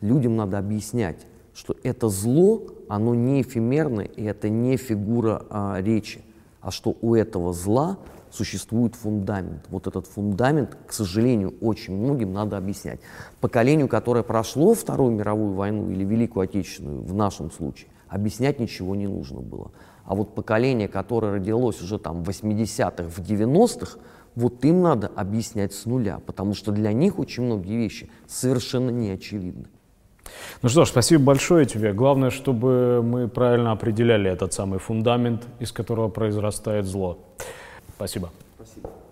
Людям 0.02 0.36
надо 0.36 0.60
объяснять, 0.60 1.26
что 1.56 1.76
это 1.82 2.10
зло, 2.10 2.62
оно 2.88 3.16
не 3.16 3.42
эфемерное, 3.42 4.06
и 4.06 4.24
это 4.24 4.50
не 4.50 4.78
фигура 4.78 5.44
а, 5.50 5.82
речи, 5.82 6.22
а 6.62 6.70
что 6.70 6.96
у 7.02 7.16
этого 7.16 7.54
зла 7.54 7.98
существует 8.30 8.94
фундамент. 8.94 9.66
Вот 9.70 9.88
этот 9.88 10.06
фундамент, 10.06 10.78
к 10.86 10.94
сожалению, 10.94 11.56
очень 11.60 11.96
многим 11.98 12.34
надо 12.34 12.56
объяснять. 12.56 13.00
Поколению, 13.42 13.88
которое 13.88 14.24
прошло 14.24 14.76
Вторую 14.76 15.12
мировую 15.12 15.56
войну 15.56 15.90
или 15.90 16.04
Великую 16.04 16.44
Отечественную 16.44 17.02
в 17.02 17.16
нашем 17.16 17.50
случае, 17.50 17.90
объяснять 18.14 18.60
ничего 18.60 18.96
не 18.96 19.08
нужно 19.08 19.42
было. 19.42 19.72
А 20.06 20.16
вот 20.16 20.36
поколение, 20.36 20.88
которое 20.88 21.34
родилось 21.34 21.82
уже 21.82 21.98
там 21.98 22.24
в 22.24 22.30
80-х, 22.30 23.10
в 23.10 23.20
90-х, 23.20 24.00
вот 24.36 24.66
им 24.66 24.82
надо 24.82 25.12
объяснять 25.16 25.74
с 25.74 25.86
нуля, 25.86 26.20
потому 26.26 26.54
что 26.54 26.72
для 26.72 26.92
них 26.94 27.20
очень 27.20 27.44
многие 27.44 27.78
вещи 27.78 28.10
совершенно 28.28 28.90
не 28.90 29.12
очевидны. 29.12 29.66
Ну 30.62 30.70
что 30.70 30.86
ж, 30.86 30.90
спасибо 30.90 31.24
большое 31.24 31.66
тебе. 31.66 31.94
Главное, 31.94 32.30
чтобы 32.30 33.02
мы 33.04 33.28
правильно 33.28 33.72
определяли 33.72 34.30
этот 34.30 34.54
самый 34.54 34.80
фундамент, 34.80 35.44
из 35.60 35.72
которого 35.72 36.10
произрастает 36.10 36.86
зло. 36.86 37.20
Спасибо. 37.96 38.32
Спасибо. 38.56 39.03